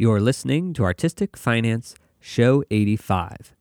You're 0.00 0.18
listening 0.22 0.72
to 0.72 0.84
Artistic 0.84 1.36
Finance, 1.36 1.94
Show 2.20 2.64
85. 2.70 3.54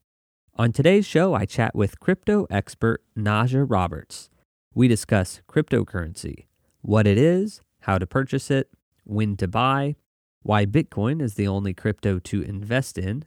On 0.56 0.72
today's 0.72 1.06
show, 1.06 1.34
I 1.34 1.44
chat 1.44 1.76
with 1.76 2.00
crypto 2.00 2.48
expert 2.50 3.04
Naja 3.14 3.66
Roberts. 3.70 4.30
We 4.74 4.88
discuss 4.88 5.42
cryptocurrency, 5.50 6.46
what 6.82 7.06
it 7.06 7.18
is, 7.18 7.62
how 7.82 7.98
to 7.98 8.08
purchase 8.08 8.50
it, 8.50 8.70
when 9.04 9.36
to 9.36 9.50
buy, 9.50 9.98
why 10.42 10.66
Bitcoin 10.66 11.22
is 11.22 11.34
the 11.34 11.46
only 11.46 11.74
crypto 11.74 12.20
to 12.20 12.42
invest 12.42 12.98
in, 12.98 13.26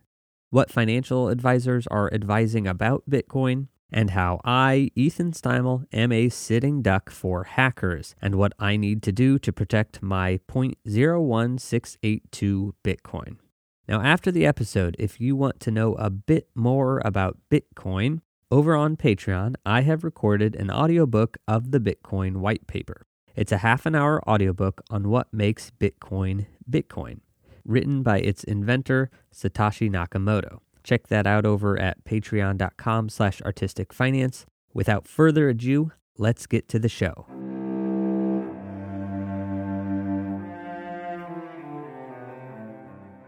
what 0.48 0.72
financial 0.72 1.29
advisors 1.29 1.86
are 1.88 2.10
advising 2.14 2.66
about 2.66 3.02
Bitcoin, 3.10 3.68
and 3.93 4.11
how 4.11 4.40
I, 4.45 4.90
Ethan 4.95 5.32
Steimel, 5.32 5.84
am 5.92 6.11
a 6.11 6.30
sitting 6.30 6.82
duck 6.82 7.11
for 7.11 7.45
hackers 7.45 8.14
and 8.20 8.34
what 8.36 8.54
I 8.59 8.77
need 8.77 9.02
to 9.04 9.12
do 9.12 9.38
to 9.41 9.52
protect 9.52 10.02
my 10.02 10.41
0.01682 10.48 12.73
Bitcoin. 12.82 13.36
Now, 13.86 14.00
after 14.00 14.30
the 14.30 14.46
episode, 14.46 14.96
if 14.98 15.20
you 15.20 15.37
want 15.37 15.60
to 15.60 15.70
know 15.70 15.95
a 15.95 16.09
bit 16.09 16.48
more 16.55 17.02
about 17.05 17.37
Bitcoin, 17.51 18.23
over 18.51 18.74
on 18.77 18.96
Patreon, 18.96 19.56
I 19.65 19.80
have 19.80 20.04
recorded 20.04 20.54
an 20.56 20.70
audiobook 20.70 21.38
of 21.48 21.70
the 21.70 21.80
Bitcoin 21.80 22.37
white 22.37 22.66
paper. 22.66 23.06
It's 23.34 23.52
a 23.52 23.59
half 23.59 23.87
an 23.87 23.95
hour 23.95 24.27
audiobook 24.29 24.82
on 24.90 25.09
what 25.09 25.32
makes 25.32 25.73
Bitcoin 25.80 26.46
Bitcoin, 26.70 27.20
written 27.65 28.02
by 28.02 28.18
its 28.18 28.45
inventor, 28.45 29.10
Satoshi 29.34 29.90
Nakamoto. 29.90 30.60
Check 30.82 31.09
that 31.09 31.27
out 31.27 31.46
over 31.46 31.78
at 31.78 32.04
patreon.com 32.04 33.09
slash 33.09 33.40
artistic 33.42 33.92
finance. 33.92 34.46
Without 34.74 35.06
further 35.06 35.48
ado, 35.48 35.92
let's 36.18 36.46
get 36.46 36.68
to 36.68 36.78
the 36.78 36.88
show. 36.88 37.27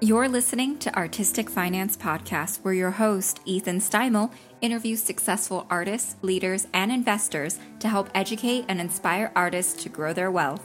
You're 0.01 0.29
listening 0.29 0.79
to 0.81 0.95
Artistic 0.95 1.49
Finance 1.49 1.97
Podcast, 1.97 2.59
where 2.59 2.75
your 2.75 2.91
host, 2.91 3.41
Ethan 3.47 3.79
Steimel, 3.79 4.31
interviews 4.61 5.03
successful 5.03 5.67
artists, 5.71 6.17
leaders, 6.21 6.67
and 6.75 6.93
investors 6.93 7.59
to 7.79 7.89
help 7.89 8.11
educate 8.15 8.67
and 8.69 8.83
inspire 8.83 9.33
artists 9.35 9.83
to 9.83 9.89
grow 9.89 10.13
their 10.13 10.31
wealth. 10.31 10.63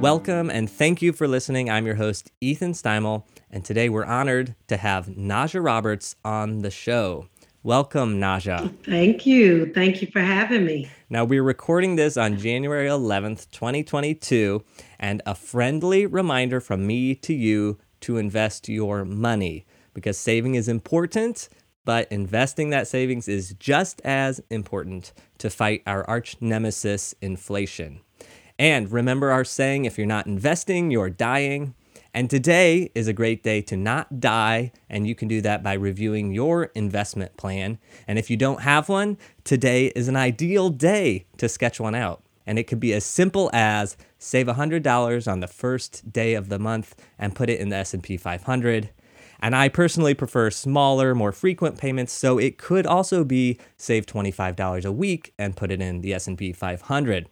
Welcome 0.00 0.50
and 0.50 0.70
thank 0.70 1.00
you 1.00 1.14
for 1.14 1.26
listening. 1.26 1.70
I'm 1.70 1.86
your 1.86 1.94
host, 1.94 2.30
Ethan 2.42 2.72
Steimel, 2.72 3.24
and 3.50 3.64
today 3.64 3.88
we're 3.88 4.04
honored 4.04 4.54
to 4.68 4.76
have 4.76 5.06
Naja 5.06 5.64
Roberts 5.64 6.16
on 6.22 6.58
the 6.60 6.70
show. 6.70 7.28
Welcome, 7.62 8.20
Naja. 8.20 8.72
Thank 8.84 9.24
you. 9.24 9.72
Thank 9.72 10.02
you 10.02 10.08
for 10.08 10.20
having 10.20 10.66
me. 10.66 10.90
Now, 11.08 11.24
we're 11.24 11.42
recording 11.42 11.96
this 11.96 12.18
on 12.18 12.36
January 12.36 12.86
11th, 12.88 13.50
2022, 13.50 14.62
and 14.98 15.22
a 15.24 15.34
friendly 15.34 16.04
reminder 16.04 16.60
from 16.60 16.86
me 16.86 17.14
to 17.16 17.32
you 17.32 17.78
to 18.02 18.18
invest 18.18 18.68
your 18.68 19.04
money 19.04 19.66
because 19.94 20.18
saving 20.18 20.56
is 20.56 20.68
important, 20.68 21.48
but 21.86 22.06
investing 22.12 22.68
that 22.70 22.86
savings 22.86 23.28
is 23.28 23.54
just 23.58 24.02
as 24.04 24.42
important 24.50 25.14
to 25.38 25.48
fight 25.48 25.82
our 25.86 26.08
arch 26.08 26.36
nemesis, 26.40 27.14
inflation. 27.22 28.00
And 28.58 28.90
remember 28.90 29.30
our 29.30 29.44
saying 29.44 29.84
if 29.84 29.98
you're 29.98 30.06
not 30.06 30.26
investing, 30.26 30.90
you're 30.90 31.10
dying. 31.10 31.74
And 32.14 32.30
today 32.30 32.90
is 32.94 33.08
a 33.08 33.12
great 33.12 33.42
day 33.42 33.60
to 33.62 33.76
not 33.76 34.20
die, 34.20 34.72
and 34.88 35.06
you 35.06 35.14
can 35.14 35.28
do 35.28 35.42
that 35.42 35.62
by 35.62 35.74
reviewing 35.74 36.32
your 36.32 36.64
investment 36.74 37.36
plan. 37.36 37.78
And 38.08 38.18
if 38.18 38.30
you 38.30 38.38
don't 38.38 38.62
have 38.62 38.88
one, 38.88 39.18
today 39.44 39.88
is 39.88 40.08
an 40.08 40.16
ideal 40.16 40.70
day 40.70 41.26
to 41.36 41.46
sketch 41.46 41.78
one 41.78 41.94
out. 41.94 42.22
And 42.46 42.58
it 42.58 42.64
could 42.64 42.80
be 42.80 42.94
as 42.94 43.04
simple 43.04 43.50
as 43.52 43.98
save 44.18 44.46
$100 44.46 45.30
on 45.30 45.40
the 45.40 45.46
first 45.46 46.10
day 46.10 46.32
of 46.32 46.48
the 46.48 46.58
month 46.58 46.94
and 47.18 47.34
put 47.34 47.50
it 47.50 47.60
in 47.60 47.68
the 47.68 47.76
S&P 47.76 48.16
500. 48.16 48.90
And 49.40 49.54
I 49.54 49.68
personally 49.68 50.14
prefer 50.14 50.50
smaller, 50.50 51.14
more 51.14 51.32
frequent 51.32 51.76
payments, 51.76 52.14
so 52.14 52.38
it 52.38 52.56
could 52.56 52.86
also 52.86 53.24
be 53.24 53.58
save 53.76 54.06
$25 54.06 54.86
a 54.86 54.92
week 54.92 55.34
and 55.38 55.54
put 55.54 55.70
it 55.70 55.82
in 55.82 56.00
the 56.00 56.14
S&P 56.14 56.54
500. 56.54 57.28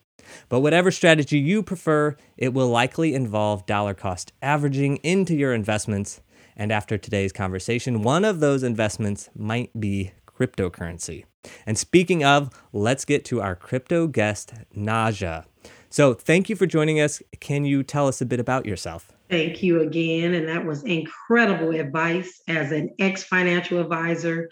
But 0.48 0.60
whatever 0.60 0.90
strategy 0.90 1.38
you 1.38 1.62
prefer, 1.62 2.16
it 2.36 2.52
will 2.52 2.68
likely 2.68 3.14
involve 3.14 3.66
dollar 3.66 3.94
cost 3.94 4.32
averaging 4.42 4.96
into 4.98 5.34
your 5.34 5.52
investments. 5.52 6.20
And 6.56 6.70
after 6.70 6.96
today's 6.96 7.32
conversation, 7.32 8.02
one 8.02 8.24
of 8.24 8.40
those 8.40 8.62
investments 8.62 9.28
might 9.34 9.78
be 9.78 10.12
cryptocurrency. 10.26 11.24
And 11.66 11.76
speaking 11.76 12.24
of, 12.24 12.50
let's 12.72 13.04
get 13.04 13.24
to 13.26 13.40
our 13.40 13.54
crypto 13.54 14.06
guest, 14.06 14.54
Naja. 14.76 15.44
So, 15.90 16.12
thank 16.12 16.48
you 16.48 16.56
for 16.56 16.66
joining 16.66 17.00
us. 17.00 17.22
Can 17.40 17.64
you 17.64 17.82
tell 17.84 18.08
us 18.08 18.20
a 18.20 18.26
bit 18.26 18.40
about 18.40 18.66
yourself? 18.66 19.12
Thank 19.30 19.62
you 19.62 19.80
again. 19.80 20.34
And 20.34 20.48
that 20.48 20.64
was 20.64 20.82
incredible 20.84 21.70
advice 21.70 22.42
as 22.48 22.72
an 22.72 22.90
ex 22.98 23.22
financial 23.22 23.80
advisor 23.80 24.50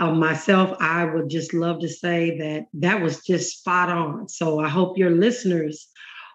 uh, 0.00 0.12
myself, 0.12 0.76
I 0.80 1.04
would 1.04 1.28
just 1.28 1.52
love 1.52 1.80
to 1.80 1.88
say 1.88 2.38
that 2.38 2.66
that 2.74 3.02
was 3.02 3.24
just 3.24 3.58
spot 3.58 3.90
on. 3.90 4.28
So 4.28 4.58
I 4.58 4.68
hope 4.68 4.96
your 4.96 5.10
listeners 5.10 5.86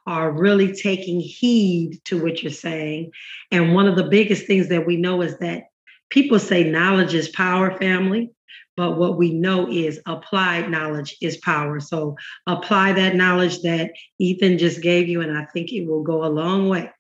are 0.06 0.32
really 0.32 0.72
taking 0.72 1.20
heed 1.20 2.00
to 2.06 2.22
what 2.22 2.44
you're 2.44 2.52
saying. 2.52 3.12
And 3.52 3.74
one 3.74 3.88
of 3.88 3.96
the 3.96 4.08
biggest 4.08 4.46
things 4.46 4.70
that 4.70 4.86
we 4.86 4.98
know 4.98 5.24
is 5.24 5.40
that 5.40 5.64
people 6.12 6.38
say 6.38 6.70
knowledge 6.70 7.16
is 7.16 7.28
power, 7.30 7.76
family. 7.80 8.32
But 8.78 8.98
what 8.98 9.18
we 9.18 9.34
know 9.34 9.70
is 9.70 10.02
applied 10.06 10.70
knowledge 10.70 11.16
is 11.22 11.38
power. 11.38 11.80
So 11.80 12.16
apply 12.46 12.94
that 12.94 13.16
knowledge 13.16 13.62
that 13.62 13.92
Ethan 14.20 14.58
just 14.58 14.82
gave 14.82 15.08
you, 15.08 15.22
and 15.22 15.38
I 15.38 15.46
think 15.46 15.72
it 15.72 15.88
will 15.88 16.04
go 16.04 16.26
a 16.26 16.28
long 16.28 16.68
way. 16.68 16.92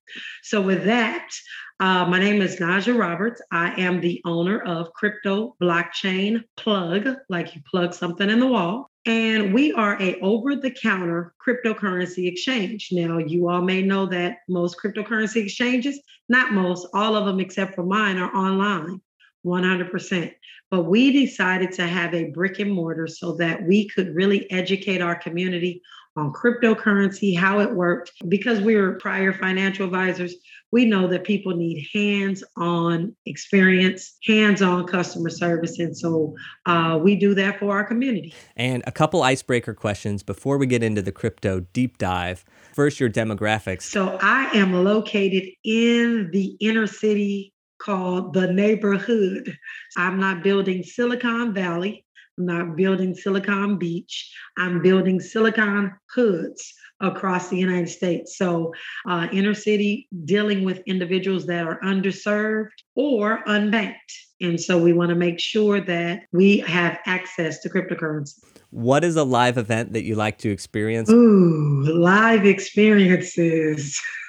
So, 0.44 0.62
with 0.62 0.86
that, 0.86 1.28
uh, 1.80 2.06
my 2.06 2.19
name 2.19 2.41
is 2.41 2.58
Naja 2.58 2.97
Roberts. 2.97 3.41
I 3.52 3.81
am 3.81 4.00
the 4.00 4.22
owner 4.24 4.62
of 4.62 4.94
Crypto 4.94 5.56
Blockchain 5.62 6.44
Plug, 6.56 7.08
like 7.28 7.56
you 7.56 7.62
plug 7.69 7.94
something 7.94 8.30
in 8.30 8.40
the 8.40 8.47
wall. 8.47 8.92
And 9.07 9.53
we 9.53 9.72
are 9.74 10.02
a 10.02 10.19
over-the-counter 10.19 11.34
cryptocurrency 11.46 12.28
exchange. 12.28 12.90
Now, 12.92 13.19
you 13.19 13.50
all 13.50 13.62
may 13.62 13.84
know 13.84 14.07
that 14.07 14.38
most 14.50 14.78
cryptocurrency 14.84 15.44
exchanges, 15.44 16.00
not 16.28 16.53
most, 16.53 16.88
all 16.94 17.16
of 17.16 17.25
them 17.25 17.40
except 17.40 17.75
for 17.75 17.84
mine, 17.84 18.18
are 18.18 18.36
online. 18.36 19.02
100%. 19.45 20.33
But 20.72 20.83
we 20.83 21.11
decided 21.11 21.72
to 21.73 21.88
have 21.88 22.13
a 22.13 22.31
brick 22.31 22.59
and 22.59 22.72
mortar 22.72 23.07
so 23.07 23.33
that 23.33 23.63
we 23.63 23.88
could 23.88 24.16
really 24.16 24.50
educate 24.51 25.01
our 25.01 25.16
community 25.16 25.81
on 26.17 26.31
cryptocurrency, 26.31 27.38
how 27.38 27.59
it 27.59 27.72
worked. 27.72 28.11
Because 28.28 28.61
we 28.61 28.75
were 28.75 28.94
prior 28.94 29.33
financial 29.33 29.85
advisors, 29.85 30.33
we 30.72 30.85
know 30.85 31.07
that 31.07 31.23
people 31.23 31.56
need 31.56 31.88
hands 31.94 32.44
on 32.57 33.16
experience, 33.25 34.17
hands 34.25 34.61
on 34.61 34.88
customer 34.88 35.29
service. 35.29 35.79
And 35.79 35.95
so 35.95 36.35
uh, 36.66 37.00
we 37.01 37.16
do 37.16 37.33
that 37.35 37.59
for 37.59 37.72
our 37.72 37.83
community. 37.83 38.33
And 38.56 38.83
a 38.88 38.91
couple 38.91 39.23
icebreaker 39.23 39.73
questions 39.73 40.23
before 40.23 40.57
we 40.57 40.67
get 40.67 40.83
into 40.83 41.01
the 41.01 41.12
crypto 41.12 41.62
deep 41.62 41.97
dive. 41.97 42.44
First, 42.73 43.00
your 43.00 43.09
demographics. 43.09 43.83
So 43.83 44.17
I 44.22 44.45
am 44.53 44.73
located 44.83 45.44
in 45.63 46.29
the 46.31 46.57
inner 46.59 46.88
city 46.88 47.53
called 47.80 48.34
the 48.34 48.52
neighborhood. 48.52 49.58
I'm 49.97 50.19
not 50.19 50.44
building 50.44 50.84
Silicon 50.84 51.53
Valley. 51.53 52.06
I'm 52.38 52.46
not 52.46 52.75
building 52.75 53.16
Silicon 53.16 53.78
Beach. 53.78 54.34
I'm 54.58 54.81
building 54.81 55.19
Silicon 55.19 55.94
hoods 56.13 56.74
across 57.02 57.50
the 57.50 57.58
United 57.58 57.90
States. 57.90 58.38
So, 58.38 58.74
uh, 59.08 59.28
inner 59.31 59.53
city 59.53 60.08
dealing 60.25 60.63
with 60.63 60.81
individuals 60.86 61.46
that 61.47 61.66
are 61.66 61.80
underserved 61.81 62.69
or 62.96 63.44
unbanked. 63.47 63.96
And 64.42 64.59
so, 64.59 64.81
we 64.81 64.94
want 64.94 65.09
to 65.09 65.16
make 65.16 65.40
sure 65.40 65.80
that 65.81 66.24
we 66.31 66.57
have 66.59 67.00
access 67.06 67.59
to 67.62 67.69
cryptocurrency. 67.69 68.40
What 68.72 69.03
is 69.03 69.16
a 69.16 69.24
live 69.24 69.57
event 69.57 69.94
that 69.94 70.03
you 70.03 70.16
like 70.16 70.38
to 70.40 70.50
experience? 70.50 71.09
Ooh, 71.09 71.84
live 71.86 72.46
experiences. 72.46 74.02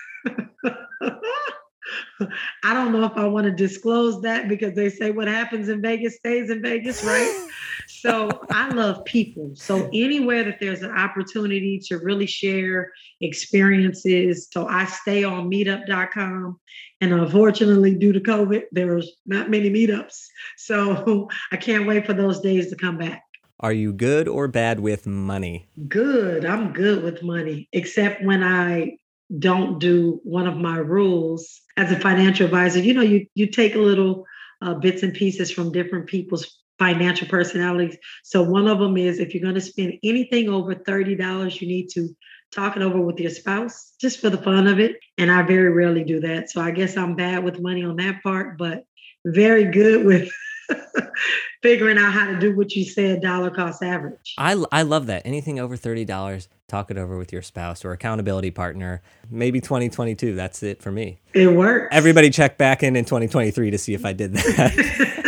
I 2.64 2.74
don't 2.74 2.92
know 2.92 3.04
if 3.04 3.12
I 3.16 3.24
want 3.26 3.46
to 3.46 3.52
disclose 3.52 4.20
that 4.22 4.48
because 4.48 4.74
they 4.74 4.88
say 4.88 5.10
what 5.10 5.28
happens 5.28 5.68
in 5.68 5.82
Vegas 5.82 6.16
stays 6.16 6.50
in 6.50 6.62
Vegas, 6.62 7.04
right? 7.04 7.48
so 7.86 8.28
I 8.50 8.68
love 8.68 9.04
people. 9.04 9.52
So 9.54 9.88
anywhere 9.92 10.44
that 10.44 10.58
there's 10.60 10.82
an 10.82 10.92
opportunity 10.92 11.78
to 11.86 11.98
really 11.98 12.26
share 12.26 12.92
experiences. 13.20 14.48
So 14.50 14.66
I 14.66 14.84
stay 14.86 15.24
on 15.24 15.50
meetup.com. 15.50 16.58
And 17.00 17.12
unfortunately, 17.12 17.94
due 17.94 18.12
to 18.12 18.20
COVID, 18.20 18.62
there's 18.72 19.12
not 19.26 19.50
many 19.50 19.70
meetups. 19.70 20.26
So 20.56 21.28
I 21.52 21.56
can't 21.56 21.86
wait 21.86 22.06
for 22.06 22.14
those 22.14 22.40
days 22.40 22.70
to 22.70 22.76
come 22.76 22.98
back. 22.98 23.22
Are 23.60 23.72
you 23.72 23.92
good 23.92 24.28
or 24.28 24.48
bad 24.48 24.80
with 24.80 25.06
money? 25.06 25.66
Good. 25.88 26.44
I'm 26.44 26.72
good 26.72 27.02
with 27.02 27.22
money, 27.22 27.68
except 27.72 28.22
when 28.22 28.42
I 28.42 28.98
don't 29.38 29.78
do 29.78 30.20
one 30.22 30.46
of 30.46 30.56
my 30.56 30.76
rules 30.76 31.60
as 31.76 31.90
a 31.90 31.98
financial 31.98 32.46
advisor. 32.46 32.80
You 32.80 32.94
know, 32.94 33.02
you 33.02 33.26
you 33.34 33.48
take 33.48 33.74
little 33.74 34.24
uh, 34.62 34.74
bits 34.74 35.02
and 35.02 35.14
pieces 35.14 35.50
from 35.50 35.72
different 35.72 36.06
people's 36.06 36.62
financial 36.78 37.26
personalities. 37.26 37.96
So 38.22 38.42
one 38.42 38.68
of 38.68 38.78
them 38.78 38.96
is 38.96 39.18
if 39.18 39.34
you're 39.34 39.42
going 39.42 39.54
to 39.54 39.60
spend 39.60 39.94
anything 40.04 40.48
over 40.48 40.74
$30, 40.74 41.60
you 41.60 41.68
need 41.68 41.88
to 41.90 42.14
talk 42.54 42.76
it 42.76 42.82
over 42.82 43.00
with 43.00 43.18
your 43.18 43.30
spouse 43.30 43.94
just 44.00 44.20
for 44.20 44.30
the 44.30 44.38
fun 44.38 44.66
of 44.66 44.78
it. 44.78 44.96
And 45.18 45.30
I 45.30 45.42
very 45.42 45.70
rarely 45.70 46.04
do 46.04 46.20
that. 46.20 46.50
So 46.50 46.60
I 46.60 46.70
guess 46.70 46.96
I'm 46.96 47.16
bad 47.16 47.44
with 47.44 47.60
money 47.60 47.84
on 47.84 47.96
that 47.96 48.22
part, 48.22 48.58
but 48.58 48.84
very 49.24 49.64
good 49.64 50.04
with 50.04 50.30
figuring 51.62 51.98
out 51.98 52.12
how 52.12 52.26
to 52.26 52.38
do 52.38 52.54
what 52.56 52.74
you 52.74 52.84
said 52.84 53.20
dollar 53.22 53.50
cost 53.50 53.82
average. 53.82 54.34
I, 54.38 54.62
I 54.70 54.82
love 54.82 55.06
that. 55.06 55.22
Anything 55.24 55.58
over 55.58 55.76
$30, 55.76 56.48
talk 56.68 56.90
it 56.90 56.98
over 56.98 57.18
with 57.18 57.32
your 57.32 57.42
spouse 57.42 57.84
or 57.84 57.92
accountability 57.92 58.50
partner. 58.50 59.02
Maybe 59.30 59.60
2022. 59.60 60.34
That's 60.34 60.62
it 60.62 60.82
for 60.82 60.90
me. 60.92 61.20
It 61.34 61.48
works. 61.48 61.88
Everybody 61.92 62.30
check 62.30 62.58
back 62.58 62.82
in 62.82 62.96
in 62.96 63.04
2023 63.04 63.70
to 63.70 63.78
see 63.78 63.94
if 63.94 64.04
I 64.04 64.12
did 64.12 64.34
that. 64.34 65.22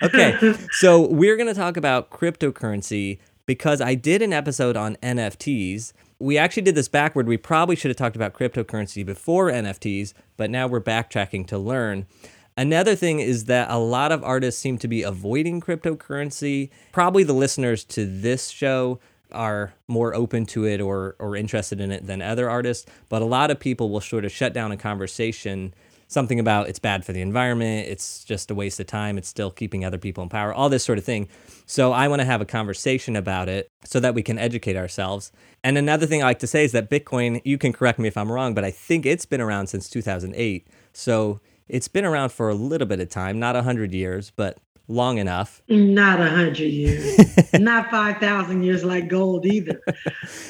okay. 0.02 0.54
So 0.72 1.00
we're 1.00 1.36
going 1.36 1.48
to 1.48 1.54
talk 1.54 1.76
about 1.78 2.10
cryptocurrency 2.10 3.18
because 3.46 3.80
I 3.80 3.94
did 3.94 4.20
an 4.20 4.32
episode 4.32 4.76
on 4.76 4.96
NFTs. 4.96 5.92
We 6.18 6.36
actually 6.36 6.64
did 6.64 6.74
this 6.74 6.88
backward. 6.88 7.26
We 7.26 7.38
probably 7.38 7.76
should 7.76 7.88
have 7.88 7.96
talked 7.96 8.16
about 8.16 8.34
cryptocurrency 8.34 9.06
before 9.06 9.50
NFTs, 9.50 10.12
but 10.36 10.50
now 10.50 10.66
we're 10.66 10.82
backtracking 10.82 11.46
to 11.48 11.58
learn. 11.58 12.06
Another 12.56 12.94
thing 12.94 13.20
is 13.20 13.44
that 13.44 13.70
a 13.70 13.78
lot 13.78 14.12
of 14.12 14.24
artists 14.24 14.60
seem 14.60 14.78
to 14.78 14.88
be 14.88 15.02
avoiding 15.02 15.60
cryptocurrency. 15.60 16.70
Probably 16.92 17.22
the 17.22 17.34
listeners 17.34 17.84
to 17.84 18.06
this 18.06 18.48
show 18.48 18.98
are 19.32 19.74
more 19.88 20.14
open 20.14 20.46
to 20.46 20.64
it 20.64 20.80
or, 20.80 21.16
or 21.18 21.36
interested 21.36 21.80
in 21.80 21.90
it 21.90 22.06
than 22.06 22.22
other 22.22 22.48
artists, 22.48 22.86
but 23.08 23.20
a 23.20 23.26
lot 23.26 23.50
of 23.50 23.60
people 23.60 23.90
will 23.90 24.00
sort 24.00 24.24
of 24.24 24.32
shut 24.32 24.52
down 24.52 24.72
a 24.72 24.76
conversation 24.76 25.74
something 26.08 26.38
about 26.38 26.68
it's 26.68 26.78
bad 26.78 27.04
for 27.04 27.12
the 27.12 27.20
environment, 27.20 27.88
it's 27.88 28.24
just 28.24 28.50
a 28.50 28.54
waste 28.54 28.78
of 28.78 28.86
time, 28.86 29.18
it's 29.18 29.28
still 29.28 29.50
keeping 29.50 29.84
other 29.84 29.98
people 29.98 30.22
in 30.22 30.28
power, 30.28 30.52
all 30.52 30.68
this 30.68 30.84
sort 30.84 30.98
of 30.98 31.04
thing. 31.04 31.28
So 31.66 31.92
I 31.92 32.08
want 32.08 32.20
to 32.20 32.26
have 32.26 32.40
a 32.40 32.46
conversation 32.46 33.16
about 33.16 33.48
it 33.48 33.70
so 33.84 34.00
that 34.00 34.14
we 34.14 34.22
can 34.22 34.38
educate 34.38 34.76
ourselves. 34.76 35.32
And 35.64 35.76
another 35.76 36.06
thing 36.06 36.22
I 36.22 36.26
like 36.26 36.38
to 36.40 36.46
say 36.46 36.64
is 36.64 36.72
that 36.72 36.90
Bitcoin, 36.90 37.40
you 37.44 37.58
can 37.58 37.72
correct 37.72 37.98
me 37.98 38.08
if 38.08 38.16
I'm 38.16 38.30
wrong, 38.30 38.54
but 38.54 38.64
I 38.64 38.70
think 38.70 39.04
it's 39.04 39.26
been 39.26 39.40
around 39.40 39.66
since 39.66 39.88
2008. 39.88 40.68
So 40.92 41.40
it's 41.68 41.88
been 41.88 42.04
around 42.04 42.30
for 42.30 42.48
a 42.48 42.54
little 42.54 42.86
bit 42.86 43.00
of 43.00 43.08
time, 43.08 43.38
not 43.38 43.54
100 43.54 43.92
years, 43.92 44.30
but 44.34 44.58
long 44.88 45.18
enough. 45.18 45.62
Not 45.68 46.18
100 46.18 46.58
years, 46.58 47.52
not 47.54 47.90
5,000 47.90 48.62
years 48.62 48.84
like 48.84 49.08
gold 49.08 49.46
either. 49.46 49.80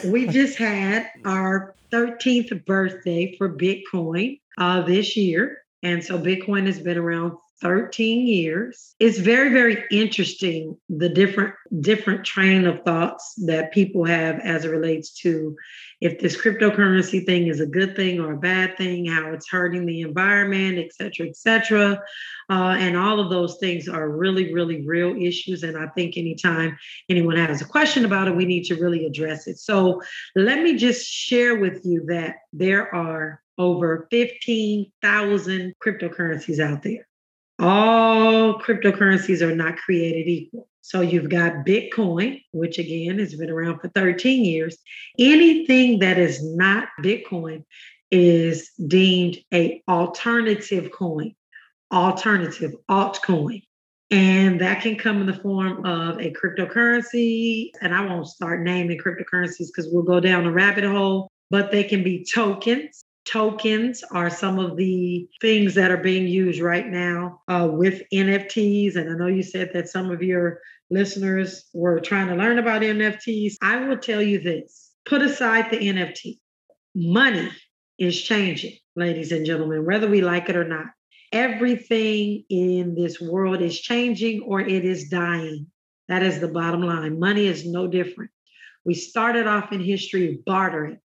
we 0.07 0.27
just 0.27 0.59
had 0.59 1.09
our 1.25 1.75
13th 1.93 2.65
birthday 2.65 3.35
for 3.37 3.49
Bitcoin 3.49 4.41
uh, 4.59 4.83
this 4.83 5.17
year. 5.17 5.59
And 5.83 6.05
so 6.05 6.19
Bitcoin 6.19 6.67
has 6.67 6.81
been 6.81 6.99
around 6.99 7.33
13 7.63 8.27
years. 8.27 8.95
It's 8.99 9.19
very, 9.19 9.51
very 9.51 9.85
interesting 9.91 10.77
the 10.89 11.09
different 11.09 11.55
different 11.81 12.25
train 12.25 12.67
of 12.67 12.83
thoughts 12.83 13.35
that 13.47 13.73
people 13.73 14.05
have 14.05 14.41
as 14.41 14.65
it 14.65 14.69
relates 14.69 15.11
to 15.21 15.57
if 16.01 16.19
this 16.21 16.37
cryptocurrency 16.37 17.25
thing 17.25 17.47
is 17.47 17.61
a 17.61 17.67
good 17.67 17.97
thing 17.97 18.21
or 18.21 18.33
a 18.33 18.39
bad 18.39 18.77
thing, 18.77 19.07
how 19.07 19.33
it's 19.33 19.49
hurting 19.49 19.87
the 19.87 20.03
environment, 20.03 20.79
et 20.79 20.93
cetera, 20.93 21.27
et 21.27 21.37
cetera. 21.37 22.03
Uh, 22.51 22.77
and 22.79 22.97
all 22.97 23.19
of 23.19 23.31
those 23.31 23.57
things 23.59 23.89
are 23.89 24.11
really, 24.11 24.53
really 24.53 24.87
real 24.87 25.17
issues. 25.17 25.63
And 25.63 25.77
I 25.77 25.87
think 25.89 26.17
anytime 26.17 26.77
anyone 27.09 27.37
has 27.37 27.63
a 27.63 27.67
question 27.67 28.05
about 28.05 28.29
it, 28.29 28.37
we 28.37 28.45
need 28.45 28.65
to 28.65 28.77
really 28.77 29.07
address 29.07 29.47
it. 29.47 29.59
So 29.59 30.03
let 30.35 30.63
me 30.63 30.77
just 30.77 31.07
share 31.07 31.59
with 31.59 31.85
you 31.85 32.05
that 32.07 32.37
there 32.53 32.95
are 32.95 33.43
over 33.59 34.07
15,000 34.11 35.75
cryptocurrencies 35.85 36.61
out 36.61 36.83
there. 36.83 37.09
All 37.59 38.61
cryptocurrencies 38.61 39.41
are 39.41 39.57
not 39.57 39.79
created 39.79 40.29
equal. 40.29 40.69
So 40.87 41.01
you've 41.01 41.29
got 41.29 41.67
Bitcoin, 41.67 42.45
which 42.53 42.79
again 42.79 43.19
has 43.19 43.35
been 43.35 43.51
around 43.51 43.81
for 43.81 43.89
13 43.89 44.45
years. 44.45 44.79
Anything 45.19 45.99
that 45.99 46.17
is 46.17 46.45
not 46.45 46.87
Bitcoin 47.03 47.65
is 48.13 48.71
deemed 48.87 49.37
a 49.53 49.83
alternative 49.89 50.93
coin, 50.93 51.35
alternative 51.93 52.77
altcoin. 52.89 53.65
And 54.13 54.61
that 54.61 54.81
can 54.81 54.95
come 54.95 55.21
in 55.21 55.27
the 55.27 55.33
form 55.33 55.85
of 55.85 56.21
a 56.21 56.33
cryptocurrency. 56.33 57.71
And 57.83 57.93
I 57.93 58.07
won't 58.07 58.29
start 58.29 58.63
naming 58.63 59.01
cryptocurrencies 59.01 59.67
because 59.75 59.89
we'll 59.91 60.05
go 60.05 60.21
down 60.21 60.47
a 60.47 60.53
rabbit 60.53 60.85
hole, 60.85 61.33
but 61.51 61.73
they 61.73 61.83
can 61.83 62.05
be 62.05 62.25
tokens 62.33 63.03
tokens 63.27 64.05
are 64.13 64.31
some 64.31 64.59
of 64.59 64.77
the 64.77 65.29
things 65.41 65.75
that 65.75 65.91
are 65.91 65.97
being 65.97 66.27
used 66.27 66.61
right 66.61 66.87
now 66.87 67.41
uh, 67.49 67.69
with 67.71 68.03
NFTs. 68.13 68.97
And 68.97 69.11
I 69.11 69.17
know 69.17 69.27
you 69.27 69.43
said 69.43 69.71
that 69.75 69.89
some 69.89 70.11
of 70.11 70.23
your 70.23 70.61
listeners 70.91 71.65
were 71.73 72.01
trying 72.01 72.29
to 72.29 72.35
learn 72.35 72.59
about 72.59 72.83
NFTs. 72.83 73.55
I 73.63 73.87
will 73.87 73.99
tell 73.99 74.23
you 74.23 74.41
this 74.41 74.93
put 75.07 75.23
aside 75.23 75.71
the 75.71 75.79
NFT, 75.79 76.39
money 76.95 77.51
is 77.99 78.21
changing, 78.21 78.77
ladies 78.97 79.33
and 79.33 79.47
gentlemen, 79.47 79.87
whether 79.87 80.09
we 80.09 80.21
like 80.21 80.49
it 80.49 80.57
or 80.57 80.65
not. 80.65 80.87
Everything 81.33 82.45
in 82.49 82.95
this 82.95 83.21
world 83.21 83.61
is 83.63 83.81
changing 83.81 84.43
or 84.43 84.61
it 84.61 84.85
is 84.85 85.09
dying. 85.09 85.67
That 86.09 86.23
is 86.23 86.41
the 86.41 86.49
bottom 86.49 86.83
line. 86.83 87.19
Money 87.19 87.47
is 87.47 87.67
no 87.67 87.87
different. 87.87 88.31
We 88.85 88.95
started 88.95 89.47
off 89.47 89.73
in 89.73 89.81
history 89.81 90.39
bartering 90.47 90.99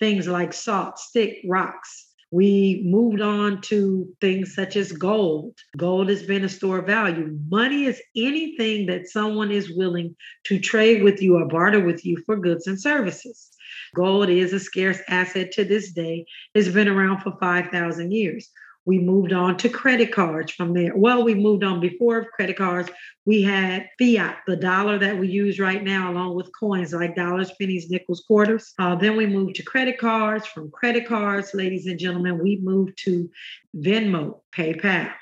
things 0.00 0.26
like 0.26 0.52
salt, 0.52 0.98
stick, 0.98 1.36
rocks. 1.46 2.06
We 2.32 2.82
moved 2.84 3.20
on 3.20 3.60
to 3.62 4.08
things 4.20 4.54
such 4.54 4.76
as 4.76 4.92
gold. 4.92 5.56
Gold 5.76 6.08
has 6.10 6.22
been 6.22 6.44
a 6.44 6.48
store 6.48 6.78
of 6.78 6.86
value. 6.86 7.36
Money 7.48 7.86
is 7.86 8.00
anything 8.16 8.86
that 8.86 9.08
someone 9.08 9.50
is 9.50 9.76
willing 9.76 10.14
to 10.44 10.60
trade 10.60 11.02
with 11.02 11.20
you 11.20 11.36
or 11.36 11.48
barter 11.48 11.80
with 11.80 12.06
you 12.06 12.22
for 12.26 12.36
goods 12.36 12.68
and 12.68 12.80
services. 12.80 13.50
Gold 13.96 14.28
is 14.28 14.52
a 14.52 14.60
scarce 14.60 15.00
asset 15.08 15.50
to 15.52 15.64
this 15.64 15.92
day. 15.92 16.24
It's 16.54 16.68
been 16.68 16.88
around 16.88 17.20
for 17.20 17.36
5,000 17.40 18.12
years. 18.12 18.48
We 18.90 18.98
moved 18.98 19.32
on 19.32 19.56
to 19.58 19.68
credit 19.68 20.10
cards 20.10 20.50
from 20.50 20.74
there. 20.74 20.96
Well, 20.96 21.22
we 21.22 21.36
moved 21.36 21.62
on 21.62 21.78
before 21.78 22.24
credit 22.24 22.56
cards. 22.56 22.90
We 23.24 23.40
had 23.40 23.86
fiat, 24.00 24.38
the 24.48 24.56
dollar 24.56 24.98
that 24.98 25.16
we 25.16 25.28
use 25.28 25.60
right 25.60 25.84
now, 25.84 26.10
along 26.10 26.34
with 26.34 26.50
coins 26.58 26.92
like 26.92 27.14
dollars, 27.14 27.52
pennies, 27.52 27.88
nickels, 27.88 28.24
quarters. 28.26 28.74
Uh, 28.80 28.96
then 28.96 29.16
we 29.16 29.26
moved 29.26 29.54
to 29.54 29.62
credit 29.62 29.96
cards. 29.96 30.44
From 30.44 30.72
credit 30.72 31.06
cards, 31.06 31.54
ladies 31.54 31.86
and 31.86 32.00
gentlemen, 32.00 32.42
we 32.42 32.58
moved 32.64 32.98
to 33.04 33.30
Venmo, 33.76 34.40
PayPal, 34.52 35.12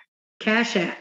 Cash 0.40 0.76
App, 0.76 0.96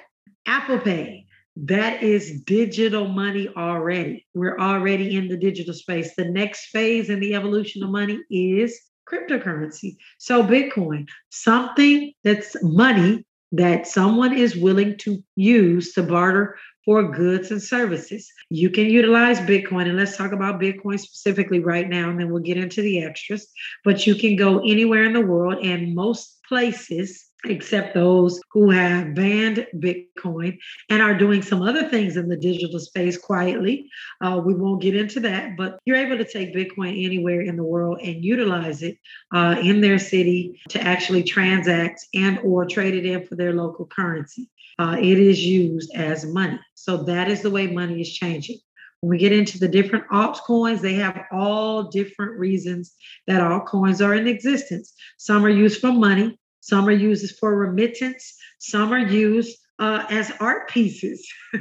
Apple 0.46 0.80
Pay. 0.80 1.28
That 1.56 2.04
is 2.04 2.42
digital 2.42 3.08
money 3.08 3.48
already. 3.48 4.28
We're 4.34 4.60
already 4.60 5.16
in 5.16 5.30
the 5.30 5.38
digital 5.38 5.74
space. 5.74 6.16
The 6.18 6.25
next 6.25 6.66
phase 6.72 7.10
in 7.10 7.22
the 7.22 7.34
evolution 7.34 7.81
of 7.84 7.92
money 7.92 8.20
is 8.30 8.78
cryptocurrency. 9.12 9.98
So, 10.18 10.44
Bitcoin, 10.44 11.07
something 11.30 12.13
that's 12.24 12.55
money 12.62 13.25
that 13.53 13.88
someone 13.88 14.38
is 14.38 14.55
willing 14.55 14.98
to 14.98 15.24
use 15.36 15.93
to 15.93 16.03
barter 16.03 16.58
for 16.84 17.12
goods 17.12 17.51
and 17.51 17.62
services. 17.62 18.32
You 18.50 18.70
can 18.70 18.86
utilize 18.86 19.39
Bitcoin, 19.39 19.88
and 19.88 19.98
let's 19.98 20.17
talk 20.17 20.32
about 20.32 20.60
Bitcoin 20.60 21.00
specifically 21.00 21.60
right 21.60 21.88
now, 21.88 22.10
and 22.10 22.20
then 22.20 22.29
we'll 22.29 22.41
get 22.41 22.58
into 22.58 22.82
the 22.82 23.03
extras. 23.03 23.48
But 23.84 24.08
you 24.08 24.15
can 24.15 24.36
go 24.36 24.60
anywhere 24.60 25.03
in 25.03 25.13
the 25.13 25.22
world, 25.22 25.63
and 25.63 25.96
most 25.96 26.39
places 26.48 27.26
except 27.50 27.94
those 27.94 28.39
who 28.51 28.70
have 28.70 29.16
banned 29.16 29.68
Bitcoin 29.75 30.58
and 30.89 31.01
are 31.01 31.18
doing 31.18 31.42
some 31.42 31.62
other 31.62 31.88
things 31.89 32.18
in 32.18 32.27
the 32.27 32.38
digital 32.38 32.80
space 32.80 33.18
quietly. 33.18 33.89
Uh, 34.22 34.42
we 34.44 34.54
won't 34.54 34.82
get 34.82 34.96
into 34.96 35.20
that, 35.22 35.58
but 35.58 35.80
you're 35.86 35.98
able 35.98 36.18
to 36.18 36.25
take 36.25 36.56
Bitcoin 36.56 37.04
anywhere 37.04 37.42
in 37.42 37.56
the 37.56 37.63
world 37.63 38.00
and 38.01 38.24
utilize 38.24 38.84
it 38.84 38.98
uh, 39.34 39.58
in 39.62 39.82
their 39.82 40.00
city 40.00 40.60
to 40.70 40.82
actually 40.82 41.24
transact 41.24 42.06
and 42.13 42.39
or 42.44 42.66
trade 42.66 42.94
it 42.94 43.06
in 43.06 43.25
for 43.25 43.36
their 43.36 43.54
local 43.54 43.86
currency. 43.86 44.50
Uh, 44.80 44.96
it 45.00 45.20
is 45.20 45.44
used 45.44 45.94
as 45.96 46.25
money. 46.25 46.60
So 46.75 46.98
that 47.04 47.30
is 47.30 47.42
the 47.42 47.51
way 47.51 47.68
money 47.68 48.01
is 48.01 48.13
changing. 48.13 48.60
When 49.01 49.12
we 49.12 49.18
get 49.18 49.32
into 49.32 49.60
the 49.60 49.68
different 49.68 50.08
altcoins, 50.10 50.82
they 50.82 50.96
have 50.96 51.25
all 51.32 51.84
different 51.84 52.39
reasons 52.39 52.96
that 53.27 53.42
altcoins 53.42 54.06
are 54.06 54.16
in 54.16 54.27
existence. 54.27 54.94
Some 55.18 55.46
are 55.46 55.50
used 55.50 55.82
for 55.82 55.92
money, 55.92 56.39
some 56.67 56.86
are 56.89 56.91
used 56.91 57.38
for 57.39 57.55
remittance. 57.55 58.36
Some 58.59 58.91
are 58.93 59.00
used 59.00 59.57
uh, 59.79 60.05
as 60.09 60.33
art 60.41 60.69
pieces. 60.69 61.25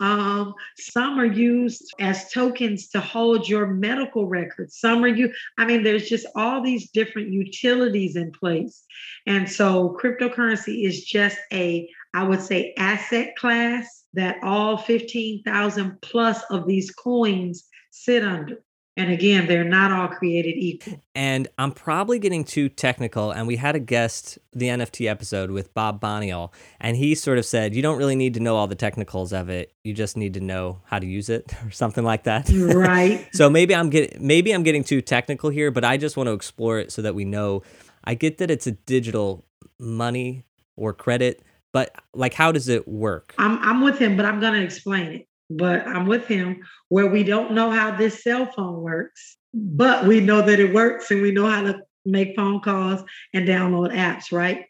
um, 0.00 0.54
some 0.76 1.18
are 1.18 1.24
used 1.24 1.82
as 1.98 2.30
tokens 2.30 2.88
to 2.88 3.00
hold 3.00 3.48
your 3.48 3.68
medical 3.68 4.26
records. 4.26 4.78
Some 4.78 5.02
are 5.02 5.08
you. 5.08 5.32
I 5.56 5.64
mean, 5.64 5.82
there's 5.82 6.10
just 6.10 6.26
all 6.36 6.62
these 6.62 6.90
different 6.90 7.30
utilities 7.30 8.16
in 8.16 8.30
place, 8.32 8.84
and 9.26 9.50
so 9.50 9.96
cryptocurrency 9.98 10.84
is 10.86 11.04
just 11.04 11.38
a, 11.50 11.88
I 12.12 12.24
would 12.24 12.42
say, 12.42 12.74
asset 12.76 13.34
class 13.36 14.04
that 14.12 14.36
all 14.42 14.76
fifteen 14.76 15.42
thousand 15.42 16.02
plus 16.02 16.42
of 16.50 16.66
these 16.66 16.90
coins 16.90 17.64
sit 17.90 18.22
under. 18.22 18.62
And 18.98 19.12
again, 19.12 19.46
they're 19.46 19.62
not 19.62 19.92
all 19.92 20.08
created 20.08 20.56
equal. 20.56 21.00
And 21.14 21.46
I'm 21.56 21.70
probably 21.70 22.18
getting 22.18 22.42
too 22.42 22.68
technical. 22.68 23.30
And 23.30 23.46
we 23.46 23.54
had 23.54 23.76
a 23.76 23.78
guest, 23.78 24.40
the 24.52 24.66
NFT 24.66 25.08
episode 25.08 25.52
with 25.52 25.72
Bob 25.72 26.00
Boniel, 26.00 26.52
and 26.80 26.96
he 26.96 27.14
sort 27.14 27.38
of 27.38 27.46
said, 27.46 27.76
you 27.76 27.80
don't 27.80 27.96
really 27.96 28.16
need 28.16 28.34
to 28.34 28.40
know 28.40 28.56
all 28.56 28.66
the 28.66 28.74
technicals 28.74 29.32
of 29.32 29.48
it. 29.48 29.72
You 29.84 29.94
just 29.94 30.16
need 30.16 30.34
to 30.34 30.40
know 30.40 30.80
how 30.84 30.98
to 30.98 31.06
use 31.06 31.28
it 31.28 31.54
or 31.64 31.70
something 31.70 32.02
like 32.02 32.24
that. 32.24 32.50
Right. 32.50 33.28
so 33.32 33.48
maybe 33.48 33.72
I'm 33.72 33.88
getting 33.88 34.26
maybe 34.26 34.50
I'm 34.50 34.64
getting 34.64 34.82
too 34.82 35.00
technical 35.00 35.48
here, 35.48 35.70
but 35.70 35.84
I 35.84 35.96
just 35.96 36.16
want 36.16 36.26
to 36.26 36.32
explore 36.32 36.80
it 36.80 36.90
so 36.90 37.00
that 37.02 37.14
we 37.14 37.24
know. 37.24 37.62
I 38.02 38.14
get 38.14 38.38
that 38.38 38.50
it's 38.50 38.66
a 38.66 38.72
digital 38.72 39.44
money 39.78 40.44
or 40.74 40.92
credit, 40.92 41.42
but 41.72 41.94
like 42.14 42.34
how 42.34 42.50
does 42.50 42.66
it 42.68 42.88
work? 42.88 43.32
I'm 43.38 43.58
I'm 43.60 43.80
with 43.80 44.00
him, 44.00 44.16
but 44.16 44.26
I'm 44.26 44.40
gonna 44.40 44.60
explain 44.60 45.06
it 45.12 45.27
but 45.50 45.86
I'm 45.86 46.06
with 46.06 46.26
him 46.26 46.62
where 46.88 47.06
we 47.06 47.24
don't 47.24 47.52
know 47.52 47.70
how 47.70 47.90
this 47.90 48.22
cell 48.22 48.46
phone 48.46 48.80
works, 48.80 49.36
but 49.54 50.06
we 50.06 50.20
know 50.20 50.42
that 50.42 50.60
it 50.60 50.74
works 50.74 51.10
and 51.10 51.22
we 51.22 51.30
know 51.30 51.46
how 51.46 51.62
to 51.62 51.80
make 52.04 52.36
phone 52.36 52.60
calls 52.60 53.02
and 53.34 53.46
download 53.46 53.92
apps, 53.94 54.32
right? 54.32 54.64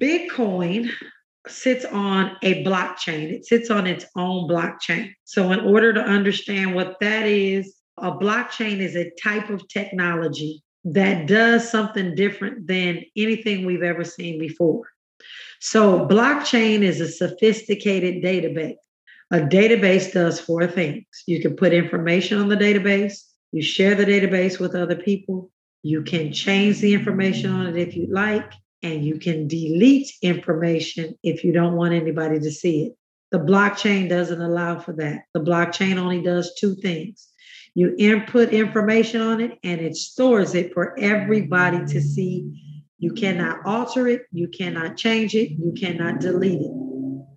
Bitcoin 0.00 0.90
sits 1.46 1.84
on 1.86 2.36
a 2.42 2.64
blockchain, 2.64 3.32
it 3.32 3.46
sits 3.46 3.70
on 3.70 3.86
its 3.86 4.06
own 4.16 4.48
blockchain. 4.48 5.12
So, 5.24 5.52
in 5.52 5.60
order 5.60 5.92
to 5.92 6.00
understand 6.00 6.74
what 6.74 6.96
that 7.00 7.26
is, 7.26 7.76
a 7.98 8.12
blockchain 8.12 8.78
is 8.78 8.96
a 8.96 9.10
type 9.22 9.50
of 9.50 9.66
technology 9.68 10.62
that 10.84 11.26
does 11.26 11.70
something 11.70 12.14
different 12.14 12.66
than 12.66 13.02
anything 13.16 13.66
we've 13.66 13.82
ever 13.82 14.04
seen 14.04 14.38
before. 14.38 14.84
So, 15.60 16.06
blockchain 16.06 16.82
is 16.82 17.00
a 17.00 17.08
sophisticated 17.08 18.22
database. 18.22 18.76
A 19.32 19.38
database 19.38 20.12
does 20.12 20.40
four 20.40 20.66
things. 20.66 21.04
You 21.24 21.40
can 21.40 21.54
put 21.54 21.72
information 21.72 22.40
on 22.40 22.48
the 22.48 22.56
database, 22.56 23.22
you 23.52 23.62
share 23.62 23.94
the 23.94 24.04
database 24.04 24.58
with 24.58 24.74
other 24.74 24.96
people, 24.96 25.52
you 25.82 26.02
can 26.02 26.32
change 26.32 26.80
the 26.80 26.92
information 26.94 27.52
on 27.52 27.66
it 27.66 27.76
if 27.76 27.94
you 27.94 28.08
like, 28.10 28.52
and 28.82 29.04
you 29.04 29.20
can 29.20 29.46
delete 29.46 30.12
information 30.20 31.16
if 31.22 31.44
you 31.44 31.52
don't 31.52 31.76
want 31.76 31.94
anybody 31.94 32.40
to 32.40 32.50
see 32.50 32.86
it. 32.86 32.96
The 33.30 33.38
blockchain 33.38 34.08
doesn't 34.08 34.40
allow 34.40 34.80
for 34.80 34.94
that. 34.94 35.22
The 35.32 35.40
blockchain 35.40 35.96
only 35.96 36.22
does 36.22 36.54
two 36.54 36.74
things. 36.74 37.28
You 37.76 37.94
input 37.98 38.48
information 38.48 39.20
on 39.20 39.40
it 39.40 39.58
and 39.62 39.80
it 39.80 39.94
stores 39.94 40.56
it 40.56 40.74
for 40.74 40.98
everybody 40.98 41.84
to 41.86 42.00
see. 42.00 42.82
You 42.98 43.12
cannot 43.12 43.60
alter 43.64 44.08
it, 44.08 44.22
you 44.32 44.48
cannot 44.48 44.96
change 44.96 45.36
it, 45.36 45.52
you 45.52 45.72
cannot 45.78 46.18
delete 46.18 46.62
it 46.62 46.89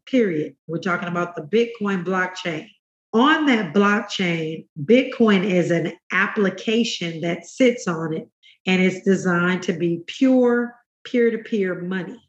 period. 0.06 0.56
We're 0.68 0.80
talking 0.80 1.08
about 1.08 1.36
the 1.36 1.42
Bitcoin 1.42 2.04
blockchain. 2.04 2.68
On 3.14 3.46
that 3.46 3.74
blockchain, 3.74 4.66
Bitcoin 4.84 5.44
is 5.44 5.70
an 5.70 5.94
application 6.12 7.22
that 7.22 7.46
sits 7.46 7.88
on 7.88 8.14
it 8.14 8.28
and 8.66 8.82
it's 8.82 9.06
designed 9.06 9.64
to 9.64 9.74
be 9.74 10.02
pure 10.08 10.76
peer 11.04 11.30
to 11.32 11.38
peer 11.38 11.82
money. 11.82 12.20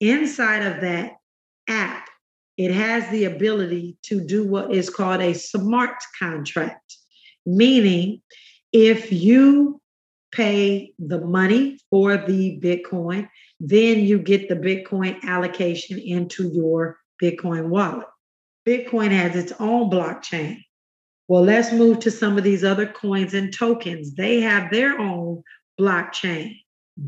Inside 0.00 0.62
of 0.62 0.80
that 0.82 1.16
app, 1.66 2.08
it 2.56 2.72
has 2.72 3.08
the 3.10 3.24
ability 3.24 3.96
to 4.02 4.20
do 4.20 4.46
what 4.46 4.72
is 4.72 4.90
called 4.90 5.20
a 5.20 5.32
smart 5.32 5.96
contract, 6.18 6.96
meaning 7.46 8.20
if 8.72 9.12
you 9.12 9.80
pay 10.30 10.92
the 10.98 11.20
money 11.20 11.78
for 11.90 12.16
the 12.16 12.60
Bitcoin, 12.60 13.28
then 13.60 14.00
you 14.00 14.18
get 14.18 14.48
the 14.48 14.56
Bitcoin 14.56 15.22
allocation 15.24 15.98
into 15.98 16.48
your 16.48 16.97
Bitcoin 17.22 17.68
wallet. 17.68 18.06
Bitcoin 18.66 19.10
has 19.10 19.34
its 19.34 19.52
own 19.58 19.90
blockchain. 19.90 20.62
Well, 21.28 21.42
let's 21.42 21.72
move 21.72 21.98
to 22.00 22.10
some 22.10 22.38
of 22.38 22.44
these 22.44 22.64
other 22.64 22.86
coins 22.86 23.34
and 23.34 23.52
tokens. 23.52 24.14
They 24.14 24.40
have 24.40 24.70
their 24.70 24.98
own 24.98 25.42
blockchain. 25.78 26.56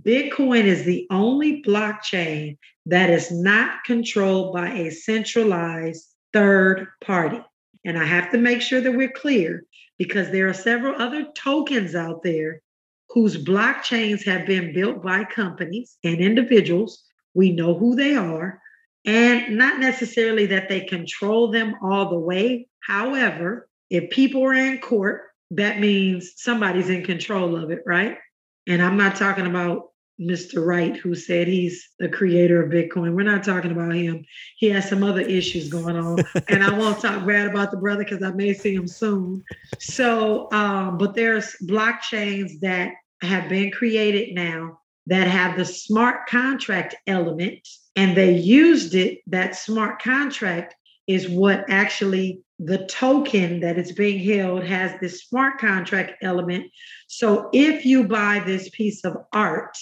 Bitcoin 0.02 0.64
is 0.64 0.85
the 0.85 1.07
only 1.11 1.62
blockchain 1.62 2.57
that 2.87 3.11
is 3.11 3.31
not 3.31 3.83
controlled 3.85 4.52
by 4.52 4.71
a 4.71 4.90
centralized 4.90 6.07
third 6.33 6.87
party. 7.00 7.40
And 7.85 7.99
I 7.99 8.05
have 8.05 8.31
to 8.33 8.38
make 8.38 8.61
sure 8.61 8.81
that 8.81 8.93
we're 8.93 9.11
clear 9.11 9.64
because 9.99 10.31
there 10.31 10.49
are 10.49 10.55
several 10.55 11.00
other 11.00 11.26
tokens 11.35 11.95
out 11.95 12.23
there 12.23 12.61
whose 13.09 13.43
blockchains 13.43 14.25
have 14.25 14.47
been 14.47 14.73
built 14.73 15.02
by 15.02 15.25
companies 15.25 15.97
and 16.05 16.21
individuals. 16.21 17.02
We 17.35 17.52
know 17.52 17.75
who 17.75 17.97
they 17.97 18.14
are. 18.14 18.60
And 19.07 19.57
not 19.57 19.80
necessarily 19.80 20.47
that 20.47 20.69
they 20.69 20.80
control 20.80 21.50
them 21.50 21.76
all 21.83 22.11
the 22.11 22.19
way. 22.19 22.69
However, 22.80 23.69
if 23.88 24.11
people 24.11 24.45
are 24.45 24.54
in 24.54 24.78
court, 24.78 25.23
that 25.52 25.80
means 25.80 26.33
somebody's 26.37 26.90
in 26.90 27.04
control 27.04 27.57
of 27.57 27.71
it, 27.71 27.83
right? 27.87 28.19
And 28.69 28.83
I'm 28.83 28.97
not 28.97 29.16
talking 29.16 29.47
about 29.47 29.90
Mr. 30.21 30.64
Wright, 30.64 30.97
who 30.97 31.14
said 31.14 31.49
he's 31.49 31.88
the 31.99 32.09
creator 32.09 32.62
of 32.62 32.71
Bitcoin. 32.71 33.14
We're 33.14 33.23
not 33.23 33.42
talking 33.42 33.71
about 33.71 33.95
him. 33.95 34.25
He 34.57 34.69
has 34.69 34.88
some 34.88 35.02
other 35.02 35.23
issues 35.23 35.71
going 35.71 35.97
on. 35.97 36.23
and 36.49 36.62
I 36.62 36.78
won't 36.78 37.00
talk 37.00 37.26
bad 37.26 37.49
about 37.49 37.71
the 37.71 37.78
brother 37.78 38.04
because 38.04 38.23
I 38.23 38.30
may 38.33 38.52
see 38.52 38.75
him 38.75 38.87
soon. 38.87 39.42
So, 39.78 40.52
um, 40.52 40.99
but 40.99 41.14
there's 41.14 41.57
blockchains 41.62 42.61
that 42.61 42.92
have 43.23 43.49
been 43.49 43.71
created 43.71 44.35
now 44.35 44.80
that 45.07 45.26
have 45.26 45.57
the 45.57 45.64
smart 45.64 46.26
contract 46.28 46.95
element 47.07 47.66
and 47.97 48.16
they 48.16 48.37
used 48.37 48.95
it 48.95 49.21
that 49.26 49.57
smart 49.57 50.00
contract 50.00 50.75
is 51.07 51.28
what 51.28 51.64
actually 51.69 52.42
the 52.59 52.87
token 52.87 53.61
that 53.61 53.78
is 53.78 53.92
being 53.92 54.23
held 54.23 54.62
has 54.64 54.92
this 55.00 55.25
smart 55.25 55.59
contract 55.59 56.12
element. 56.23 56.66
So 57.09 57.49
if 57.52 57.85
you 57.85 58.04
buy 58.04 58.42
this 58.45 58.69
piece 58.71 59.04
of 59.04 59.16
art 59.33 59.76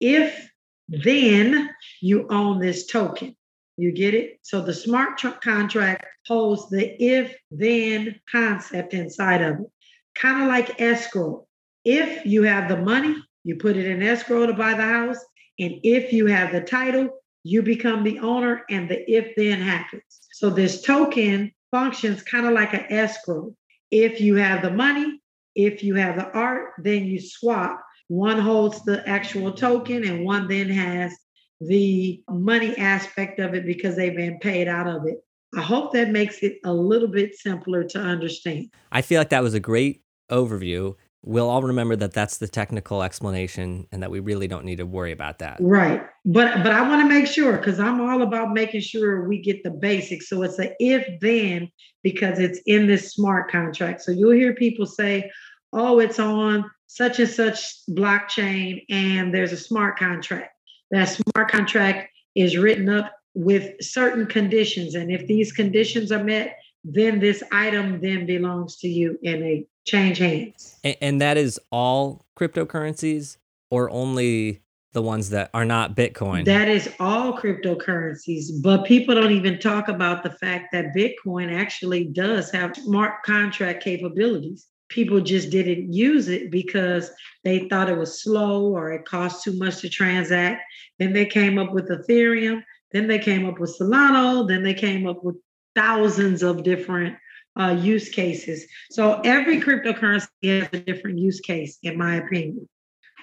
if 0.00 0.50
then 0.88 1.70
you 2.00 2.26
own 2.30 2.58
this 2.58 2.86
token 2.86 3.36
you 3.80 3.92
get 3.92 4.14
it? 4.14 4.38
So 4.42 4.60
the 4.60 4.74
smart 4.74 5.18
tr- 5.18 5.28
contract 5.42 6.04
holds 6.26 6.68
the 6.68 7.02
if 7.02 7.34
then 7.50 8.20
concept 8.30 8.92
inside 8.92 9.40
of 9.40 9.60
it. 9.60 9.66
Kind 10.14 10.42
of 10.42 10.48
like 10.48 10.80
escrow. 10.80 11.46
If 11.84 12.26
you 12.26 12.42
have 12.42 12.68
the 12.68 12.76
money 12.76 13.16
you 13.50 13.56
put 13.56 13.76
it 13.76 13.86
in 13.86 14.02
escrow 14.02 14.46
to 14.46 14.54
buy 14.54 14.74
the 14.74 14.82
house 14.82 15.18
and 15.58 15.74
if 15.82 16.12
you 16.12 16.26
have 16.26 16.52
the 16.52 16.60
title 16.60 17.10
you 17.42 17.62
become 17.62 18.04
the 18.04 18.18
owner 18.20 18.62
and 18.70 18.88
the 18.88 19.10
if 19.10 19.34
then 19.36 19.60
happens. 19.60 20.02
So 20.32 20.50
this 20.50 20.82
token 20.82 21.52
functions 21.70 22.22
kind 22.22 22.46
of 22.46 22.52
like 22.52 22.74
an 22.74 22.86
escrow. 22.90 23.54
If 23.90 24.20
you 24.20 24.36
have 24.36 24.62
the 24.62 24.70
money, 24.70 25.20
if 25.54 25.82
you 25.82 25.94
have 25.96 26.16
the 26.16 26.30
art, 26.32 26.72
then 26.78 27.04
you 27.04 27.20
swap. 27.20 27.82
One 28.08 28.38
holds 28.38 28.82
the 28.84 29.06
actual 29.08 29.52
token 29.52 30.04
and 30.04 30.24
one 30.24 30.48
then 30.48 30.68
has 30.68 31.16
the 31.60 32.22
money 32.28 32.76
aspect 32.76 33.38
of 33.38 33.54
it 33.54 33.66
because 33.66 33.96
they've 33.96 34.16
been 34.16 34.38
paid 34.38 34.68
out 34.68 34.86
of 34.86 35.06
it. 35.06 35.18
I 35.56 35.62
hope 35.62 35.92
that 35.94 36.10
makes 36.10 36.42
it 36.42 36.58
a 36.64 36.72
little 36.72 37.08
bit 37.08 37.34
simpler 37.34 37.84
to 37.84 37.98
understand. 37.98 38.70
I 38.92 39.02
feel 39.02 39.20
like 39.20 39.30
that 39.30 39.42
was 39.42 39.54
a 39.54 39.60
great 39.60 40.02
overview 40.30 40.94
we'll 41.22 41.48
all 41.48 41.62
remember 41.62 41.96
that 41.96 42.12
that's 42.12 42.38
the 42.38 42.48
technical 42.48 43.02
explanation 43.02 43.86
and 43.92 44.02
that 44.02 44.10
we 44.10 44.20
really 44.20 44.48
don't 44.48 44.64
need 44.64 44.76
to 44.76 44.86
worry 44.86 45.12
about 45.12 45.38
that. 45.38 45.58
Right. 45.60 46.02
But 46.24 46.62
but 46.62 46.72
i 46.72 46.86
want 46.86 47.02
to 47.02 47.08
make 47.08 47.26
sure 47.26 47.56
because 47.56 47.80
i'm 47.80 48.00
all 48.00 48.22
about 48.22 48.52
making 48.52 48.80
sure 48.80 49.28
we 49.28 49.38
get 49.38 49.62
the 49.62 49.70
basics. 49.70 50.28
So 50.28 50.42
it's 50.42 50.58
a 50.58 50.74
if 50.78 51.20
then 51.20 51.70
because 52.02 52.38
it's 52.38 52.60
in 52.66 52.86
this 52.86 53.12
smart 53.12 53.50
contract. 53.50 54.02
So 54.02 54.12
you'll 54.12 54.32
hear 54.32 54.54
people 54.54 54.86
say 54.86 55.30
oh 55.72 56.00
it's 56.00 56.18
on 56.18 56.70
such 56.86 57.20
and 57.20 57.28
such 57.28 57.86
blockchain 57.90 58.84
and 58.88 59.34
there's 59.34 59.52
a 59.52 59.56
smart 59.56 59.98
contract. 59.98 60.50
That 60.90 61.04
smart 61.04 61.50
contract 61.50 62.10
is 62.34 62.56
written 62.56 62.88
up 62.88 63.12
with 63.34 63.74
certain 63.80 64.26
conditions. 64.26 64.94
And 64.94 65.10
if 65.10 65.26
these 65.26 65.52
conditions 65.52 66.10
are 66.10 66.24
met 66.24 66.56
then 66.84 67.20
this 67.20 67.42
item 67.52 68.00
then 68.00 68.26
belongs 68.26 68.76
to 68.78 68.88
you 68.88 69.18
in 69.22 69.42
a 69.42 69.66
change 69.86 70.18
hands. 70.18 70.78
And, 70.84 70.96
and 71.00 71.20
that 71.20 71.36
is 71.36 71.60
all 71.70 72.24
cryptocurrencies 72.38 73.36
or 73.70 73.90
only 73.90 74.62
the 74.92 75.02
ones 75.02 75.30
that 75.30 75.50
are 75.54 75.64
not 75.64 75.94
Bitcoin? 75.94 76.44
That 76.44 76.68
is 76.68 76.92
all 76.98 77.38
cryptocurrencies, 77.38 78.62
but 78.62 78.84
people 78.84 79.14
don't 79.14 79.30
even 79.30 79.58
talk 79.58 79.88
about 79.88 80.22
the 80.22 80.30
fact 80.30 80.72
that 80.72 80.94
Bitcoin 80.96 81.52
actually 81.54 82.04
does 82.04 82.50
have 82.50 82.76
smart 82.76 83.22
contract 83.22 83.84
capabilities. 83.84 84.66
People 84.88 85.20
just 85.20 85.50
didn't 85.50 85.92
use 85.92 86.28
it 86.28 86.50
because 86.50 87.10
they 87.44 87.68
thought 87.68 87.88
it 87.88 87.96
was 87.96 88.20
slow 88.20 88.64
or 88.64 88.92
it 88.92 89.04
cost 89.04 89.44
too 89.44 89.56
much 89.56 89.80
to 89.80 89.88
transact. 89.88 90.62
Then 90.98 91.12
they 91.12 91.26
came 91.26 91.58
up 91.58 91.72
with 91.72 91.88
Ethereum. 91.88 92.62
Then 92.90 93.06
they 93.06 93.20
came 93.20 93.46
up 93.46 93.60
with 93.60 93.76
Solana. 93.78 94.48
Then 94.48 94.64
they 94.64 94.74
came 94.74 95.06
up 95.06 95.22
with 95.22 95.36
thousands 95.80 96.42
of 96.42 96.62
different 96.62 97.16
uh, 97.58 97.76
use 97.80 98.10
cases. 98.10 98.66
So 98.90 99.20
every 99.24 99.60
cryptocurrency 99.60 100.28
has 100.60 100.68
a 100.72 100.80
different 100.80 101.18
use 101.18 101.40
case, 101.40 101.78
in 101.82 101.96
my 101.96 102.16
opinion. 102.16 102.68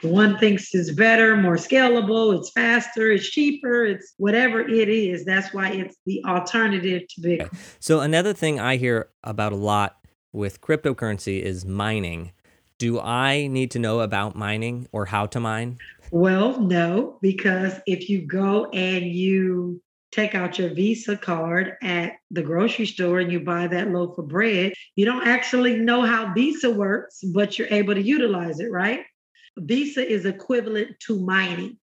One 0.01 0.37
thinks 0.37 0.73
it's 0.73 0.91
better, 0.91 1.35
more 1.37 1.55
scalable, 1.55 2.37
it's 2.37 2.51
faster, 2.51 3.11
it's 3.11 3.29
cheaper, 3.29 3.85
it's 3.85 4.13
whatever 4.17 4.61
it 4.61 4.89
is. 4.89 5.25
That's 5.25 5.53
why 5.53 5.69
it's 5.69 5.97
the 6.05 6.23
alternative 6.25 7.03
to 7.09 7.21
Bitcoin. 7.21 7.55
So 7.79 7.99
another 8.01 8.33
thing 8.33 8.59
I 8.59 8.77
hear 8.77 9.09
about 9.23 9.53
a 9.53 9.55
lot 9.55 9.97
with 10.33 10.61
cryptocurrency 10.61 11.41
is 11.41 11.65
mining. 11.65 12.31
Do 12.77 12.99
I 12.99 13.47
need 13.47 13.71
to 13.71 13.79
know 13.79 14.01
about 14.01 14.35
mining 14.35 14.87
or 14.91 15.05
how 15.05 15.25
to 15.27 15.39
mine? 15.39 15.77
Well, 16.11 16.59
no, 16.59 17.17
because 17.21 17.73
if 17.87 18.07
you 18.07 18.21
go 18.21 18.69
and 18.71 19.05
you 19.05 19.81
take 20.11 20.35
out 20.35 20.57
your 20.57 20.73
Visa 20.73 21.17
card 21.17 21.77
at 21.81 22.13
the 22.31 22.41
grocery 22.41 22.85
store 22.85 23.19
and 23.19 23.31
you 23.31 23.39
buy 23.39 23.67
that 23.67 23.91
loaf 23.91 24.17
of 24.17 24.27
bread, 24.27 24.73
you 24.95 25.05
don't 25.05 25.27
actually 25.27 25.77
know 25.77 26.01
how 26.01 26.33
Visa 26.33 26.69
works, 26.69 27.23
but 27.23 27.57
you're 27.57 27.67
able 27.71 27.93
to 27.93 28.01
utilize 28.01 28.59
it, 28.59 28.71
right? 28.71 29.01
Visa 29.57 30.07
is 30.07 30.25
equivalent 30.25 30.99
to 31.01 31.19
mining. 31.19 31.77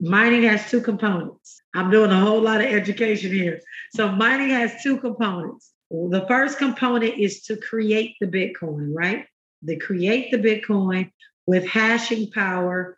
Mining 0.00 0.42
has 0.44 0.68
two 0.70 0.80
components. 0.80 1.60
I'm 1.74 1.90
doing 1.90 2.10
a 2.10 2.20
whole 2.20 2.40
lot 2.40 2.60
of 2.60 2.66
education 2.66 3.32
here. 3.32 3.60
So, 3.94 4.10
mining 4.10 4.50
has 4.50 4.82
two 4.82 4.98
components. 4.98 5.72
The 5.90 6.24
first 6.26 6.58
component 6.58 7.18
is 7.18 7.42
to 7.42 7.56
create 7.56 8.16
the 8.20 8.26
Bitcoin, 8.26 8.92
right? 8.94 9.26
To 9.66 9.76
create 9.76 10.30
the 10.30 10.38
Bitcoin 10.38 11.10
with 11.46 11.66
hashing 11.66 12.30
power. 12.30 12.96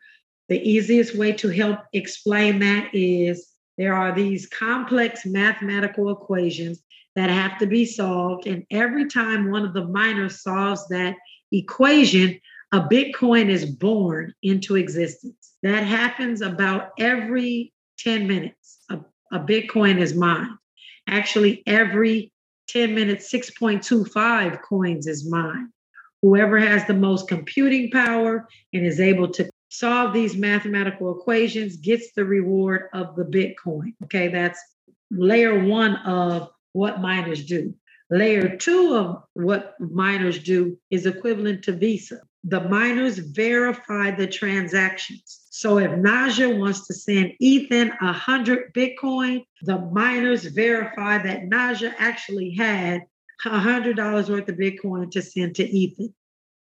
The 0.48 0.60
easiest 0.60 1.16
way 1.16 1.32
to 1.32 1.48
help 1.48 1.80
explain 1.92 2.60
that 2.60 2.90
is 2.94 3.51
there 3.78 3.94
are 3.94 4.14
these 4.14 4.46
complex 4.46 5.24
mathematical 5.24 6.10
equations 6.10 6.82
that 7.16 7.30
have 7.30 7.58
to 7.58 7.66
be 7.66 7.84
solved. 7.84 8.46
And 8.46 8.64
every 8.70 9.08
time 9.08 9.50
one 9.50 9.64
of 9.64 9.74
the 9.74 9.86
miners 9.86 10.42
solves 10.42 10.86
that 10.88 11.16
equation, 11.50 12.38
a 12.72 12.80
Bitcoin 12.80 13.48
is 13.48 13.66
born 13.66 14.34
into 14.42 14.76
existence. 14.76 15.52
That 15.62 15.84
happens 15.84 16.40
about 16.40 16.90
every 16.98 17.72
10 17.98 18.26
minutes. 18.26 18.78
A, 18.90 18.98
a 19.32 19.38
Bitcoin 19.38 19.98
is 19.98 20.14
mined. 20.14 20.56
Actually, 21.06 21.62
every 21.66 22.32
10 22.68 22.94
minutes, 22.94 23.30
6.25 23.32 24.62
coins 24.62 25.06
is 25.06 25.28
mine. 25.28 25.70
Whoever 26.22 26.58
has 26.58 26.86
the 26.86 26.94
most 26.94 27.28
computing 27.28 27.90
power 27.90 28.48
and 28.72 28.86
is 28.86 29.00
able 29.00 29.28
to 29.32 29.50
solve 29.72 30.12
these 30.12 30.36
mathematical 30.36 31.18
equations 31.18 31.76
gets 31.76 32.12
the 32.12 32.24
reward 32.24 32.88
of 32.92 33.16
the 33.16 33.24
Bitcoin. 33.24 33.94
Okay, 34.04 34.28
that's 34.28 34.60
layer 35.10 35.64
one 35.64 35.96
of 35.96 36.50
what 36.74 37.00
miners 37.00 37.46
do. 37.46 37.74
Layer 38.10 38.56
two 38.58 38.94
of 38.94 39.22
what 39.32 39.74
miners 39.80 40.42
do 40.42 40.78
is 40.90 41.06
equivalent 41.06 41.64
to 41.64 41.72
Visa. 41.72 42.20
The 42.44 42.60
miners 42.60 43.16
verify 43.16 44.10
the 44.10 44.26
transactions. 44.26 45.46
So 45.48 45.78
if 45.78 45.90
Naja 45.92 46.58
wants 46.58 46.86
to 46.88 46.94
send 46.94 47.32
Ethan 47.40 47.92
100 48.00 48.74
Bitcoin, 48.74 49.42
the 49.62 49.78
miners 49.78 50.44
verify 50.44 51.16
that 51.22 51.44
Naja 51.44 51.94
actually 51.98 52.50
had 52.50 53.02
$100 53.46 54.28
worth 54.28 54.48
of 54.48 54.56
Bitcoin 54.56 55.10
to 55.12 55.22
send 55.22 55.54
to 55.56 55.64
Ethan. 55.66 56.12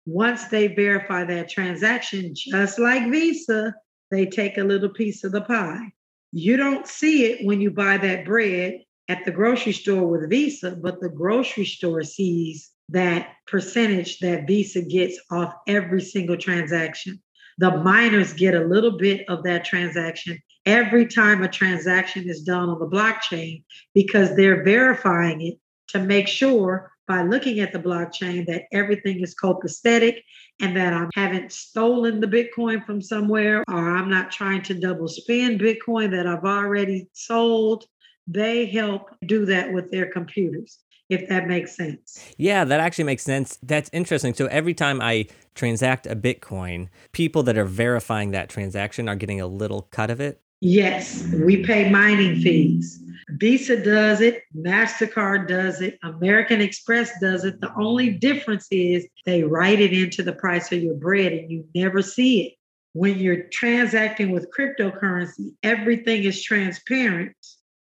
Once 0.07 0.45
they 0.45 0.67
verify 0.67 1.25
that 1.25 1.49
transaction, 1.49 2.33
just 2.33 2.79
like 2.79 3.11
Visa, 3.11 3.75
they 4.09 4.25
take 4.25 4.57
a 4.57 4.63
little 4.63 4.87
piece 4.87 5.25
of 5.25 5.33
the 5.33 5.41
pie. 5.41 5.91
You 6.31 6.55
don't 6.55 6.87
see 6.87 7.25
it 7.25 7.45
when 7.45 7.59
you 7.59 7.71
buy 7.71 7.97
that 7.97 8.23
bread 8.23 8.79
at 9.09 9.25
the 9.25 9.31
grocery 9.31 9.73
store 9.73 10.07
with 10.07 10.29
Visa, 10.29 10.77
but 10.81 11.01
the 11.01 11.09
grocery 11.09 11.65
store 11.65 12.03
sees 12.03 12.71
that 12.87 13.33
percentage 13.47 14.19
that 14.19 14.47
Visa 14.47 14.81
gets 14.81 15.19
off 15.29 15.53
every 15.67 15.99
single 15.99 16.37
transaction. 16.37 17.21
The 17.57 17.75
miners 17.75 18.31
get 18.31 18.55
a 18.55 18.65
little 18.65 18.97
bit 18.97 19.27
of 19.27 19.43
that 19.43 19.65
transaction 19.65 20.39
every 20.65 21.05
time 21.07 21.43
a 21.43 21.49
transaction 21.49 22.29
is 22.29 22.43
done 22.43 22.69
on 22.69 22.79
the 22.79 22.87
blockchain 22.87 23.63
because 23.93 24.37
they're 24.37 24.63
verifying 24.63 25.41
it 25.41 25.55
to 25.89 25.99
make 25.99 26.29
sure 26.29 26.93
by 27.07 27.23
looking 27.23 27.59
at 27.59 27.71
the 27.71 27.79
blockchain 27.79 28.45
that 28.47 28.63
everything 28.71 29.21
is 29.21 29.35
copacetic 29.35 30.21
and 30.61 30.75
that 30.75 30.93
I 30.93 31.07
haven't 31.15 31.51
stolen 31.51 32.19
the 32.19 32.27
Bitcoin 32.27 32.85
from 32.85 33.01
somewhere 33.01 33.63
or 33.67 33.95
I'm 33.95 34.09
not 34.09 34.31
trying 34.31 34.61
to 34.63 34.73
double 34.73 35.07
spend 35.07 35.59
Bitcoin 35.59 36.11
that 36.11 36.27
I've 36.27 36.43
already 36.43 37.07
sold. 37.13 37.85
They 38.27 38.65
help 38.65 39.09
do 39.25 39.45
that 39.45 39.71
with 39.71 39.89
their 39.91 40.11
computers 40.11 40.79
if 41.09 41.29
that 41.29 41.47
makes 41.47 41.75
sense. 41.75 42.33
Yeah, 42.37 42.65
that 42.65 42.79
actually 42.79 43.05
makes 43.05 43.23
sense. 43.23 43.57
That's 43.63 43.89
interesting. 43.93 44.33
So 44.33 44.47
every 44.47 44.73
time 44.73 45.01
I 45.01 45.27
transact 45.55 46.05
a 46.05 46.15
Bitcoin, 46.15 46.89
people 47.13 47.43
that 47.43 47.57
are 47.57 47.65
verifying 47.65 48.31
that 48.31 48.49
transaction 48.49 49.07
are 49.07 49.15
getting 49.15 49.39
a 49.39 49.47
little 49.47 49.83
cut 49.83 50.09
of 50.09 50.19
it. 50.19 50.41
Yes, 50.59 51.23
we 51.45 51.63
pay 51.63 51.89
mining 51.89 52.41
fees. 52.41 53.01
Visa 53.29 53.81
does 53.81 54.21
it, 54.21 54.43
MasterCard 54.55 55.47
does 55.47 55.81
it, 55.81 55.99
American 56.03 56.61
Express 56.61 57.11
does 57.19 57.43
it. 57.43 57.59
The 57.59 57.73
only 57.77 58.11
difference 58.11 58.67
is 58.71 59.05
they 59.25 59.43
write 59.43 59.81
it 59.81 59.93
into 59.93 60.23
the 60.23 60.33
price 60.33 60.71
of 60.71 60.81
your 60.81 60.95
bread 60.95 61.33
and 61.33 61.51
you 61.51 61.65
never 61.75 62.01
see 62.01 62.47
it. 62.47 62.53
When 62.93 63.19
you're 63.19 63.43
transacting 63.43 64.31
with 64.31 64.47
cryptocurrency, 64.57 65.53
everything 65.61 66.23
is 66.23 66.41
transparent. 66.41 67.35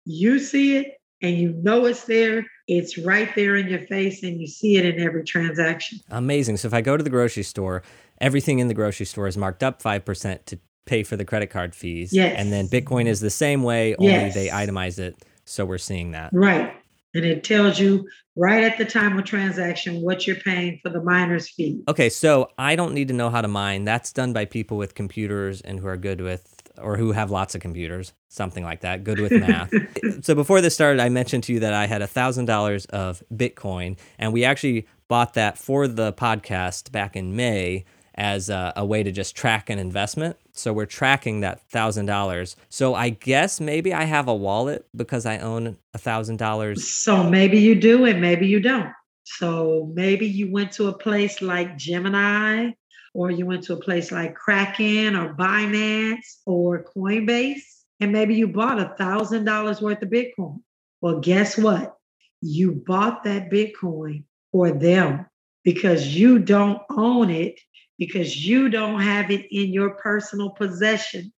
You 0.05 0.39
see 0.39 0.77
it 0.77 0.97
and 1.21 1.38
you 1.38 1.53
know 1.63 1.85
it's 1.85 2.05
there. 2.05 2.45
It's 2.67 2.97
right 2.97 3.33
there 3.35 3.55
in 3.55 3.67
your 3.67 3.81
face 3.81 4.23
and 4.23 4.41
you 4.41 4.47
see 4.47 4.77
it 4.77 4.85
in 4.85 4.99
every 4.99 5.23
transaction. 5.23 5.99
Amazing. 6.09 6.57
So 6.57 6.67
if 6.67 6.73
I 6.73 6.81
go 6.81 6.97
to 6.97 7.03
the 7.03 7.09
grocery 7.09 7.43
store, 7.43 7.83
everything 8.19 8.59
in 8.59 8.67
the 8.67 8.73
grocery 8.73 9.05
store 9.05 9.27
is 9.27 9.38
marked 9.38 9.63
up 9.63 9.81
5% 9.81 10.45
to 10.45 10.59
pay 10.88 11.04
for 11.04 11.15
the 11.15 11.26
credit 11.26 11.47
card 11.47 11.76
fees. 11.76 12.12
Yes. 12.12 12.36
And 12.38 12.52
then 12.52 12.67
Bitcoin 12.67 13.06
is 13.06 13.19
the 13.19 13.30
same 13.30 13.63
way, 13.63 13.95
only 13.95 14.12
yes. 14.12 14.34
they 14.34 14.47
itemize 14.47 14.97
it. 14.97 15.15
So 15.45 15.65
we're 15.65 15.78
seeing 15.78 16.12
that. 16.12 16.32
Right. 16.34 16.73
And 17.13 17.26
it 17.26 17.43
tells 17.43 17.80
you 17.80 18.08
right 18.36 18.63
at 18.63 18.78
the 18.78 18.86
time 18.86 19.17
of 19.17 19.26
transaction 19.26 20.02
what 20.02 20.28
you're 20.28 20.36
paying 20.36 20.80
for 20.84 20.89
the 20.89 21.02
miner's 21.02 21.50
fee. 21.50 21.82
Okay, 21.88 22.10
so 22.10 22.50
I 22.58 22.76
don't 22.76 22.93
need 22.93 23.08
to 23.08 23.13
know 23.13 23.30
how 23.30 23.41
to 23.41 23.47
mine. 23.47 23.86
That's 23.86 24.12
done 24.12 24.34
by 24.34 24.45
people 24.45 24.78
with 24.78 24.93
computers 24.93 25.62
and 25.62 25.80
who 25.80 25.88
are 25.88 25.97
good 25.97 26.21
with 26.21 26.58
or 26.78 26.97
who 26.97 27.12
have 27.12 27.32
lots 27.32 27.56
of 27.56 27.62
computers, 27.62 28.13
something 28.30 28.63
like 28.63 28.82
that, 28.82 29.04
good 29.04 29.19
with 29.19 29.32
math. 29.32 29.73
so 30.21 30.36
before 30.36 30.62
this 30.62 30.76
started, 30.76 31.00
I 31.00 31.10
mentioned 31.10 31.43
to 31.45 31.54
you 31.54 31.60
that 31.62 31.73
I 31.73 31.88
had 31.88 32.02
$1,000 32.02 32.89
of 32.91 33.23
Bitcoin, 33.34 33.97
and 34.19 34.32
we 34.32 34.43
actually 34.43 34.88
bought 35.08 35.34
that 35.36 35.58
for 35.58 35.88
the 35.88 36.13
podcast 36.13 36.91
back 36.91 37.15
in 37.15 37.36
May 37.36 37.86
as 38.17 38.49
a, 38.49 38.73
a, 38.75 38.86
way 38.86 39.03
to 39.03 39.12
just 39.12 39.36
track 39.36 39.69
an 39.69 39.77
investment. 39.77 40.38
So 40.53 40.73
we're 40.73 40.88
tracking 40.88 41.41
that 41.41 41.62
thousand 41.69 42.08
dollars. 42.08 42.56
So 42.69 42.95
I 42.95 43.10
guess 43.10 43.60
maybe 43.60 43.93
I 43.93 44.06
have 44.06 44.27
a 44.27 44.36
wallet 44.36 44.88
because 44.95 45.25
I 45.25 45.38
own 45.38 45.77
a 45.93 45.97
thousand 45.97 46.38
dollars. 46.38 46.88
So 46.88 47.23
maybe 47.23 47.60
you 47.60 47.75
do 47.75 48.06
and 48.06 48.19
maybe 48.19 48.47
you 48.47 48.60
don't. 48.60 48.91
So 49.23 49.91
maybe 49.93 50.25
you 50.25 50.51
went 50.51 50.71
to 50.73 50.88
a 50.88 50.97
place 50.97 51.41
like 51.41 51.77
Gemini 51.77 52.71
or 53.13 53.30
you 53.30 53.45
went 53.45 53.63
to 53.65 53.73
a 53.73 53.80
place 53.80 54.12
like 54.12 54.34
Kraken 54.34 55.15
or 55.15 55.36
Binance 55.36 56.38
or 56.45 56.86
Coinbase 56.95 57.62
and 57.99 58.12
maybe 58.12 58.36
you 58.36 58.47
bought 58.47 58.80
a 58.80 58.95
thousand 58.97 59.45
dollars 59.45 59.82
worth 59.82 60.01
of 60.01 60.10
Bitcoin. 60.10 60.62
Well, 61.01 61.19
guess 61.19 61.58
what? 61.58 61.97
You 62.41 62.71
bought 62.71 63.23
that 63.25 63.51
Bitcoin 63.51 64.23
for 64.51 64.71
them 64.71 65.25
because 65.63 66.08
you 66.08 66.39
don't 66.39 66.82
own 66.89 67.30
it 67.30 67.60
because 67.97 68.45
you 68.45 68.69
don't 68.69 69.01
have 69.01 69.31
it 69.31 69.47
in 69.51 69.73
your 69.73 69.91
personal 69.91 70.51
possession. 70.51 71.33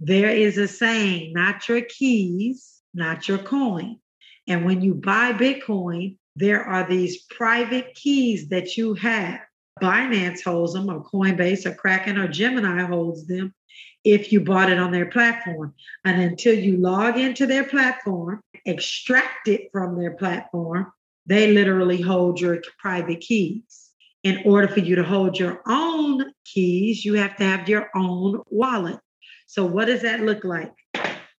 There 0.00 0.30
is 0.30 0.58
a 0.58 0.68
saying, 0.68 1.32
not 1.32 1.68
your 1.68 1.82
keys, 1.82 2.80
not 2.94 3.28
your 3.28 3.38
coin. 3.38 3.98
And 4.46 4.64
when 4.64 4.80
you 4.80 4.94
buy 4.94 5.32
Bitcoin, 5.32 6.16
there 6.36 6.64
are 6.64 6.88
these 6.88 7.24
private 7.24 7.94
keys 7.94 8.48
that 8.48 8.76
you 8.76 8.94
have. 8.94 9.40
Binance 9.80 10.42
holds 10.42 10.72
them, 10.72 10.88
or 10.88 11.04
Coinbase, 11.04 11.66
or 11.66 11.74
Kraken, 11.74 12.18
or 12.18 12.28
Gemini 12.28 12.84
holds 12.84 13.26
them 13.26 13.54
if 14.04 14.32
you 14.32 14.40
bought 14.40 14.70
it 14.70 14.78
on 14.78 14.90
their 14.90 15.06
platform. 15.06 15.74
And 16.04 16.20
until 16.22 16.54
you 16.54 16.78
log 16.78 17.18
into 17.18 17.46
their 17.46 17.64
platform, 17.64 18.40
extract 18.64 19.48
it 19.48 19.68
from 19.72 19.98
their 19.98 20.12
platform, 20.12 20.92
they 21.26 21.52
literally 21.52 22.00
hold 22.00 22.40
your 22.40 22.62
private 22.78 23.20
keys 23.20 23.87
in 24.28 24.42
order 24.44 24.68
for 24.68 24.80
you 24.80 24.94
to 24.94 25.02
hold 25.02 25.38
your 25.38 25.62
own 25.66 26.22
keys, 26.44 27.02
you 27.02 27.14
have 27.14 27.34
to 27.36 27.44
have 27.44 27.66
your 27.66 27.88
own 27.94 28.42
wallet. 28.50 28.98
So, 29.46 29.64
what 29.64 29.86
does 29.86 30.02
that 30.02 30.20
look 30.20 30.44
like? 30.44 30.74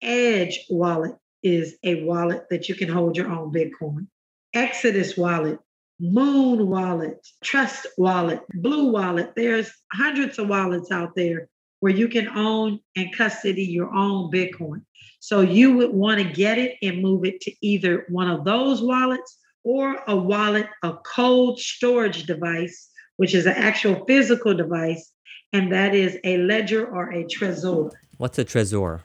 Edge 0.00 0.64
wallet 0.70 1.14
is 1.42 1.76
a 1.84 2.02
wallet 2.04 2.46
that 2.48 2.66
you 2.66 2.74
can 2.74 2.88
hold 2.88 3.14
your 3.14 3.30
own 3.30 3.52
Bitcoin. 3.52 4.06
Exodus 4.54 5.18
wallet, 5.18 5.58
Muun 6.00 6.66
wallet, 6.66 7.18
Trust 7.44 7.86
wallet, 7.98 8.40
Blue 8.54 8.90
wallet. 8.90 9.34
There's 9.36 9.70
hundreds 9.92 10.38
of 10.38 10.48
wallets 10.48 10.90
out 10.90 11.14
there 11.14 11.50
where 11.80 11.92
you 11.92 12.08
can 12.08 12.28
own 12.28 12.80
and 12.96 13.14
custody 13.14 13.64
your 13.64 13.94
own 13.94 14.32
Bitcoin. 14.32 14.80
So 15.20 15.42
you 15.42 15.74
would 15.76 15.92
want 15.92 16.22
to 16.22 16.32
get 16.32 16.56
it 16.56 16.76
and 16.80 17.02
move 17.02 17.26
it 17.26 17.42
to 17.42 17.52
either 17.60 18.06
one 18.08 18.30
of 18.30 18.46
those 18.46 18.80
wallets 18.80 19.36
or 19.64 20.02
a 20.06 20.16
wallet, 20.16 20.68
a 20.82 20.94
cold 21.04 21.58
storage 21.58 22.24
device, 22.24 22.90
which 23.16 23.34
is 23.34 23.46
an 23.46 23.54
actual 23.54 24.04
physical 24.06 24.54
device, 24.54 25.12
and 25.52 25.72
that 25.72 25.94
is 25.94 26.18
a 26.24 26.38
ledger 26.38 26.86
or 26.86 27.12
a 27.12 27.24
trezor. 27.24 27.90
What's 28.18 28.38
a 28.38 28.44
trezor? 28.44 29.00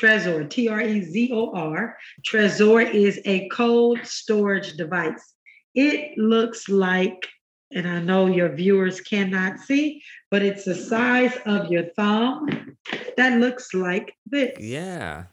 Trezor, 0.00 0.48
T 0.48 0.68
R 0.68 0.80
E 0.80 1.02
Z 1.02 1.30
O 1.32 1.52
R. 1.52 1.96
Trezor 2.26 2.92
is 2.92 3.20
a 3.24 3.48
cold 3.48 3.98
storage 4.04 4.76
device. 4.76 5.34
It 5.74 6.16
looks 6.16 6.68
like 6.68 7.28
and 7.72 7.88
I 7.88 8.00
know 8.00 8.26
your 8.26 8.48
viewers 8.48 9.00
cannot 9.00 9.60
see, 9.60 10.02
but 10.30 10.42
it's 10.42 10.64
the 10.64 10.74
size 10.74 11.36
of 11.46 11.70
your 11.70 11.84
thumb 11.96 12.76
that 13.16 13.38
looks 13.38 13.72
like 13.74 14.14
this. 14.26 14.58
Yeah. 14.58 15.24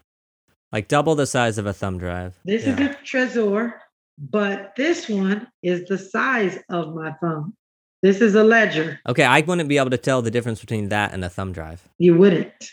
Like 0.70 0.88
double 0.88 1.14
the 1.14 1.26
size 1.26 1.58
of 1.58 1.66
a 1.66 1.72
thumb 1.72 1.98
drive. 1.98 2.38
This 2.44 2.64
yeah. 2.64 2.74
is 2.74 2.80
a 2.80 2.98
Trezor, 3.04 3.72
but 4.18 4.74
this 4.76 5.08
one 5.08 5.46
is 5.62 5.88
the 5.88 5.98
size 5.98 6.58
of 6.68 6.94
my 6.94 7.12
thumb. 7.12 7.54
This 8.02 8.20
is 8.20 8.34
a 8.34 8.44
ledger. 8.44 9.00
Okay, 9.08 9.24
I 9.24 9.40
wouldn't 9.40 9.68
be 9.68 9.78
able 9.78 9.90
to 9.90 9.98
tell 9.98 10.22
the 10.22 10.30
difference 10.30 10.60
between 10.60 10.88
that 10.88 11.12
and 11.12 11.24
a 11.24 11.28
thumb 11.28 11.52
drive. 11.52 11.88
You 11.98 12.16
wouldn't. 12.16 12.70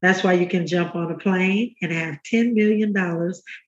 That's 0.00 0.22
why 0.22 0.34
you 0.34 0.46
can 0.46 0.66
jump 0.66 0.94
on 0.94 1.10
a 1.10 1.18
plane 1.18 1.74
and 1.82 1.92
have 1.92 2.18
$10 2.32 2.54
million 2.54 2.96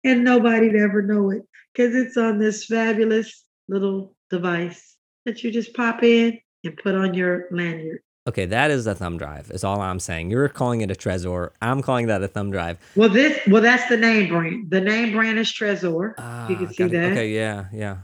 and 0.05 0.25
nobody'd 0.25 0.77
ever 0.77 1.03
know 1.03 1.31
it 1.31 1.42
because 1.73 1.94
it's 1.94 2.16
on 2.16 2.38
this 2.38 2.66
fabulous 2.66 3.44
little 3.68 4.14
device 4.31 4.96
that 5.27 5.42
you 5.42 5.51
just 5.51 5.75
pop 5.75 6.03
in 6.03 6.38
and 6.64 6.77
put 6.77 6.94
on 6.94 7.14
your 7.14 7.46
lanyard. 7.51 8.01
Okay, 8.28 8.44
that 8.46 8.70
is 8.70 8.87
a 8.87 8.94
thumb 8.94 9.16
drive. 9.16 9.50
Is 9.50 9.64
all 9.64 9.80
I'm 9.80 9.98
saying. 9.98 10.30
You're 10.30 10.48
calling 10.48 10.83
it 10.83 10.90
a 10.90 10.94
Trezor. 10.94 11.50
I'm 11.62 11.80
calling 11.83 12.06
that 12.09 12.22
a 12.22 12.28
thumb 12.28 12.50
drive. 12.50 12.78
Well, 12.94 13.09
this 13.09 13.38
well 13.48 13.62
that's 13.62 13.88
the 13.88 13.96
name 13.96 14.28
brand. 14.28 14.70
The 14.70 14.80
name 14.80 15.12
brand 15.12 15.38
is 15.38 15.50
Trezor. 15.52 16.14
Ah, 16.18 16.48
you 16.48 16.56
can 16.56 16.72
see 16.72 16.85
it. 16.85 16.92
that. 16.92 17.12
Okay, 17.12 17.30
yeah, 17.30 17.66
yeah. 17.72 17.98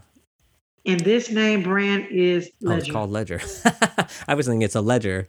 And 0.87 1.01
this 1.01 1.31
name 1.31 1.63
brand 1.63 2.07
is 2.11 2.51
Oh, 2.65 2.73
it's 2.73 2.91
called 2.91 3.11
Ledger. 3.11 3.41
I 4.29 4.35
was 4.35 4.47
thinking 4.47 4.63
it's 4.63 4.75
a 4.75 4.81
Ledger. 4.81 5.29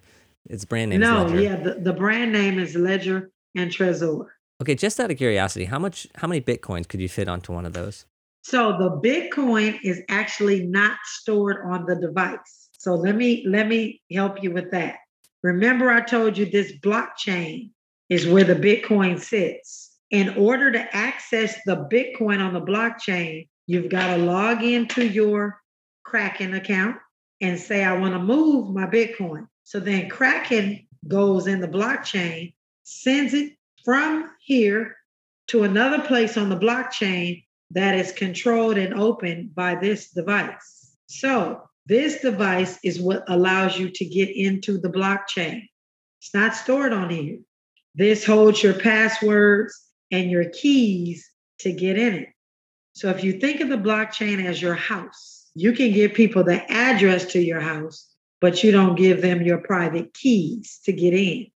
Its 0.50 0.64
brand 0.64 0.92
name 0.92 1.02
no, 1.02 1.26
Ledger. 1.26 1.42
yeah, 1.42 1.56
the, 1.58 1.74
the 1.74 1.94
brand 1.94 2.32
name 2.32 2.58
is 2.58 2.76
Ledger 2.76 3.32
and 3.56 3.70
Trezor. 3.70 4.28
Okay, 4.62 4.76
just 4.76 5.00
out 5.00 5.12
of 5.12 5.18
curiosity, 5.18 5.66
how 5.66 5.80
much 5.80 6.08
how 6.16 6.28
many 6.28 6.40
bitcoins 6.40 6.88
could 6.88 7.02
you 7.02 7.10
fit 7.10 7.28
onto 7.28 7.52
one 7.52 7.66
of 7.66 7.74
those? 7.74 8.06
So 8.44 8.78
the 8.78 8.92
Bitcoin 9.06 9.78
is 9.84 10.02
actually 10.08 10.66
not 10.66 10.98
stored 11.04 11.58
on 11.70 11.86
the 11.86 11.96
device. 11.96 12.67
So 12.78 12.96
let 12.96 13.16
me 13.16 13.44
let 13.48 13.68
me 13.68 14.02
help 14.12 14.44
you 14.44 14.52
with 14.52 14.72
that. 14.72 14.98
Remember 15.44 15.90
I 15.90 16.02
told 16.02 16.38
you 16.38 16.46
this 16.46 16.74
blockchain 16.80 17.72
is 18.10 18.28
where 18.28 18.44
the 18.44 18.56
Bitcoin 18.56 19.20
sits. 19.20 19.96
In 20.10 20.38
order 20.38 20.72
to 20.72 20.96
access 20.96 21.58
the 21.66 21.88
Bitcoin 21.92 22.40
on 22.40 22.54
the 22.54 22.62
blockchain, 22.62 23.48
you've 23.66 23.90
got 23.90 24.16
to 24.16 24.24
log 24.24 24.64
into 24.64 25.06
your 25.06 25.60
Kraken 26.04 26.54
account 26.54 26.98
and 27.42 27.60
say 27.60 27.84
I 27.84 27.98
want 27.98 28.14
to 28.14 28.20
move 28.20 28.74
my 28.74 28.86
Bitcoin. 28.86 29.48
So 29.64 29.80
then 29.80 30.10
Kraken 30.10 30.88
goes 31.08 31.48
in 31.48 31.60
the 31.60 31.68
blockchain, 31.68 32.54
sends 32.84 33.34
it 33.34 33.54
from 33.84 34.30
here 34.40 34.96
to 35.48 35.64
another 35.64 36.02
place 36.02 36.38
on 36.38 36.50
the 36.50 36.58
blockchain 36.58 37.44
that 37.72 37.96
is 37.96 38.12
controlled 38.12 38.78
and 38.78 38.94
opened 38.94 39.54
by 39.54 39.76
this 39.76 40.12
device. 40.12 40.96
So, 41.08 41.64
this 41.88 42.20
device 42.20 42.78
is 42.84 43.00
what 43.00 43.24
allows 43.30 43.80
you 43.80 43.90
to 43.90 44.06
get 44.06 44.30
into 44.30 44.78
the 44.78 44.90
blockchain. 44.90 45.64
It's 46.20 46.34
not 46.34 46.54
stored 46.54 46.92
on 46.92 47.10
here. 47.10 47.40
This 47.96 48.26
holds 48.26 48.62
your 48.62 48.74
passwords 48.74 49.74
and 50.12 50.30
your 50.30 50.50
keys 50.50 51.30
to 51.60 51.72
get 51.72 51.98
in 51.98 52.14
it. 52.14 52.30
So, 52.92 53.10
if 53.10 53.24
you 53.24 53.40
think 53.40 53.62
of 53.62 53.70
the 53.70 53.78
blockchain 53.78 54.44
as 54.44 54.62
your 54.62 54.76
house, 54.76 55.50
you 55.56 55.72
can 55.72 55.94
give 55.94 56.14
people 56.14 56.44
the 56.44 56.70
address 56.70 57.26
to 57.28 57.40
your 57.40 57.62
house, 57.62 58.10
but 58.42 58.64
you 58.64 58.72
don't 58.72 58.96
give 58.96 59.22
them 59.22 59.42
your 59.42 59.60
private 59.60 60.14
keys 60.14 60.80
to 60.84 60.92
get 60.92 61.14
in. 61.14 61.48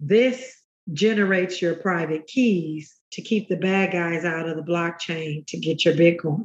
This 0.00 0.56
generates 0.92 1.60
your 1.60 1.74
private 1.74 2.26
keys 2.26 2.96
to 3.12 3.22
keep 3.22 3.48
the 3.48 3.56
bad 3.56 3.92
guys 3.92 4.24
out 4.24 4.48
of 4.48 4.56
the 4.56 4.62
blockchain 4.62 5.46
to 5.48 5.58
get 5.58 5.84
your 5.84 5.94
Bitcoin. 5.94 6.44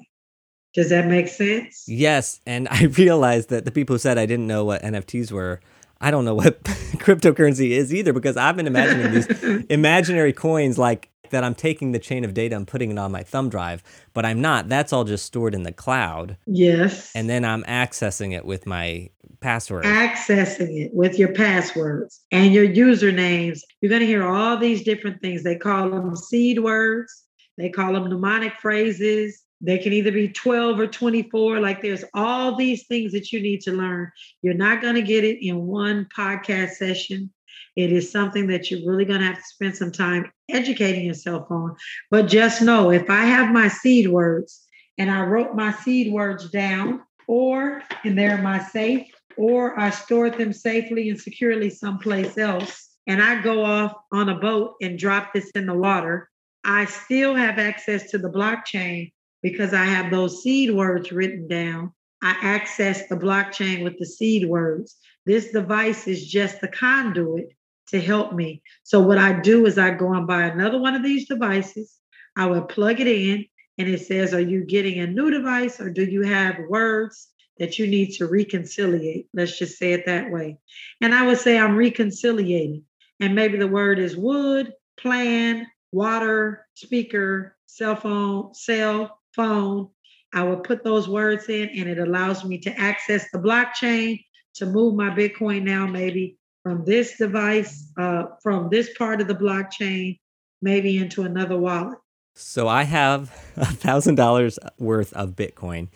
Does 0.77 0.89
that 0.89 1.07
make 1.07 1.27
sense? 1.27 1.85
Yes, 1.87 2.39
and 2.45 2.67
I 2.71 2.83
realized 2.83 3.49
that 3.49 3.65
the 3.65 3.71
people 3.71 3.95
who 3.95 3.99
said 3.99 4.19
I 4.19 4.27
didn't 4.27 4.45
know 4.45 4.63
what 4.63 4.83
NFTs 4.83 5.31
were, 5.31 5.59
I 5.99 6.11
don't 6.11 6.23
know 6.23 6.35
what 6.35 6.63
cryptocurrency 6.63 7.71
is 7.71 7.93
either 7.93 8.13
because 8.13 8.37
I've 8.37 8.55
been 8.55 8.67
imagining 8.67 9.11
these 9.11 9.65
imaginary 9.69 10.33
coins 10.33 10.77
like 10.77 11.09
that 11.31 11.43
I'm 11.43 11.55
taking 11.55 11.91
the 11.91 11.99
chain 11.99 12.23
of 12.23 12.33
data 12.33 12.55
and 12.55 12.67
putting 12.67 12.91
it 12.91 12.99
on 12.99 13.11
my 13.11 13.23
thumb 13.23 13.49
drive, 13.49 13.83
but 14.13 14.23
I'm 14.23 14.39
not. 14.39 14.69
That's 14.69 14.93
all 14.93 15.03
just 15.03 15.25
stored 15.25 15.55
in 15.55 15.63
the 15.63 15.73
cloud. 15.73 16.37
Yes. 16.45 17.11
And 17.15 17.27
then 17.27 17.43
I'm 17.43 17.63
accessing 17.63 18.33
it 18.33 18.45
with 18.45 18.67
my 18.67 19.09
password. 19.39 19.83
Accessing 19.83 20.85
it 20.85 20.91
with 20.93 21.17
your 21.17 21.33
passwords 21.33 22.21
and 22.31 22.53
your 22.53 22.67
usernames. 22.67 23.61
You're 23.81 23.89
going 23.89 24.01
to 24.01 24.05
hear 24.05 24.25
all 24.25 24.57
these 24.57 24.83
different 24.83 25.21
things. 25.21 25.43
They 25.43 25.57
call 25.57 25.89
them 25.89 26.15
seed 26.15 26.59
words, 26.59 27.23
they 27.57 27.69
call 27.69 27.93
them 27.93 28.09
mnemonic 28.09 28.53
phrases. 28.61 29.43
They 29.61 29.77
can 29.79 29.93
either 29.93 30.11
be 30.11 30.29
12 30.29 30.79
or 30.79 30.87
24. 30.87 31.59
Like 31.59 31.81
there's 31.81 32.03
all 32.13 32.55
these 32.55 32.85
things 32.87 33.11
that 33.13 33.31
you 33.31 33.41
need 33.41 33.61
to 33.61 33.71
learn. 33.71 34.11
You're 34.41 34.53
not 34.53 34.81
going 34.81 34.95
to 34.95 35.01
get 35.01 35.23
it 35.23 35.45
in 35.45 35.65
one 35.65 36.07
podcast 36.15 36.71
session. 36.71 37.31
It 37.75 37.91
is 37.91 38.11
something 38.11 38.47
that 38.47 38.69
you're 38.69 38.87
really 38.87 39.05
going 39.05 39.19
to 39.19 39.27
have 39.27 39.37
to 39.37 39.43
spend 39.43 39.75
some 39.75 39.91
time 39.91 40.31
educating 40.49 41.05
yourself 41.05 41.49
on. 41.49 41.75
But 42.11 42.27
just 42.27 42.61
know 42.61 42.91
if 42.91 43.09
I 43.09 43.25
have 43.25 43.51
my 43.51 43.67
seed 43.67 44.09
words 44.09 44.63
and 44.97 45.11
I 45.11 45.21
wrote 45.21 45.55
my 45.55 45.71
seed 45.71 46.11
words 46.11 46.49
down, 46.49 47.01
or 47.27 47.83
and 48.03 48.17
they're 48.17 48.37
in 48.37 48.43
my 48.43 48.59
safe, 48.59 49.07
or 49.35 49.79
I 49.79 49.89
stored 49.89 50.37
them 50.37 50.53
safely 50.53 51.09
and 51.09 51.19
securely 51.19 51.69
someplace 51.69 52.37
else, 52.37 52.89
and 53.05 53.21
I 53.21 53.41
go 53.41 53.63
off 53.63 53.93
on 54.11 54.29
a 54.29 54.39
boat 54.39 54.75
and 54.81 54.97
drop 54.97 55.33
this 55.33 55.51
in 55.51 55.65
the 55.65 55.73
water, 55.73 56.29
I 56.63 56.85
still 56.85 57.35
have 57.35 57.59
access 57.59 58.09
to 58.11 58.17
the 58.17 58.29
blockchain 58.29 59.11
because 59.41 59.73
I 59.73 59.85
have 59.85 60.11
those 60.11 60.41
seed 60.41 60.73
words 60.73 61.11
written 61.11 61.47
down. 61.47 61.93
I 62.21 62.35
access 62.41 63.07
the 63.07 63.15
blockchain 63.15 63.83
with 63.83 63.97
the 63.99 64.05
seed 64.05 64.47
words. 64.47 64.97
This 65.25 65.51
device 65.51 66.07
is 66.07 66.25
just 66.25 66.61
the 66.61 66.67
conduit 66.67 67.49
to 67.89 68.01
help 68.01 68.33
me. 68.33 68.61
So, 68.83 68.99
what 68.99 69.17
I 69.17 69.39
do 69.39 69.65
is 69.65 69.77
I 69.77 69.91
go 69.91 70.13
and 70.13 70.27
buy 70.27 70.43
another 70.43 70.79
one 70.79 70.95
of 70.95 71.03
these 71.03 71.27
devices. 71.27 71.97
I 72.35 72.47
will 72.47 72.63
plug 72.63 72.99
it 72.99 73.07
in, 73.07 73.45
and 73.77 73.87
it 73.87 74.01
says, 74.01 74.33
Are 74.33 74.41
you 74.41 74.63
getting 74.63 74.99
a 74.99 75.07
new 75.07 75.31
device 75.31 75.79
or 75.79 75.89
do 75.89 76.03
you 76.03 76.23
have 76.23 76.57
words 76.69 77.29
that 77.59 77.77
you 77.79 77.87
need 77.87 78.13
to 78.13 78.27
reconciliate? 78.27 79.27
Let's 79.33 79.57
just 79.57 79.77
say 79.77 79.93
it 79.93 80.05
that 80.05 80.31
way. 80.31 80.57
And 81.01 81.13
I 81.13 81.25
would 81.25 81.39
say, 81.39 81.57
I'm 81.57 81.77
reconciliating. 81.77 82.83
And 83.19 83.35
maybe 83.35 83.57
the 83.57 83.67
word 83.67 83.99
is 83.99 84.15
wood, 84.15 84.73
plan, 84.97 85.67
water, 85.91 86.65
speaker, 86.75 87.55
cell 87.65 87.95
phone, 87.95 88.53
cell 88.53 89.19
phone. 89.37 89.89
I 90.33 90.43
would 90.43 90.63
put 90.63 90.83
those 90.83 91.07
words 91.07 91.47
in, 91.47 91.69
and 91.69 91.87
it 91.87 91.99
allows 91.99 92.43
me 92.43 92.57
to 92.59 92.77
access 92.77 93.25
the 93.31 93.39
blockchain 93.39 94.19
to 94.55 94.65
move 94.65 94.95
my 94.95 95.09
Bitcoin 95.09 95.63
now, 95.63 95.87
maybe 95.87 96.37
from 96.63 96.83
this 96.83 97.17
device, 97.17 97.89
uh, 97.97 98.23
from 98.43 98.67
this 98.69 98.93
part 98.97 99.21
of 99.21 99.27
the 99.27 99.35
blockchain, 99.35 100.19
maybe 100.61 100.97
into 100.97 101.23
another 101.23 101.57
wallet. 101.57 101.97
So 102.35 102.67
I 102.67 102.83
have 102.83 103.31
a 103.55 103.65
thousand 103.65 104.15
dollars 104.15 104.59
worth 104.77 105.13
of 105.13 105.35
Bitcoin 105.35 105.87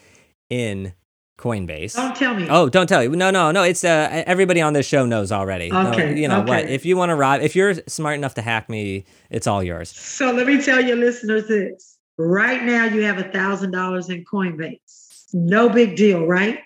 in 0.49 0.93
Coinbase. 1.37 1.95
Don't 1.95 2.15
tell 2.15 2.35
me. 2.35 2.47
Oh, 2.49 2.69
don't 2.69 2.87
tell 2.87 3.03
you. 3.03 3.09
No, 3.09 3.31
no, 3.31 3.51
no. 3.51 3.63
It's 3.63 3.83
uh, 3.83 4.23
everybody 4.27 4.61
on 4.61 4.73
this 4.73 4.85
show 4.87 5.05
knows 5.05 5.31
already. 5.31 5.69
No, 5.69 5.91
Okay, 5.91 6.19
you 6.19 6.27
know 6.27 6.41
what? 6.41 6.69
If 6.69 6.85
you 6.85 6.95
want 6.95 7.09
to 7.09 7.15
rob, 7.15 7.41
if 7.41 7.55
you're 7.55 7.73
smart 7.87 8.15
enough 8.15 8.35
to 8.35 8.41
hack 8.41 8.69
me, 8.69 9.05
it's 9.29 9.47
all 9.47 9.63
yours. 9.63 9.89
So 9.89 10.31
let 10.31 10.45
me 10.47 10.61
tell 10.61 10.81
your 10.81 10.97
listeners 10.97 11.47
this. 11.47 11.97
Right 12.17 12.63
now, 12.63 12.85
you 12.85 13.01
have 13.03 13.17
a 13.17 13.31
thousand 13.31 13.71
dollars 13.71 14.09
in 14.09 14.23
Coinbase. 14.25 15.33
No 15.33 15.69
big 15.69 15.95
deal, 15.95 16.25
right? 16.25 16.59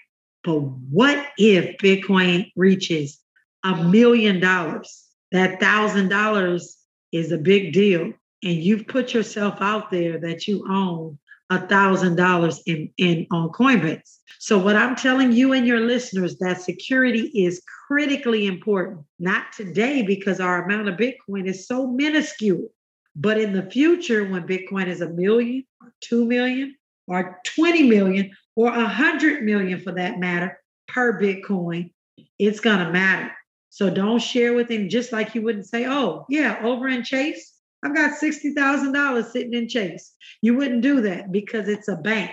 But 0.44 0.60
what 0.60 1.28
if 1.38 1.78
Bitcoin 1.78 2.52
reaches 2.56 3.20
a 3.64 3.84
million 3.84 4.40
dollars? 4.40 5.06
That 5.32 5.60
thousand 5.60 6.10
dollars 6.10 6.78
is 7.12 7.32
a 7.32 7.38
big 7.38 7.74
deal. 7.74 8.14
And 8.44 8.64
you've 8.64 8.88
put 8.88 9.14
yourself 9.14 9.58
out 9.60 9.92
there 9.92 10.20
that 10.20 10.48
you 10.48 10.66
own 10.70 11.18
a 11.50 11.68
thousand 11.68 12.16
dollars 12.16 12.62
in 12.66 12.92
in 12.98 13.28
on 13.32 13.50
Coinbase. 13.50 14.18
So 14.40 14.58
what 14.58 14.76
I'm 14.76 14.96
telling 14.96 15.32
you 15.32 15.54
and 15.54 15.66
your 15.66 15.80
listeners 15.80 16.38
that 16.40 16.62
security 16.62 17.32
is 17.34 17.62
critically 17.88 18.46
important. 18.48 19.02
Not 19.20 19.54
today 19.54 20.02
because 20.02 20.40
our 20.40 20.66
amount 20.66 20.90
of 20.90 20.98
Bitcoin 20.98 21.48
is 21.48 21.68
so 21.68 21.88
minuscule, 21.88 22.68
but 23.16 23.40
in 23.40 23.54
the 23.54 23.70
future 23.70 24.26
when 24.26 24.48
Bitcoin 24.48 24.88
is 24.88 25.02
a 25.02 25.10
million, 25.10 25.64
or 25.82 25.94
2 26.02 26.26
million, 26.26 26.76
or 27.08 27.40
20 27.46 27.84
million, 27.84 28.32
or 28.56 28.72
100 28.72 29.44
million 29.44 29.80
for 29.80 29.94
that 29.94 30.20
matter 30.20 30.60
per 30.88 31.20
Bitcoin, 31.20 31.92
it's 32.40 32.60
to 32.60 32.92
matter. 32.92 33.32
So 33.70 33.90
don't 33.90 34.22
share 34.22 34.54
with 34.54 34.70
him 34.70 34.90
just 34.90 35.12
like 35.12 35.36
you 35.36 35.42
wouldn't 35.42 35.68
say, 35.68 35.86
"Oh, 35.86 36.26
yeah, 36.30 36.60
over 36.64 36.88
in 36.88 37.04
Chase, 37.04 37.54
I've 37.84 37.96
got 37.96 38.20
$60,000 38.20 39.32
sitting 39.32 39.54
in 39.54 39.68
Chase. 39.68 40.14
You 40.42 40.56
wouldn't 40.56 40.82
do 40.82 41.02
that 41.02 41.32
because 41.32 41.68
it's 41.68 41.88
a 41.88 41.96
bank. 41.96 42.32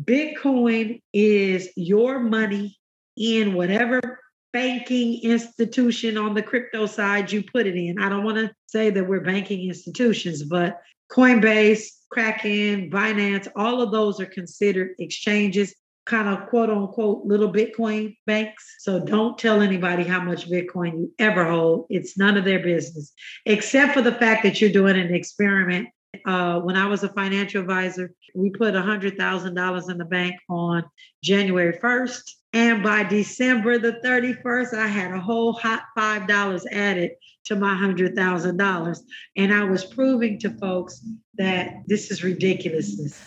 Bitcoin 0.00 1.02
is 1.12 1.68
your 1.76 2.20
money 2.20 2.78
in 3.16 3.54
whatever 3.54 4.18
banking 4.54 5.20
institution 5.24 6.16
on 6.16 6.32
the 6.32 6.42
crypto 6.42 6.86
side 6.86 7.30
you 7.32 7.42
put 7.42 7.66
it 7.66 7.74
in. 7.74 7.98
I 7.98 8.08
don't 8.08 8.24
want 8.24 8.38
to 8.38 8.54
say 8.68 8.88
that 8.88 9.06
we're 9.06 9.20
banking 9.20 9.68
institutions, 9.68 10.44
but 10.44 10.80
Coinbase, 11.10 11.88
Kraken, 12.08 12.88
Binance, 12.88 13.48
all 13.56 13.82
of 13.82 13.90
those 13.90 14.20
are 14.20 14.26
considered 14.26 14.94
exchanges. 14.98 15.74
kind 16.06 16.28
of 16.28 16.48
quote 16.50 16.70
unquote 16.70 17.24
little 17.24 17.50
Bitcoin 17.52 18.14
banks. 18.26 18.76
So 18.78 19.00
don't 19.00 19.38
tell 19.38 19.60
anybody 19.60 20.04
how 20.04 20.20
much 20.20 20.48
Bitcoin 20.48 20.92
you 20.98 21.12
ever 21.18 21.44
hold. 21.50 21.86
It's 21.90 22.16
none 22.16 22.36
of 22.36 22.44
their 22.44 22.60
business, 22.60 23.12
except 23.46 23.94
for 23.94 24.02
the 24.02 24.12
fact 24.12 24.44
that 24.44 24.60
you're 24.60 24.70
doing 24.70 24.96
an 24.96 25.14
experiment. 25.14 25.88
Uh, 26.24 26.60
when 26.60 26.76
I 26.76 26.86
was 26.86 27.02
a 27.02 27.08
financial 27.08 27.60
advisor, 27.60 28.12
we 28.34 28.50
put 28.50 28.74
$100,000 28.74 29.90
in 29.90 29.98
the 29.98 30.04
bank 30.04 30.34
on 30.48 30.84
January 31.24 31.76
1st. 31.78 32.22
And 32.54 32.84
by 32.84 33.02
December 33.02 33.78
the 33.78 33.94
31st, 34.04 34.74
I 34.74 34.86
had 34.86 35.12
a 35.12 35.20
whole 35.20 35.52
hot 35.52 35.82
$5 35.98 36.64
added 36.70 37.10
to 37.46 37.56
my 37.56 37.74
$100,000. 37.74 38.98
And 39.36 39.52
I 39.52 39.64
was 39.64 39.84
proving 39.84 40.38
to 40.38 40.50
folks 40.50 41.04
that 41.36 41.82
this 41.88 42.12
is 42.12 42.22
ridiculousness. 42.22 43.20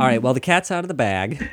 All 0.00 0.06
right, 0.06 0.22
well, 0.22 0.32
the 0.32 0.40
cat's 0.40 0.70
out 0.70 0.84
of 0.84 0.88
the 0.88 0.94
bag. 0.94 1.50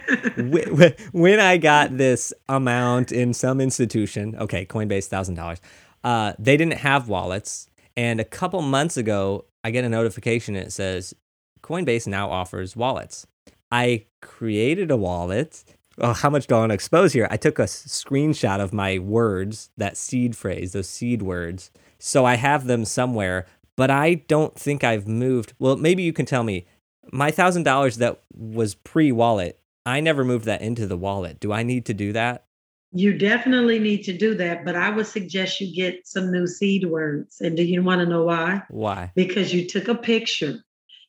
when 1.11 1.39
I 1.39 1.57
got 1.57 1.97
this 1.97 2.31
amount 2.47 3.11
in 3.11 3.33
some 3.33 3.59
institution, 3.59 4.35
okay, 4.37 4.65
Coinbase, 4.65 5.09
$1,000, 5.09 5.59
uh, 6.03 6.33
they 6.37 6.55
didn't 6.55 6.77
have 6.77 7.09
wallets. 7.09 7.67
And 7.97 8.19
a 8.19 8.25
couple 8.25 8.61
months 8.61 8.97
ago, 8.97 9.45
I 9.63 9.71
get 9.71 9.83
a 9.83 9.89
notification 9.89 10.55
it 10.55 10.71
says 10.71 11.15
Coinbase 11.63 12.05
now 12.05 12.29
offers 12.29 12.75
wallets. 12.75 13.25
I 13.71 14.05
created 14.21 14.91
a 14.91 14.95
wallet. 14.95 15.63
Oh, 15.99 16.13
how 16.13 16.29
much 16.29 16.47
do 16.47 16.55
I 16.55 16.59
want 16.59 16.71
to 16.71 16.75
expose 16.75 17.13
here? 17.13 17.27
I 17.31 17.37
took 17.37 17.57
a 17.57 17.63
screenshot 17.63 18.59
of 18.59 18.73
my 18.73 18.99
words, 18.99 19.69
that 19.77 19.95
seed 19.95 20.35
phrase, 20.35 20.73
those 20.73 20.89
seed 20.89 21.21
words. 21.21 21.71
So 21.99 22.25
I 22.25 22.35
have 22.35 22.67
them 22.67 22.83
somewhere, 22.83 23.45
but 23.77 23.89
I 23.89 24.15
don't 24.15 24.57
think 24.59 24.83
I've 24.83 25.07
moved. 25.07 25.53
Well, 25.57 25.77
maybe 25.77 26.03
you 26.03 26.13
can 26.13 26.25
tell 26.25 26.43
me. 26.43 26.65
My 27.11 27.31
$1,000 27.31 27.97
that 27.97 28.21
was 28.33 28.75
pre 28.75 29.11
wallet, 29.11 29.59
I 29.85 29.99
never 29.99 30.25
moved 30.25 30.45
that 30.45 30.61
into 30.61 30.87
the 30.87 30.97
wallet. 30.97 31.39
Do 31.39 31.53
I 31.53 31.63
need 31.63 31.85
to 31.85 31.93
do 31.93 32.11
that? 32.13 32.45
You 32.91 33.17
definitely 33.17 33.77
need 33.77 34.03
to 34.03 34.17
do 34.17 34.35
that, 34.35 34.65
but 34.65 34.75
I 34.75 34.89
would 34.89 35.05
suggest 35.05 35.59
you 35.59 35.75
get 35.75 36.07
some 36.07 36.31
new 36.31 36.47
seed 36.47 36.89
words. 36.89 37.41
And 37.41 37.55
do 37.55 37.63
you 37.63 37.83
want 37.83 37.99
to 37.99 38.05
know 38.05 38.23
why? 38.23 38.63
Why? 38.69 39.11
Because 39.15 39.53
you 39.53 39.67
took 39.67 39.87
a 39.87 39.95
picture. 39.95 40.59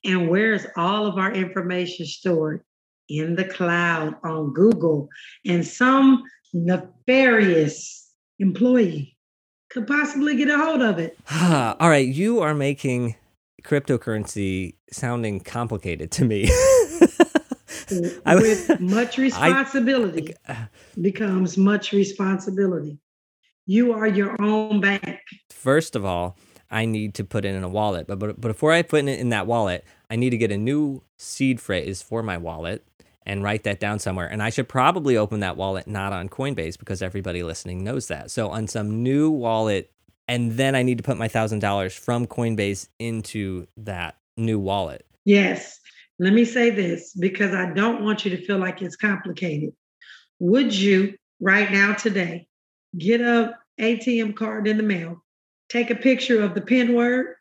And 0.04 0.28
where's 0.28 0.66
all 0.76 1.06
of 1.06 1.16
our 1.16 1.32
information 1.32 2.06
stored? 2.06 2.62
In 3.08 3.36
the 3.36 3.44
cloud 3.44 4.16
on 4.24 4.52
Google. 4.52 5.08
And 5.44 5.66
some 5.66 6.24
nefarious 6.52 8.10
employee 8.38 9.16
could 9.70 9.86
possibly 9.86 10.36
get 10.36 10.48
a 10.48 10.56
hold 10.56 10.82
of 10.82 10.98
it. 10.98 11.18
All 11.32 11.88
right, 11.88 12.06
you 12.06 12.40
are 12.40 12.54
making 12.54 13.16
cryptocurrency 13.62 14.74
sounding 14.90 15.40
complicated 15.40 16.10
to 16.12 16.24
me. 16.24 16.50
With 17.90 18.80
much 18.80 19.16
responsibility 19.16 20.34
I, 20.48 20.52
uh, 20.52 20.56
becomes 21.00 21.56
much 21.56 21.92
responsibility. 21.92 22.98
You 23.66 23.92
are 23.92 24.08
your 24.08 24.40
own 24.40 24.80
bank. 24.80 25.20
First 25.50 25.94
of 25.94 26.04
all, 26.04 26.36
I 26.70 26.84
need 26.84 27.14
to 27.14 27.24
put 27.24 27.44
it 27.44 27.54
in 27.54 27.62
a 27.62 27.68
wallet. 27.68 28.06
But, 28.06 28.18
but, 28.18 28.40
but 28.40 28.48
before 28.48 28.72
I 28.72 28.82
put 28.82 29.04
it 29.04 29.20
in 29.20 29.28
that 29.28 29.46
wallet, 29.46 29.84
I 30.10 30.16
need 30.16 30.30
to 30.30 30.36
get 30.36 30.50
a 30.50 30.56
new 30.56 31.02
seed 31.16 31.60
phrase 31.60 32.02
for 32.02 32.22
my 32.22 32.36
wallet 32.36 32.84
and 33.26 33.42
write 33.42 33.64
that 33.64 33.80
down 33.80 33.98
somewhere. 33.98 34.26
And 34.26 34.42
I 34.42 34.50
should 34.50 34.68
probably 34.68 35.16
open 35.16 35.40
that 35.40 35.56
wallet 35.56 35.86
not 35.86 36.12
on 36.12 36.28
Coinbase 36.28 36.78
because 36.78 37.02
everybody 37.02 37.42
listening 37.42 37.82
knows 37.82 38.06
that. 38.06 38.30
So 38.30 38.50
on 38.50 38.68
some 38.68 39.02
new 39.02 39.30
wallet, 39.30 39.90
and 40.28 40.52
then 40.52 40.74
I 40.74 40.82
need 40.82 40.98
to 40.98 41.04
put 41.04 41.18
my 41.18 41.28
thousand 41.28 41.58
dollars 41.58 41.94
from 41.94 42.26
Coinbase 42.26 42.88
into 42.98 43.66
that 43.76 44.16
new 44.36 44.58
wallet. 44.58 45.04
Yes. 45.24 45.80
Let 46.18 46.32
me 46.32 46.44
say 46.44 46.70
this 46.70 47.12
because 47.14 47.52
I 47.52 47.72
don't 47.72 48.02
want 48.02 48.24
you 48.24 48.30
to 48.34 48.44
feel 48.46 48.58
like 48.58 48.80
it's 48.80 48.96
complicated. 48.96 49.74
Would 50.38 50.74
you 50.74 51.14
right 51.40 51.70
now 51.70 51.94
today 51.94 52.46
get 52.96 53.20
a 53.20 53.58
ATM 53.78 54.34
card 54.34 54.66
in 54.66 54.76
the 54.76 54.82
mail, 54.82 55.22
take 55.68 55.90
a 55.90 55.94
picture 55.94 56.42
of 56.42 56.54
the 56.54 56.60
pin 56.60 56.94
word, 56.94 57.34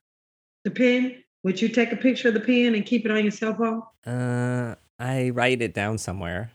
the 0.63 0.71
pin? 0.71 1.24
Would 1.43 1.62
you 1.62 1.69
take 1.69 1.91
a 1.91 1.95
picture 1.95 2.30
of 2.30 2.34
the 2.34 2.39
pin 2.39 2.76
and 2.76 2.86
keep 2.86 3.06
it 3.06 3.12
on 3.12 3.21
your 3.21 3.32
cell 3.32 3.56
phone? 3.56 3.84
Uh, 4.06 4.76
I 4.99 5.29
write 5.31 5.62
it 5.62 5.73
down 5.73 5.97
somewhere 5.97 6.51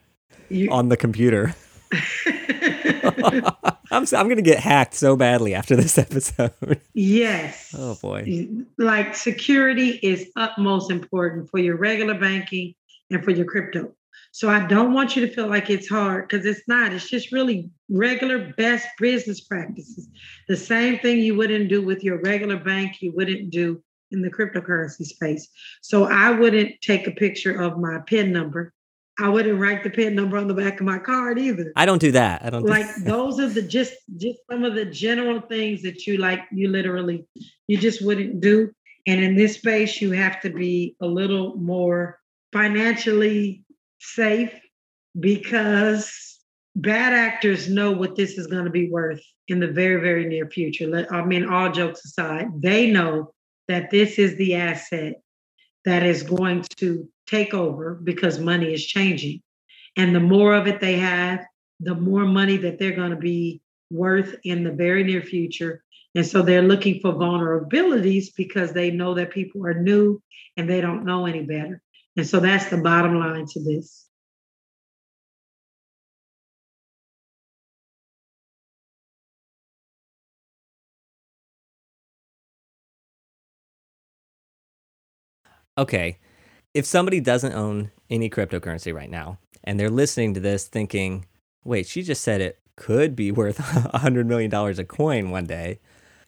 you... 0.48 0.70
on 0.70 0.88
the 0.88 0.96
computer. 0.96 1.54
I'm 3.90 4.06
I'm 4.12 4.28
gonna 4.28 4.42
get 4.42 4.60
hacked 4.60 4.94
so 4.94 5.16
badly 5.16 5.54
after 5.54 5.76
this 5.76 5.98
episode. 5.98 6.80
Yes. 6.94 7.74
Oh 7.76 7.96
boy. 8.00 8.48
Like 8.78 9.14
security 9.14 9.98
is 10.02 10.30
utmost 10.36 10.90
important 10.90 11.50
for 11.50 11.58
your 11.58 11.76
regular 11.76 12.14
banking 12.14 12.74
and 13.10 13.24
for 13.24 13.30
your 13.30 13.46
crypto. 13.46 13.92
So 14.32 14.48
I 14.48 14.64
don't 14.66 14.94
want 14.94 15.16
you 15.16 15.26
to 15.26 15.32
feel 15.32 15.48
like 15.48 15.70
it's 15.70 15.88
hard 15.88 16.28
because 16.28 16.46
it's 16.46 16.62
not. 16.68 16.92
It's 16.92 17.10
just 17.10 17.32
really 17.32 17.68
regular 17.88 18.52
best 18.56 18.86
business 18.98 19.40
practices. 19.40 20.08
The 20.46 20.56
same 20.56 21.00
thing 21.00 21.18
you 21.18 21.34
wouldn't 21.34 21.68
do 21.68 21.82
with 21.82 22.04
your 22.04 22.20
regular 22.20 22.56
bank, 22.56 23.02
you 23.02 23.12
wouldn't 23.12 23.50
do 23.50 23.82
in 24.10 24.22
the 24.22 24.30
cryptocurrency 24.30 25.04
space. 25.04 25.48
So 25.82 26.04
I 26.04 26.30
wouldn't 26.30 26.80
take 26.80 27.06
a 27.06 27.12
picture 27.12 27.60
of 27.60 27.78
my 27.78 27.98
PIN 28.06 28.32
number. 28.32 28.72
I 29.18 29.28
wouldn't 29.28 29.60
write 29.60 29.84
the 29.84 29.90
PIN 29.90 30.14
number 30.14 30.38
on 30.38 30.48
the 30.48 30.54
back 30.54 30.80
of 30.80 30.86
my 30.86 30.98
card 30.98 31.38
either. 31.38 31.72
I 31.76 31.84
don't 31.84 32.00
do 32.00 32.12
that. 32.12 32.44
I 32.44 32.50
don't 32.50 32.64
like 32.64 32.86
those 33.04 33.38
are 33.38 33.48
the 33.48 33.62
just 33.62 33.94
just 34.16 34.38
some 34.50 34.64
of 34.64 34.74
the 34.74 34.86
general 34.86 35.40
things 35.40 35.82
that 35.82 36.06
you 36.06 36.16
like 36.16 36.40
you 36.50 36.68
literally 36.68 37.26
you 37.66 37.76
just 37.76 38.02
wouldn't 38.04 38.40
do. 38.40 38.70
And 39.06 39.22
in 39.22 39.34
this 39.34 39.54
space, 39.54 40.00
you 40.00 40.12
have 40.12 40.40
to 40.42 40.50
be 40.50 40.96
a 41.00 41.06
little 41.06 41.56
more 41.56 42.18
financially 42.52 43.64
safe 43.98 44.52
because 45.18 46.38
bad 46.76 47.12
actors 47.12 47.68
know 47.68 47.92
what 47.92 48.16
this 48.16 48.38
is 48.38 48.46
going 48.46 48.64
to 48.64 48.70
be 48.70 48.90
worth 48.90 49.22
in 49.48 49.60
the 49.60 49.68
very, 49.68 50.00
very 50.00 50.26
near 50.26 50.48
future. 50.48 51.06
I 51.10 51.24
mean, 51.24 51.46
all 51.46 51.72
jokes 51.72 52.04
aside, 52.04 52.48
they 52.56 52.90
know 52.90 53.32
that 53.70 53.88
this 53.88 54.18
is 54.18 54.36
the 54.36 54.56
asset 54.56 55.22
that 55.84 56.02
is 56.02 56.24
going 56.24 56.64
to 56.76 57.08
take 57.28 57.54
over 57.54 57.94
because 57.94 58.40
money 58.40 58.74
is 58.74 58.84
changing. 58.84 59.40
And 59.96 60.12
the 60.12 60.20
more 60.20 60.54
of 60.54 60.66
it 60.66 60.80
they 60.80 60.96
have, 60.96 61.46
the 61.78 61.94
more 61.94 62.24
money 62.24 62.56
that 62.56 62.80
they're 62.80 62.96
going 62.96 63.12
to 63.12 63.16
be 63.16 63.62
worth 63.88 64.34
in 64.42 64.64
the 64.64 64.72
very 64.72 65.04
near 65.04 65.22
future. 65.22 65.84
And 66.16 66.26
so 66.26 66.42
they're 66.42 66.62
looking 66.62 66.98
for 66.98 67.12
vulnerabilities 67.12 68.34
because 68.36 68.72
they 68.72 68.90
know 68.90 69.14
that 69.14 69.30
people 69.30 69.64
are 69.64 69.80
new 69.80 70.20
and 70.56 70.68
they 70.68 70.80
don't 70.80 71.04
know 71.04 71.26
any 71.26 71.42
better. 71.42 71.80
And 72.16 72.26
so 72.26 72.40
that's 72.40 72.70
the 72.70 72.78
bottom 72.78 73.20
line 73.20 73.46
to 73.52 73.62
this. 73.62 74.06
Okay, 85.78 86.18
if 86.74 86.86
somebody 86.86 87.20
doesn't 87.20 87.52
own 87.52 87.90
any 88.08 88.30
cryptocurrency 88.30 88.94
right 88.94 89.10
now 89.10 89.38
and 89.64 89.78
they're 89.78 89.90
listening 89.90 90.34
to 90.34 90.40
this 90.40 90.66
thinking, 90.66 91.26
wait, 91.64 91.86
she 91.86 92.02
just 92.02 92.22
said 92.22 92.40
it 92.40 92.58
could 92.76 93.14
be 93.14 93.30
worth 93.32 93.58
a 93.58 93.98
$100 93.98 94.26
million 94.26 94.52
a 94.52 94.84
coin 94.84 95.30
one 95.30 95.46
day. 95.46 95.78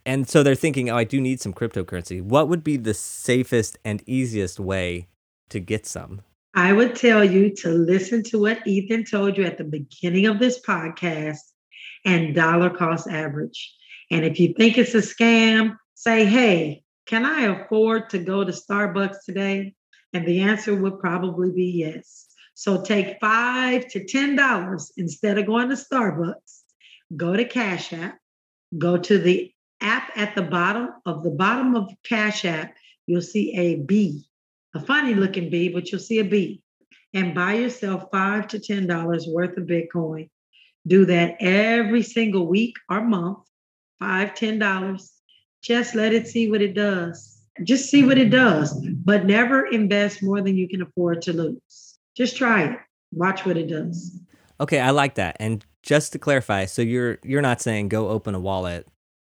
And 0.05 0.29
so 0.29 0.43
they're 0.43 0.55
thinking, 0.57 0.91
oh, 0.91 0.97
I 0.97 1.05
do 1.05 1.21
need 1.21 1.41
some 1.41 1.53
cryptocurrency. 1.53 2.21
What 2.21 2.49
would 2.49 2.65
be 2.65 2.77
the 2.77 2.95
safest 2.95 3.79
and 3.85 4.03
easiest 4.07 4.59
way 4.59 5.07
to 5.51 5.61
get 5.61 5.87
some? 5.87 6.23
I 6.55 6.73
would 6.73 6.97
tell 6.97 7.25
you 7.25 7.55
to 7.57 7.69
listen 7.71 8.23
to 8.25 8.41
what 8.41 8.67
Ethan 8.67 9.05
told 9.05 9.39
you 9.39 9.45
at 9.45 9.59
the 9.59 9.65
beginning 9.65 10.27
of 10.27 10.39
this 10.39 10.61
podcast 10.61 11.39
and 12.05 12.35
dollar 12.35 12.69
cost 12.69 13.09
average. 13.09 13.75
And 14.11 14.25
if 14.25 14.39
you 14.39 14.53
think 14.55 14.77
it's 14.77 14.95
a 14.95 14.99
scam, 14.99 15.77
say, 15.95 16.25
hey, 16.25 16.83
can 17.13 17.27
I 17.27 17.43
afford 17.43 18.09
to 18.09 18.19
go 18.19 18.43
to 18.43 18.53
Starbucks 18.53 19.25
today? 19.27 19.75
And 20.15 20.27
the 20.27 20.41
answer 20.41 20.75
would 20.75 20.99
probably 20.99 21.51
be 21.51 21.67
yes. 21.67 22.27
So 22.55 22.83
take 22.83 23.19
five 23.21 23.87
to 23.89 24.07
ten 24.07 24.35
dollars 24.35 24.91
instead 24.97 25.37
of 25.37 25.45
going 25.45 25.69
to 25.69 25.75
Starbucks. 25.75 26.63
Go 27.15 27.37
to 27.37 27.45
Cash 27.45 27.93
App. 27.93 28.17
Go 28.79 28.97
to 28.97 29.19
the 29.19 29.53
app 29.83 30.11
at 30.17 30.35
the 30.35 30.41
bottom 30.41 30.89
of 31.05 31.23
the 31.23 31.33
bottom 31.33 31.75
of 31.75 31.93
Cash 32.03 32.47
App. 32.47 32.75
You'll 33.07 33.21
see 33.21 33.55
a 33.59 33.77
B, 33.77 34.25
a 34.75 34.81
funny 34.81 35.13
looking 35.15 35.51
B, 35.51 35.69
but 35.69 35.93
you'll 35.93 36.01
see 36.01 36.21
a 36.21 36.25
B. 36.25 36.63
And 37.13 37.35
buy 37.35 37.57
yourself 37.57 38.07
five 38.11 38.49
to 38.49 38.59
ten 38.59 38.87
dollars 38.87 39.27
worth 39.27 39.59
of 39.59 39.65
Bitcoin. 39.65 40.31
Do 40.87 41.05
that 41.05 41.37
every 41.41 42.05
single 42.05 42.47
week 42.47 42.77
or 42.89 43.03
month. 43.03 43.41
Five, 43.99 44.35
ten 44.35 44.59
dollars 44.59 45.13
just 45.63 45.95
let 45.95 46.13
it 46.13 46.27
see 46.27 46.51
what 46.51 46.61
it 46.61 46.75
does. 46.75 47.41
Just 47.63 47.91
see 47.91 48.05
what 48.05 48.19
it 48.19 48.31
does, 48.31 48.75
but 49.05 49.27
never 49.27 49.67
invest 49.67 50.23
more 50.23 50.41
than 50.41 50.57
you 50.57 50.69
can 50.69 50.83
afford 50.83 51.23
to 51.23 51.33
lose. 51.33 51.99
Just 52.17 52.37
try 52.37 52.65
it. 52.65 52.79
Watch 53.13 53.45
what 53.45 53.57
it 53.57 53.69
does. 53.69 54.19
Okay, 54.61 54.81
I 54.81 54.91
like 54.91 55.17
that. 55.17 55.37
And 55.39 55.65
just 55.83 56.13
to 56.13 56.19
clarify, 56.19 56.65
so 56.65 56.83
you're 56.83 57.19
you're 57.23 57.43
not 57.43 57.61
saying 57.61 57.89
go 57.89 58.09
open 58.09 58.35
a 58.35 58.41
wallet, 58.41 58.89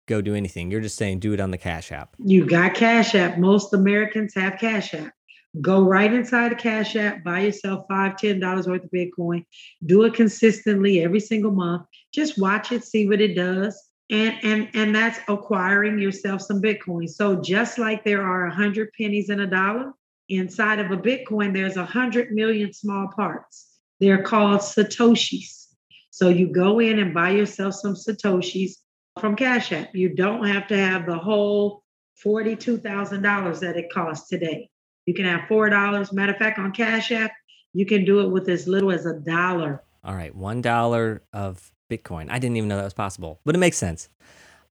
go 0.07 0.21
do 0.21 0.35
anything. 0.35 0.71
You're 0.71 0.81
just 0.81 0.97
saying 0.97 1.21
do 1.21 1.33
it 1.33 1.41
on 1.41 1.51
the 1.51 1.59
Cash 1.59 1.93
App. 1.93 2.15
You 2.19 2.45
got 2.45 2.75
Cash 2.75 3.15
App. 3.15 3.39
Most 3.39 3.73
Americans 3.73 4.35
have 4.35 4.59
Cash 4.59 4.95
App. 4.95 5.13
Go 5.61 5.83
right 5.83 6.13
inside 6.13 6.53
the 6.53 6.57
Cash 6.57 6.95
App, 6.95 7.25
buy 7.25 7.41
yourself 7.41 7.85
five, 7.89 8.17
ten 8.17 8.39
dollars 8.39 8.69
worth 8.69 8.85
of 8.85 8.91
Bitcoin. 8.91 9.45
Do 9.87 10.05
it 10.05 10.15
consistently 10.15 11.03
every 11.03 11.19
single 11.19 11.51
month. 11.51 11.87
Just 12.13 12.39
watch 12.39 12.71
it, 12.71 12.85
see 12.85 13.09
what 13.09 13.21
it 13.21 13.35
does. 13.35 13.90
And 14.11 14.37
and 14.43 14.69
and 14.75 14.95
that's 14.95 15.21
acquiring 15.29 15.99
yourself 15.99 16.43
some 16.43 16.61
Bitcoin. 16.61 17.09
So 17.09 17.41
just 17.41 17.79
like 17.79 18.05
there 18.05 18.23
are 18.23 18.47
a 18.47 18.55
hundred 18.55 18.91
pennies 18.99 19.31
in 19.31 19.41
a 19.41 19.47
dollar, 19.47 19.93
inside 20.29 20.81
of 20.81 20.91
a 20.91 20.97
Bitcoin, 20.97 21.55
there's 21.55 21.77
a 21.77 21.85
hundred 21.85 22.33
million 22.33 22.73
small 22.73 23.09
parts. 23.15 23.69
They're 24.01 24.23
called 24.23 24.61
Satoshis. 24.61 25.67
So 26.11 26.29
you 26.29 26.49
go 26.49 26.81
in 26.81 26.99
and 26.99 27.15
buy 27.15 27.31
yourself 27.31 27.75
some 27.75 27.95
Satoshis 27.95 28.73
from 29.21 29.37
Cash 29.37 29.73
App. 29.73 29.95
You 29.95 30.15
don't 30.15 30.45
have 30.47 30.67
to 30.69 30.77
have 30.77 31.07
the 31.07 31.17
whole 31.17 31.83
$42,000 32.25 33.61
that 33.61 33.77
it 33.77 33.93
costs 33.93 34.29
today. 34.29 34.71
You 35.07 35.15
can 35.15 35.25
have 35.25 35.43
$4. 35.49 36.13
Matter 36.13 36.33
of 36.33 36.39
fact, 36.39 36.59
on 36.59 36.73
Cash 36.73 37.13
App, 37.13 37.33
you 37.73 37.87
can 37.87 38.05
do 38.05 38.21
it 38.21 38.29
with 38.29 38.49
as 38.49 38.67
little 38.67 38.91
as 38.91 39.07
a 39.07 39.15
dollar. 39.21 39.83
All 40.05 40.15
right, 40.15 40.37
$1 40.37 41.21
of 41.33 41.73
Bitcoin. 41.91 42.29
I 42.31 42.39
didn't 42.39 42.57
even 42.57 42.69
know 42.69 42.77
that 42.77 42.85
was 42.85 42.95
possible, 42.95 43.41
but 43.45 43.55
it 43.55 43.59
makes 43.59 43.77
sense. 43.77 44.09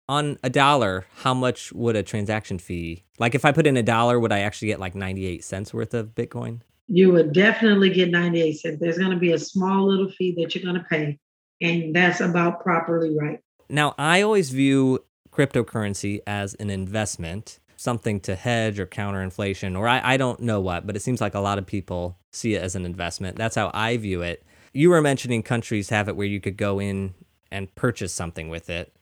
On 0.08 0.40
a 0.44 0.50
dollar, 0.50 1.06
how 1.18 1.36
much 1.36 1.72
would 1.74 1.96
a 1.96 2.02
transaction 2.02 2.58
fee? 2.58 3.04
Like 3.20 3.36
if 3.36 3.46
I 3.46 3.52
put 3.52 3.68
in 3.68 3.78
a 3.78 3.84
dollar, 3.84 4.20
would 4.20 4.32
I 4.32 4.40
actually 4.40 4.70
get 4.70 4.80
like 4.80 4.96
98 4.96 5.44
cents 5.44 5.74
worth 5.74 5.94
of 5.94 6.16
Bitcoin? 6.16 6.62
You 6.88 7.12
would 7.12 7.34
definitely 7.34 7.92
get 7.92 8.10
98 8.10 8.54
cents. 8.54 8.80
There's 8.80 8.98
going 8.98 9.12
to 9.12 9.18
be 9.18 9.34
a 9.34 9.38
small 9.38 9.88
little 9.88 10.10
fee 10.10 10.34
that 10.40 10.56
you're 10.56 10.64
going 10.64 10.82
to 10.82 10.88
pay, 10.90 11.20
and 11.62 11.96
that's 11.96 12.22
about 12.22 12.64
properly 12.64 13.16
right. 13.16 13.40
Now, 13.70 13.94
I 14.00 14.24
always 14.24 14.50
view 14.50 15.04
cryptocurrency 15.32 16.22
as 16.26 16.56
an 16.56 16.72
investment, 16.72 17.60
something 17.76 18.20
to 18.22 18.36
hedge 18.36 18.80
or 18.80 18.88
counter 18.88 19.22
inflation, 19.22 19.76
or 19.76 19.88
I, 19.88 20.02
I 20.04 20.18
don't 20.18 20.40
know 20.40 20.60
what, 20.60 20.88
but 20.88 20.96
it 20.96 21.02
seems 21.02 21.22
like 21.22 21.36
a 21.36 21.40
lot 21.40 21.60
of 21.60 21.68
people 21.68 22.18
see 22.32 22.56
it 22.56 22.64
as 22.64 22.76
an 22.76 22.86
investment. 22.86 23.38
That's 23.38 23.56
how 23.56 23.70
I 23.74 23.98
view 23.98 24.24
it. 24.24 24.44
You 24.74 24.90
were 24.90 25.02
mentioning 25.02 25.44
countries 25.44 25.90
have 25.90 26.08
it 26.08 26.16
where 26.16 26.28
you 26.28 26.40
could 26.40 26.58
go 26.58 26.80
in 26.80 27.14
and 27.52 27.74
purchase 27.76 28.14
something 28.14 28.50
with 28.50 28.70
it. 28.70 28.94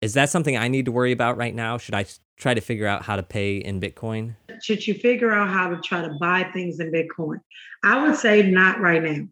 Is 0.00 0.14
that 0.14 0.30
something 0.30 0.56
I 0.56 0.68
need 0.68 0.86
to 0.86 0.92
worry 0.92 1.12
about 1.12 1.36
right 1.36 1.54
now? 1.54 1.78
Should 1.78 1.94
I 1.94 2.06
try 2.36 2.54
to 2.54 2.60
figure 2.60 2.86
out 2.86 3.02
how 3.02 3.16
to 3.16 3.22
pay 3.22 3.58
in 3.58 3.80
Bitcoin? 3.80 4.34
Should 4.62 4.86
you 4.86 4.94
figure 4.94 5.30
out 5.30 5.48
how 5.48 5.68
to 5.68 5.80
try 5.80 6.02
to 6.02 6.16
buy 6.20 6.50
things 6.52 6.80
in 6.80 6.90
Bitcoin? 6.90 7.40
I 7.84 8.04
would 8.04 8.16
say 8.16 8.50
not 8.50 8.80
right 8.80 9.02
now. 9.02 9.28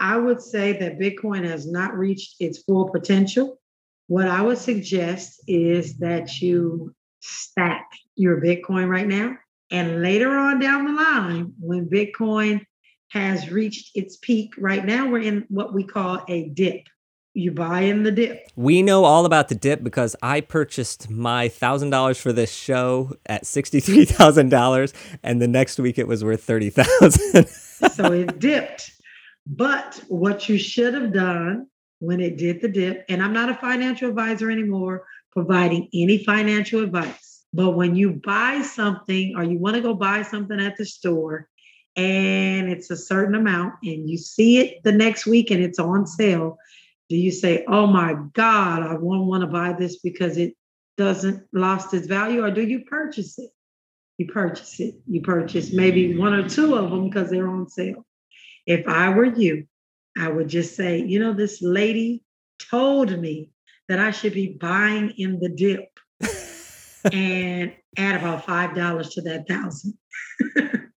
I 0.00 0.16
would 0.16 0.40
say 0.40 0.72
that 0.74 0.98
Bitcoin 0.98 1.44
has 1.44 1.66
not 1.66 1.96
reached 1.98 2.36
its 2.40 2.62
full 2.62 2.88
potential. 2.90 3.58
What 4.06 4.28
I 4.28 4.42
would 4.42 4.58
suggest 4.58 5.42
is 5.48 5.98
that 5.98 6.40
you 6.40 6.94
stack 7.20 7.88
your 8.14 8.40
Bitcoin 8.40 8.88
right 8.88 9.06
now. 9.06 9.36
And 9.70 10.02
later 10.02 10.30
on 10.30 10.60
down 10.60 10.84
the 10.84 10.92
line, 10.92 11.52
when 11.58 11.88
Bitcoin 11.88 12.64
has 13.12 13.50
reached 13.50 13.90
its 13.94 14.16
peak, 14.16 14.54
right 14.58 14.84
now 14.84 15.08
we're 15.08 15.20
in 15.20 15.44
what 15.48 15.74
we 15.74 15.84
call 15.84 16.24
a 16.28 16.48
dip. 16.48 16.88
You 17.34 17.50
buy 17.50 17.80
in 17.82 18.02
the 18.02 18.12
dip. 18.12 18.46
We 18.56 18.82
know 18.82 19.04
all 19.04 19.24
about 19.24 19.48
the 19.48 19.54
dip 19.54 19.82
because 19.82 20.14
I 20.22 20.42
purchased 20.42 21.08
my 21.08 21.48
thousand 21.48 21.90
dollars 21.90 22.18
for 22.18 22.32
this 22.32 22.52
show 22.52 23.14
at 23.26 23.46
sixty-three 23.46 24.04
thousand 24.04 24.50
dollars, 24.50 24.92
and 25.22 25.40
the 25.40 25.48
next 25.48 25.78
week 25.78 25.98
it 25.98 26.08
was 26.08 26.24
worth 26.24 26.42
thirty 26.42 26.70
thousand. 26.70 27.48
so 27.92 28.12
it 28.12 28.38
dipped. 28.38 28.90
But 29.46 30.02
what 30.08 30.48
you 30.48 30.58
should 30.58 30.94
have 30.94 31.12
done 31.12 31.66
when 32.02 32.20
it 32.20 32.36
did 32.36 32.60
the 32.60 32.68
dip. 32.68 33.04
And 33.08 33.22
I'm 33.22 33.32
not 33.32 33.48
a 33.48 33.54
financial 33.54 34.08
advisor 34.08 34.50
anymore 34.50 35.04
providing 35.30 35.88
any 35.94 36.24
financial 36.24 36.82
advice. 36.82 37.44
But 37.54 37.70
when 37.70 37.94
you 37.94 38.20
buy 38.24 38.62
something 38.62 39.34
or 39.36 39.44
you 39.44 39.58
want 39.58 39.76
to 39.76 39.82
go 39.82 39.94
buy 39.94 40.22
something 40.22 40.58
at 40.58 40.76
the 40.76 40.84
store 40.84 41.48
and 41.96 42.70
it's 42.70 42.90
a 42.90 42.96
certain 42.96 43.34
amount 43.34 43.74
and 43.82 44.08
you 44.08 44.16
see 44.16 44.58
it 44.58 44.82
the 44.82 44.92
next 44.92 45.26
week 45.26 45.50
and 45.50 45.62
it's 45.62 45.78
on 45.78 46.06
sale, 46.06 46.58
do 47.08 47.16
you 47.16 47.30
say, 47.30 47.64
oh 47.68 47.86
my 47.86 48.14
God, 48.32 48.82
I 48.82 48.94
won't 48.94 49.26
want 49.26 49.42
to 49.42 49.46
buy 49.46 49.74
this 49.74 49.98
because 49.98 50.38
it 50.38 50.54
doesn't 50.96 51.46
lost 51.52 51.92
its 51.92 52.06
value? 52.06 52.44
Or 52.44 52.50
do 52.50 52.62
you 52.62 52.84
purchase 52.84 53.38
it? 53.38 53.50
You 54.18 54.26
purchase 54.28 54.80
it. 54.80 54.94
You 55.06 55.20
purchase 55.20 55.72
maybe 55.72 56.16
one 56.16 56.32
or 56.32 56.48
two 56.48 56.74
of 56.74 56.90
them 56.90 57.08
because 57.08 57.30
they're 57.30 57.48
on 57.48 57.68
sale. 57.68 58.06
If 58.66 58.86
I 58.88 59.10
were 59.10 59.24
you, 59.24 59.66
I 60.16 60.28
would 60.28 60.48
just 60.48 60.76
say, 60.76 60.98
you 60.98 61.18
know, 61.18 61.32
this 61.32 61.60
lady 61.60 62.22
told 62.70 63.18
me 63.18 63.50
that 63.88 63.98
I 63.98 64.10
should 64.10 64.34
be 64.34 64.56
buying 64.60 65.10
in 65.18 65.40
the 65.40 65.48
dip 65.48 65.88
and 67.12 67.74
add 67.96 68.20
about 68.20 68.46
five 68.46 68.74
dollars 68.74 69.10
to 69.10 69.22
that 69.22 69.48
thousand. 69.48 69.98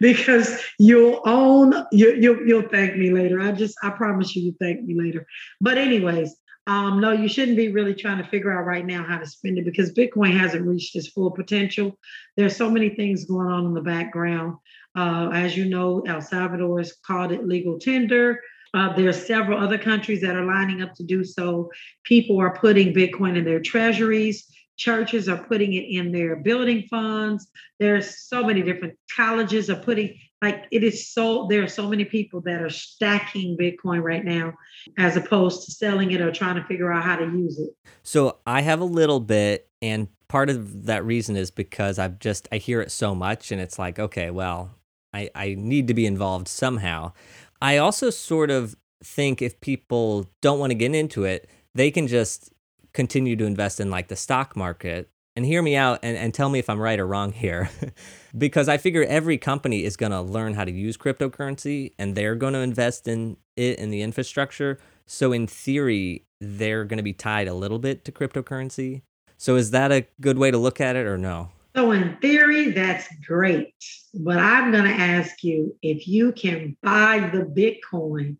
because 0.00 0.62
you'll 0.78 1.20
own 1.24 1.74
you, 1.92 2.14
you 2.14 2.44
you'll 2.46 2.68
thank 2.68 2.96
me 2.96 3.10
later. 3.10 3.40
I 3.40 3.52
just 3.52 3.76
I 3.82 3.90
promise 3.90 4.34
you 4.34 4.42
you 4.42 4.54
thank 4.60 4.82
me 4.82 4.98
later. 4.98 5.26
But 5.60 5.78
anyways, 5.78 6.36
um, 6.66 7.00
no, 7.00 7.12
you 7.12 7.28
shouldn't 7.28 7.56
be 7.56 7.68
really 7.68 7.94
trying 7.94 8.22
to 8.22 8.28
figure 8.28 8.56
out 8.56 8.66
right 8.66 8.86
now 8.86 9.02
how 9.02 9.18
to 9.18 9.26
spend 9.26 9.58
it 9.58 9.64
because 9.64 9.92
Bitcoin 9.92 10.38
hasn't 10.38 10.66
reached 10.66 10.94
its 10.94 11.08
full 11.08 11.30
potential. 11.30 11.98
There's 12.36 12.56
so 12.56 12.70
many 12.70 12.90
things 12.90 13.24
going 13.24 13.48
on 13.48 13.66
in 13.66 13.74
the 13.74 13.80
background. 13.80 14.56
Uh, 14.96 15.30
as 15.32 15.56
you 15.56 15.64
know, 15.66 16.00
El 16.06 16.20
Salvador 16.20 16.78
has 16.78 16.94
called 17.06 17.32
it 17.32 17.46
legal 17.46 17.78
tender. 17.78 18.40
Uh, 18.72 18.94
there 18.94 19.08
are 19.08 19.12
several 19.12 19.58
other 19.58 19.78
countries 19.78 20.20
that 20.20 20.36
are 20.36 20.44
lining 20.44 20.82
up 20.82 20.94
to 20.94 21.02
do 21.02 21.24
so. 21.24 21.70
People 22.04 22.38
are 22.40 22.56
putting 22.56 22.94
Bitcoin 22.94 23.36
in 23.36 23.44
their 23.44 23.60
treasuries. 23.60 24.46
Churches 24.80 25.28
are 25.28 25.36
putting 25.36 25.74
it 25.74 25.84
in 25.84 26.10
their 26.10 26.36
building 26.36 26.86
funds. 26.88 27.48
There's 27.78 28.26
so 28.26 28.42
many 28.42 28.62
different 28.62 28.98
colleges 29.14 29.68
are 29.68 29.76
putting 29.76 30.18
like 30.40 30.64
it 30.70 30.82
is 30.82 31.12
so 31.12 31.46
there 31.50 31.62
are 31.62 31.68
so 31.68 31.86
many 31.86 32.06
people 32.06 32.40
that 32.40 32.62
are 32.62 32.70
stacking 32.70 33.58
Bitcoin 33.58 34.02
right 34.02 34.24
now 34.24 34.54
as 34.96 35.18
opposed 35.18 35.66
to 35.66 35.72
selling 35.72 36.12
it 36.12 36.22
or 36.22 36.32
trying 36.32 36.54
to 36.56 36.64
figure 36.64 36.90
out 36.90 37.04
how 37.04 37.16
to 37.16 37.26
use 37.26 37.58
it. 37.58 37.68
So 38.02 38.38
I 38.46 38.62
have 38.62 38.80
a 38.80 38.86
little 38.86 39.20
bit 39.20 39.68
and 39.82 40.08
part 40.28 40.48
of 40.48 40.86
that 40.86 41.04
reason 41.04 41.36
is 41.36 41.50
because 41.50 41.98
I've 41.98 42.18
just 42.18 42.48
I 42.50 42.56
hear 42.56 42.80
it 42.80 42.90
so 42.90 43.14
much 43.14 43.52
and 43.52 43.60
it's 43.60 43.78
like, 43.78 43.98
okay, 43.98 44.30
well, 44.30 44.70
I, 45.12 45.28
I 45.34 45.56
need 45.58 45.88
to 45.88 45.94
be 45.94 46.06
involved 46.06 46.48
somehow. 46.48 47.12
I 47.60 47.76
also 47.76 48.08
sort 48.08 48.50
of 48.50 48.76
think 49.04 49.42
if 49.42 49.60
people 49.60 50.26
don't 50.40 50.58
want 50.58 50.70
to 50.70 50.74
get 50.74 50.94
into 50.94 51.24
it, 51.24 51.50
they 51.74 51.90
can 51.90 52.06
just 52.06 52.50
continue 52.92 53.36
to 53.36 53.44
invest 53.44 53.80
in 53.80 53.90
like 53.90 54.08
the 54.08 54.16
stock 54.16 54.56
market 54.56 55.10
and 55.36 55.46
hear 55.46 55.62
me 55.62 55.76
out 55.76 56.00
and, 56.02 56.16
and 56.16 56.34
tell 56.34 56.48
me 56.48 56.58
if 56.58 56.68
I'm 56.68 56.80
right 56.80 56.98
or 56.98 57.06
wrong 57.06 57.32
here. 57.32 57.70
because 58.36 58.68
I 58.68 58.76
figure 58.76 59.04
every 59.04 59.38
company 59.38 59.84
is 59.84 59.96
going 59.96 60.12
to 60.12 60.20
learn 60.20 60.54
how 60.54 60.64
to 60.64 60.70
use 60.70 60.96
cryptocurrency 60.96 61.92
and 61.98 62.14
they're 62.14 62.34
going 62.34 62.52
to 62.54 62.60
invest 62.60 63.08
in 63.08 63.36
it 63.56 63.78
in 63.78 63.90
the 63.90 64.02
infrastructure. 64.02 64.78
So, 65.06 65.32
in 65.32 65.46
theory, 65.46 66.24
they're 66.40 66.84
going 66.84 66.98
to 66.98 67.02
be 67.02 67.12
tied 67.12 67.48
a 67.48 67.54
little 67.54 67.78
bit 67.78 68.04
to 68.04 68.12
cryptocurrency. 68.12 69.02
So, 69.38 69.56
is 69.56 69.70
that 69.72 69.90
a 69.92 70.06
good 70.20 70.38
way 70.38 70.50
to 70.50 70.58
look 70.58 70.80
at 70.80 70.96
it 70.96 71.06
or 71.06 71.18
no? 71.18 71.50
So, 71.74 71.90
in 71.92 72.16
theory, 72.20 72.70
that's 72.70 73.08
great. 73.26 73.74
But 74.14 74.38
I'm 74.38 74.70
going 74.70 74.84
to 74.84 74.90
ask 74.90 75.42
you 75.42 75.76
if 75.82 76.06
you 76.06 76.32
can 76.32 76.76
buy 76.82 77.30
the 77.32 77.42
Bitcoin, 77.42 78.36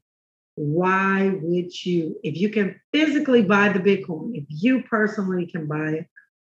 why 0.61 1.39
would 1.41 1.85
you? 1.87 2.21
If 2.23 2.37
you 2.37 2.51
can 2.51 2.79
physically 2.93 3.41
buy 3.41 3.71
the 3.71 3.79
Bitcoin, 3.79 4.33
if 4.35 4.45
you 4.49 4.83
personally 4.83 5.47
can 5.47 5.67
buy 5.67 5.89
it, 5.89 6.07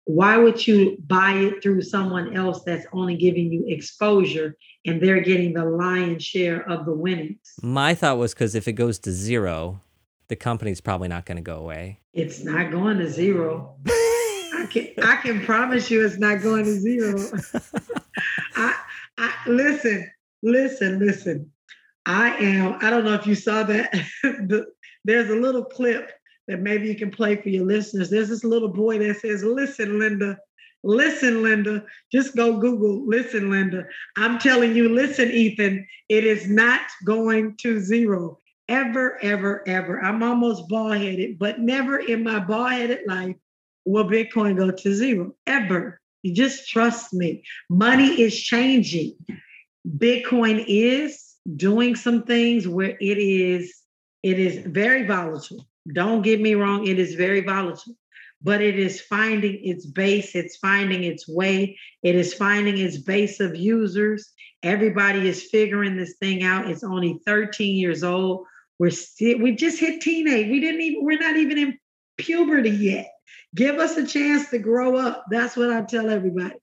why 0.06 0.38
would 0.38 0.66
you 0.66 0.98
buy 1.08 1.34
it 1.34 1.62
through 1.62 1.82
someone 1.82 2.34
else 2.34 2.64
that's 2.64 2.86
only 2.94 3.18
giving 3.18 3.52
you 3.52 3.66
exposure 3.68 4.56
and 4.86 5.02
they're 5.02 5.20
getting 5.20 5.54
the 5.54 5.66
lion's 5.66 6.24
share 6.24 6.62
of 6.70 6.86
the 6.86 6.94
winnings? 6.94 7.56
My 7.62 7.94
thought 7.94 8.18
was 8.18 8.34
because 8.34 8.56
if 8.56 8.70
it 8.70 8.74
goes 8.74 8.98
to 9.00 9.12
zero, 9.12 9.82
the 10.30 10.38
company's 10.38 10.80
probably 10.80 11.10
not 11.10 11.26
going 11.26 11.36
to 11.36 11.42
go 11.42 11.58
away. 11.58 12.00
It's 12.14 12.42
not 12.46 12.72
going 12.72 13.00
to 13.00 13.10
zero. 13.10 13.76
I 13.88 14.68
can 14.70 14.88
I 15.04 15.18
can 15.18 15.44
promise 15.44 15.92
you 15.92 16.06
it's 16.06 16.18
not 16.18 16.42
going 16.42 16.64
to 16.64 16.80
zero. 16.80 17.30
I, 18.56 18.74
I 19.18 19.34
listen, 19.48 20.10
listen, 20.42 21.00
listen. 21.00 21.52
I 22.08 22.38
am. 22.38 22.78
I 22.82 22.90
don't 22.90 23.04
know 23.04 23.16
if 23.16 23.28
you 23.28 23.36
saw 23.36 23.64
that. 23.64 23.94
There's 25.04 25.30
a 25.30 25.36
little 25.36 25.66
clip 25.66 26.10
that 26.48 26.62
maybe 26.62 26.88
you 26.88 26.96
can 26.96 27.12
play 27.12 27.36
for 27.36 27.50
your 27.50 27.66
listeners. 27.66 28.10
There's 28.10 28.30
this 28.30 28.46
little 28.46 28.70
boy 28.70 28.98
that 29.00 29.20
says, 29.20 29.44
"Listen, 29.44 30.00
Linda." 30.00 30.40
Listen, 30.84 31.42
Linda, 31.42 31.84
just 32.14 32.36
go 32.36 32.60
Google, 32.60 33.06
listen, 33.06 33.50
Linda. 33.50 33.88
I'm 34.16 34.38
telling 34.38 34.76
you, 34.76 34.88
listen, 34.88 35.30
Ethan, 35.32 35.86
it 36.08 36.24
is 36.24 36.48
not 36.48 36.82
going 37.04 37.58
to 37.58 37.80
zero 37.80 38.38
ever, 38.70 39.18
ever, 39.24 39.68
ever. 39.68 40.00
I'm 40.00 40.22
almost 40.22 40.70
bald 40.70 40.98
headed, 40.98 41.40
but 41.40 41.60
never 41.60 41.98
in 41.98 42.24
my 42.24 42.40
bald 42.40 42.72
headed 42.72 43.00
life 43.08 43.36
will 43.86 44.06
Bitcoin 44.06 44.56
go 44.56 44.72
to 44.72 44.94
zero 44.94 45.34
ever. 45.48 46.00
You 46.22 46.34
just 46.34 46.70
trust 46.70 47.14
me. 47.14 47.44
Money 47.70 48.22
is 48.22 48.40
changing. 48.40 49.16
Bitcoin 49.98 50.64
is 50.68 51.27
doing 51.56 51.96
some 51.96 52.24
things 52.24 52.68
where 52.68 52.98
it 53.00 53.18
is 53.18 53.74
it 54.24 54.40
is 54.40 54.58
very 54.66 55.06
volatile. 55.06 55.68
Don't 55.94 56.22
get 56.22 56.42
me 56.42 56.56
wrong, 56.56 56.86
it 56.88 57.00
is 57.00 57.16
very 57.16 57.42
volatile. 57.42 57.96
but 58.42 58.62
it 58.62 58.78
is 58.78 59.02
finding 59.02 59.60
its 59.64 59.86
base, 59.86 60.36
it's 60.36 60.58
finding 60.58 61.04
its 61.04 61.28
way, 61.28 61.78
it 62.04 62.16
is 62.16 62.34
finding 62.34 62.78
its 62.78 62.98
base 62.98 63.40
of 63.40 63.56
users. 63.56 64.32
Everybody 64.64 65.28
is 65.28 65.50
figuring 65.50 65.98
this 65.98 66.16
thing 66.20 66.44
out. 66.44 66.70
It's 66.70 66.84
only 66.84 67.20
13 67.26 67.76
years 67.76 68.04
old. 68.04 68.46
We're 68.80 68.92
still, 68.92 69.40
we 69.40 69.56
just 69.56 69.80
hit 69.80 70.02
teenage. 70.02 70.50
We 70.50 70.60
didn't 70.60 70.82
even, 70.82 71.04
we're 71.04 71.20
not 71.20 71.38
even 71.38 71.58
in 71.58 71.80
puberty 72.18 72.70
yet. 72.70 73.12
Give 73.56 73.80
us 73.80 73.98
a 73.98 74.06
chance 74.06 74.50
to 74.50 74.60
grow 74.60 74.98
up. 74.98 75.26
That's 75.32 75.58
what 75.58 75.72
I 75.72 75.82
tell 75.82 76.10
everybody. 76.10 76.56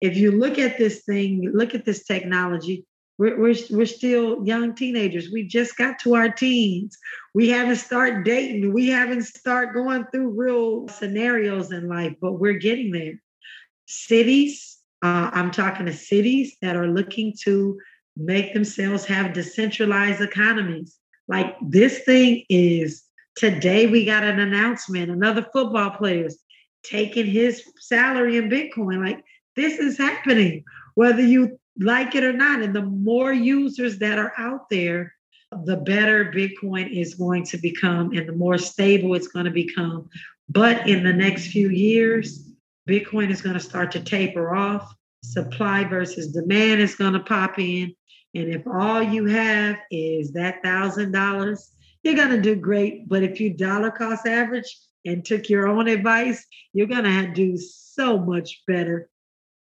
If 0.00 0.16
you 0.16 0.32
look 0.32 0.58
at 0.58 0.78
this 0.78 1.02
thing, 1.04 1.50
look 1.52 1.74
at 1.74 1.84
this 1.84 2.04
technology, 2.04 2.86
we're, 3.18 3.38
we're, 3.38 3.54
we're 3.70 3.86
still 3.86 4.46
young 4.46 4.74
teenagers. 4.74 5.30
We 5.30 5.46
just 5.46 5.76
got 5.76 5.98
to 6.00 6.14
our 6.14 6.30
teens. 6.30 6.96
We 7.34 7.48
haven't 7.48 7.76
started 7.76 8.24
dating. 8.24 8.72
We 8.72 8.88
haven't 8.88 9.24
started 9.24 9.74
going 9.74 10.06
through 10.12 10.30
real 10.30 10.88
scenarios 10.88 11.72
in 11.72 11.88
life, 11.88 12.14
but 12.20 12.34
we're 12.34 12.58
getting 12.58 12.92
there. 12.92 13.20
Cities, 13.86 14.78
uh, 15.02 15.30
I'm 15.32 15.50
talking 15.50 15.86
to 15.86 15.92
cities 15.92 16.56
that 16.62 16.76
are 16.76 16.88
looking 16.88 17.34
to 17.42 17.78
make 18.16 18.54
themselves 18.54 19.04
have 19.06 19.32
decentralized 19.32 20.20
economies. 20.20 20.96
Like 21.26 21.56
this 21.60 22.00
thing 22.00 22.44
is 22.48 23.04
today, 23.36 23.86
we 23.86 24.04
got 24.04 24.24
an 24.24 24.38
announcement. 24.38 25.10
Another 25.10 25.46
football 25.52 25.90
player's 25.90 26.38
taking 26.84 27.26
his 27.26 27.64
salary 27.80 28.36
in 28.36 28.48
Bitcoin. 28.48 29.04
Like 29.04 29.24
this 29.56 29.78
is 29.78 29.98
happening, 29.98 30.64
whether 30.94 31.22
you 31.22 31.58
like 31.78 32.14
it 32.14 32.24
or 32.24 32.32
not. 32.32 32.62
And 32.62 32.74
the 32.74 32.82
more 32.82 33.32
users 33.32 33.98
that 33.98 34.18
are 34.18 34.32
out 34.36 34.68
there, 34.70 35.14
the 35.64 35.76
better 35.76 36.26
Bitcoin 36.26 36.90
is 36.90 37.14
going 37.14 37.44
to 37.46 37.58
become 37.58 38.12
and 38.12 38.28
the 38.28 38.32
more 38.32 38.58
stable 38.58 39.14
it's 39.14 39.28
going 39.28 39.46
to 39.46 39.50
become. 39.50 40.08
But 40.48 40.88
in 40.88 41.04
the 41.04 41.12
next 41.12 41.48
few 41.48 41.70
years, 41.70 42.50
Bitcoin 42.88 43.30
is 43.30 43.42
going 43.42 43.54
to 43.54 43.60
start 43.60 43.92
to 43.92 44.00
taper 44.00 44.54
off. 44.54 44.94
Supply 45.22 45.84
versus 45.84 46.32
demand 46.32 46.80
is 46.80 46.94
going 46.94 47.12
to 47.12 47.20
pop 47.20 47.58
in. 47.58 47.94
And 48.34 48.48
if 48.48 48.66
all 48.66 49.02
you 49.02 49.26
have 49.26 49.78
is 49.90 50.32
that 50.32 50.62
thousand 50.62 51.12
dollars, 51.12 51.70
you're 52.02 52.14
going 52.14 52.30
to 52.30 52.40
do 52.40 52.54
great. 52.54 53.08
But 53.08 53.22
if 53.22 53.40
you 53.40 53.52
dollar 53.52 53.90
cost 53.90 54.26
average 54.26 54.78
and 55.04 55.24
took 55.24 55.48
your 55.48 55.66
own 55.66 55.88
advice, 55.88 56.44
you're 56.72 56.86
going 56.86 57.04
to 57.04 57.32
do 57.32 57.56
so 57.56 58.18
much 58.18 58.62
better. 58.66 59.10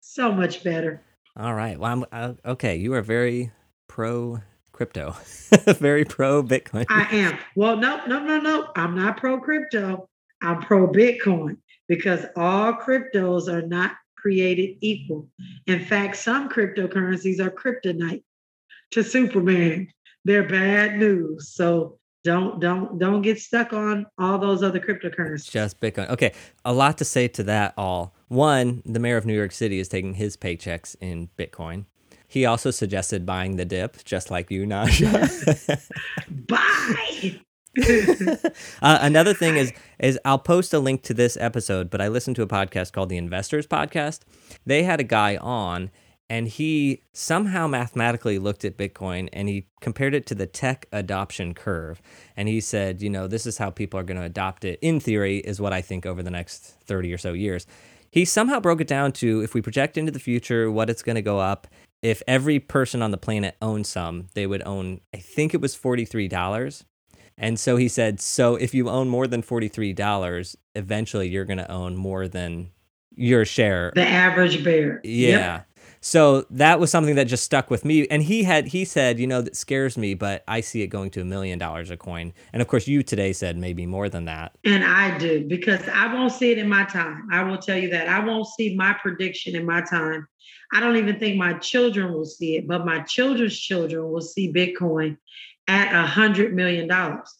So 0.01 0.31
much 0.31 0.63
better. 0.63 1.03
All 1.35 1.53
right. 1.53 1.79
Well, 1.79 1.91
I'm 1.91 2.05
uh, 2.11 2.33
okay. 2.45 2.75
You 2.75 2.93
are 2.93 3.01
very 3.01 3.51
pro 3.87 4.41
crypto, 4.71 5.11
very 5.79 6.05
pro 6.05 6.43
Bitcoin. 6.43 6.85
I 6.89 7.07
am. 7.15 7.37
Well, 7.55 7.75
no, 7.77 8.05
no, 8.05 8.19
no, 8.19 8.39
no. 8.39 8.69
I'm 8.75 8.95
not 8.95 9.17
pro 9.17 9.39
crypto. 9.39 10.09
I'm 10.41 10.61
pro 10.61 10.87
Bitcoin 10.87 11.57
because 11.87 12.25
all 12.35 12.73
cryptos 12.73 13.47
are 13.47 13.65
not 13.65 13.93
created 14.15 14.77
equal. 14.81 15.27
In 15.67 15.83
fact, 15.83 16.17
some 16.17 16.49
cryptocurrencies 16.49 17.39
are 17.39 17.51
kryptonite 17.51 18.23
to 18.91 19.03
Superman. 19.03 19.87
They're 20.25 20.47
bad 20.47 20.97
news. 20.97 21.49
So 21.49 21.97
don't 22.23 22.59
don't 22.61 22.99
don't 22.99 23.21
get 23.21 23.39
stuck 23.39 23.73
on 23.73 24.05
all 24.17 24.37
those 24.37 24.63
other 24.63 24.79
cryptocurrencies. 24.79 25.49
Just 25.49 25.79
Bitcoin. 25.79 26.09
Okay, 26.09 26.33
a 26.63 26.73
lot 26.73 26.97
to 26.99 27.05
say 27.05 27.27
to 27.29 27.43
that 27.43 27.73
all. 27.77 28.15
One, 28.33 28.81
the 28.83 28.99
mayor 28.99 29.17
of 29.17 29.27
New 29.27 29.35
York 29.35 29.51
City 29.51 29.79
is 29.79 29.87
taking 29.87 30.15
his 30.15 30.35
paychecks 30.35 30.95
in 30.99 31.29
Bitcoin. 31.37 31.85
He 32.27 32.45
also 32.47 32.71
suggested 32.71 33.27
buying 33.27 33.57
the 33.57 33.65
dip, 33.65 34.03
just 34.05 34.31
like 34.31 34.49
you, 34.49 34.65
Naja. 34.65 35.79
Buy. 36.47 37.39
uh, 38.81 38.97
another 39.01 39.35
thing 39.35 39.55
is 39.55 39.71
is 39.99 40.19
I'll 40.25 40.39
post 40.39 40.73
a 40.73 40.79
link 40.79 41.03
to 41.03 41.13
this 41.13 41.37
episode, 41.37 41.91
but 41.91 42.01
I 42.01 42.07
listened 42.07 42.35
to 42.37 42.41
a 42.41 42.47
podcast 42.47 42.91
called 42.91 43.09
the 43.09 43.17
Investors 43.17 43.67
Podcast. 43.67 44.21
They 44.65 44.81
had 44.81 44.99
a 44.99 45.03
guy 45.03 45.37
on 45.37 45.91
and 46.27 46.47
he 46.47 47.03
somehow 47.13 47.67
mathematically 47.67 48.39
looked 48.39 48.65
at 48.65 48.77
Bitcoin 48.77 49.29
and 49.33 49.47
he 49.47 49.67
compared 49.81 50.15
it 50.15 50.25
to 50.25 50.33
the 50.33 50.47
tech 50.47 50.87
adoption 50.91 51.53
curve. 51.53 52.01
And 52.35 52.47
he 52.47 52.61
said, 52.61 53.01
you 53.01 53.09
know, 53.11 53.27
this 53.27 53.45
is 53.45 53.59
how 53.59 53.69
people 53.69 53.99
are 53.99 54.03
going 54.03 54.19
to 54.19 54.25
adopt 54.25 54.65
it. 54.65 54.79
In 54.81 54.99
theory, 54.99 55.37
is 55.37 55.61
what 55.61 55.73
I 55.73 55.81
think 55.81 56.07
over 56.07 56.23
the 56.23 56.31
next 56.31 56.63
30 56.85 57.13
or 57.13 57.19
so 57.19 57.33
years. 57.33 57.67
He 58.13 58.25
somehow 58.25 58.59
broke 58.59 58.79
it 58.79 58.87
down 58.87 59.11
to 59.13 59.41
if 59.41 59.55
we 59.55 59.61
project 59.63 59.97
into 59.97 60.11
the 60.11 60.19
future 60.19 60.69
what 60.69 60.87
it's 60.87 61.01
going 61.01 61.15
to 61.15 61.23
go 61.23 61.39
up, 61.39 61.65
if 62.03 62.21
every 62.27 62.59
person 62.59 63.01
on 63.01 63.09
the 63.09 63.17
planet 63.17 63.55
owned 63.59 63.87
some, 63.87 64.27
they 64.35 64.45
would 64.45 64.61
own, 64.67 65.01
I 65.15 65.17
think 65.17 65.55
it 65.55 65.61
was 65.61 65.75
$43. 65.75 66.83
And 67.39 67.59
so 67.59 67.75
he 67.75 67.87
said, 67.87 68.21
so 68.21 68.53
if 68.53 68.75
you 68.75 68.87
own 68.87 69.09
more 69.09 69.25
than 69.25 69.41
$43, 69.41 70.55
eventually 70.75 71.27
you're 71.27 71.43
going 71.43 71.57
to 71.57 71.71
own 71.71 71.95
more 71.95 72.27
than 72.27 72.69
your 73.15 73.45
share. 73.45 73.91
The 73.95 74.07
average 74.07 74.63
bear. 74.63 75.01
Yeah. 75.03 75.29
Yep. 75.29 75.67
So 76.05 76.45
that 76.49 76.81
was 76.81 76.91
something 76.91 77.15
that 77.15 77.27
just 77.27 77.45
stuck 77.45 77.71
with 77.71 77.85
me. 77.85 78.05
And 78.09 78.21
he 78.21 78.43
had 78.43 78.67
he 78.67 78.83
said, 78.83 79.19
you 79.19 79.25
know, 79.25 79.41
that 79.41 79.55
scares 79.55 79.97
me, 79.97 80.15
but 80.15 80.43
I 80.49 80.59
see 80.59 80.81
it 80.81 80.87
going 80.87 81.11
to 81.11 81.21
a 81.21 81.25
million 81.25 81.57
dollars 81.57 81.89
a 81.91 81.95
coin. 81.95 82.33
And 82.51 82.61
of 82.61 82.67
course, 82.67 82.89
you 82.89 83.03
today 83.03 83.31
said 83.31 83.55
maybe 83.55 83.85
more 83.85 84.09
than 84.09 84.25
that. 84.25 84.51
And 84.65 84.83
I 84.83 85.17
do 85.17 85.47
because 85.47 85.87
I 85.87 86.13
won't 86.13 86.33
see 86.33 86.51
it 86.51 86.57
in 86.57 86.67
my 86.67 86.83
time. 86.83 87.29
I 87.31 87.43
will 87.43 87.57
tell 87.57 87.77
you 87.77 87.89
that 87.91 88.09
I 88.09 88.19
won't 88.19 88.47
see 88.47 88.75
my 88.75 88.93
prediction 89.01 89.55
in 89.55 89.65
my 89.65 89.79
time. 89.79 90.27
I 90.73 90.81
don't 90.81 90.97
even 90.97 91.19
think 91.19 91.37
my 91.37 91.53
children 91.53 92.11
will 92.11 92.25
see 92.25 92.57
it, 92.57 92.67
but 92.67 92.85
my 92.85 92.99
children's 93.03 93.57
children 93.57 94.11
will 94.11 94.21
see 94.21 94.51
Bitcoin 94.51 95.15
at 95.69 95.95
a 95.95 96.05
hundred 96.05 96.53
million 96.53 96.89
dollars. 96.89 97.33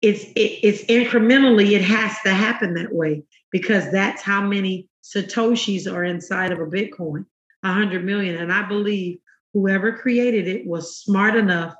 It's 0.00 0.24
it, 0.24 0.60
it's 0.62 0.84
incrementally. 0.84 1.72
It 1.72 1.82
has 1.82 2.16
to 2.24 2.30
happen 2.30 2.72
that 2.74 2.94
way 2.94 3.24
because 3.52 3.92
that's 3.92 4.22
how 4.22 4.40
many 4.40 4.88
satoshis 5.02 5.90
are 5.92 6.04
inside 6.04 6.50
of 6.50 6.60
a 6.60 6.66
Bitcoin. 6.66 7.26
100 7.62 8.04
million. 8.04 8.36
And 8.36 8.52
I 8.52 8.66
believe 8.66 9.18
whoever 9.52 9.92
created 9.92 10.48
it 10.48 10.66
was 10.66 10.96
smart 10.96 11.36
enough 11.36 11.74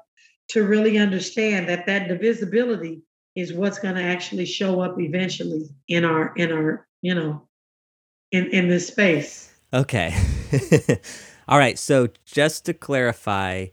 to 0.49 0.65
really 0.65 0.99
understand 0.99 1.69
that 1.69 1.87
that 1.87 2.09
divisibility 2.09 3.03
is 3.37 3.53
what's 3.53 3.79
going 3.79 3.95
to 3.95 4.03
actually 4.03 4.47
show 4.47 4.81
up 4.81 5.01
eventually 5.01 5.69
in 5.89 6.05
our 6.05 6.33
in 6.37 6.51
our 6.51 6.87
you 7.03 7.15
know 7.15 7.47
in 8.33 8.47
in 8.49 8.69
this 8.69 8.89
space. 8.89 9.53
Okay. 9.73 10.13
All 11.49 11.59
right. 11.59 11.79
So 11.79 12.09
just 12.25 12.65
to 12.67 12.75
clarify 12.75 13.67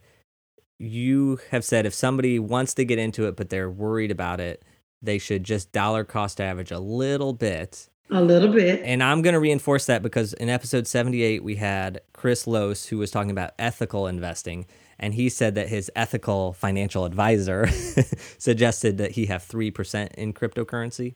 you 0.79 1.39
have 1.49 1.63
said 1.63 1.85
if 1.85 1.93
somebody 1.93 2.37
wants 2.37 2.73
to 2.75 2.85
get 2.85 2.99
into 2.99 3.25
it 3.27 3.35
but 3.35 3.49
they're 3.49 3.69
worried 3.69 4.11
about 4.11 4.39
it 4.39 4.63
they 5.01 5.17
should 5.17 5.43
just 5.43 5.71
dollar 5.71 6.03
cost 6.03 6.39
average 6.39 6.71
a 6.71 6.79
little 6.79 7.33
bit 7.33 7.89
a 8.09 8.21
little 8.21 8.51
bit. 8.51 8.81
And 8.83 9.03
I'm 9.03 9.21
going 9.21 9.33
to 9.33 9.39
reinforce 9.39 9.85
that 9.87 10.01
because 10.01 10.33
in 10.33 10.49
episode 10.49 10.87
78, 10.87 11.43
we 11.43 11.55
had 11.55 12.01
Chris 12.13 12.47
Lose, 12.47 12.85
who 12.85 12.97
was 12.97 13.11
talking 13.11 13.31
about 13.31 13.51
ethical 13.59 14.07
investing. 14.07 14.65
And 14.99 15.13
he 15.13 15.29
said 15.29 15.55
that 15.55 15.67
his 15.67 15.91
ethical 15.95 16.53
financial 16.53 17.05
advisor 17.05 17.67
suggested 18.37 18.97
that 18.97 19.11
he 19.11 19.27
have 19.27 19.43
3% 19.43 20.13
in 20.13 20.33
cryptocurrency. 20.33 21.15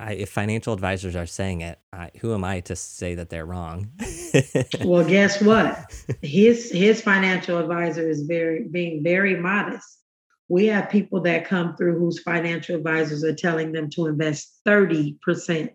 I, 0.00 0.14
if 0.14 0.30
financial 0.30 0.72
advisors 0.72 1.14
are 1.14 1.26
saying 1.26 1.60
it, 1.60 1.78
I, 1.92 2.10
who 2.20 2.34
am 2.34 2.42
I 2.42 2.60
to 2.60 2.74
say 2.74 3.14
that 3.14 3.30
they're 3.30 3.46
wrong? 3.46 3.90
well, 4.84 5.04
guess 5.04 5.40
what? 5.40 5.78
His 6.22 6.72
his 6.72 7.00
financial 7.00 7.58
advisor 7.58 8.08
is 8.08 8.22
very 8.22 8.66
being 8.68 9.04
very 9.04 9.38
modest. 9.38 10.00
We 10.48 10.66
have 10.66 10.90
people 10.90 11.20
that 11.22 11.46
come 11.46 11.76
through 11.76 12.00
whose 12.00 12.20
financial 12.20 12.74
advisors 12.74 13.22
are 13.22 13.34
telling 13.34 13.70
them 13.70 13.90
to 13.90 14.06
invest 14.06 14.58
30% 14.66 15.70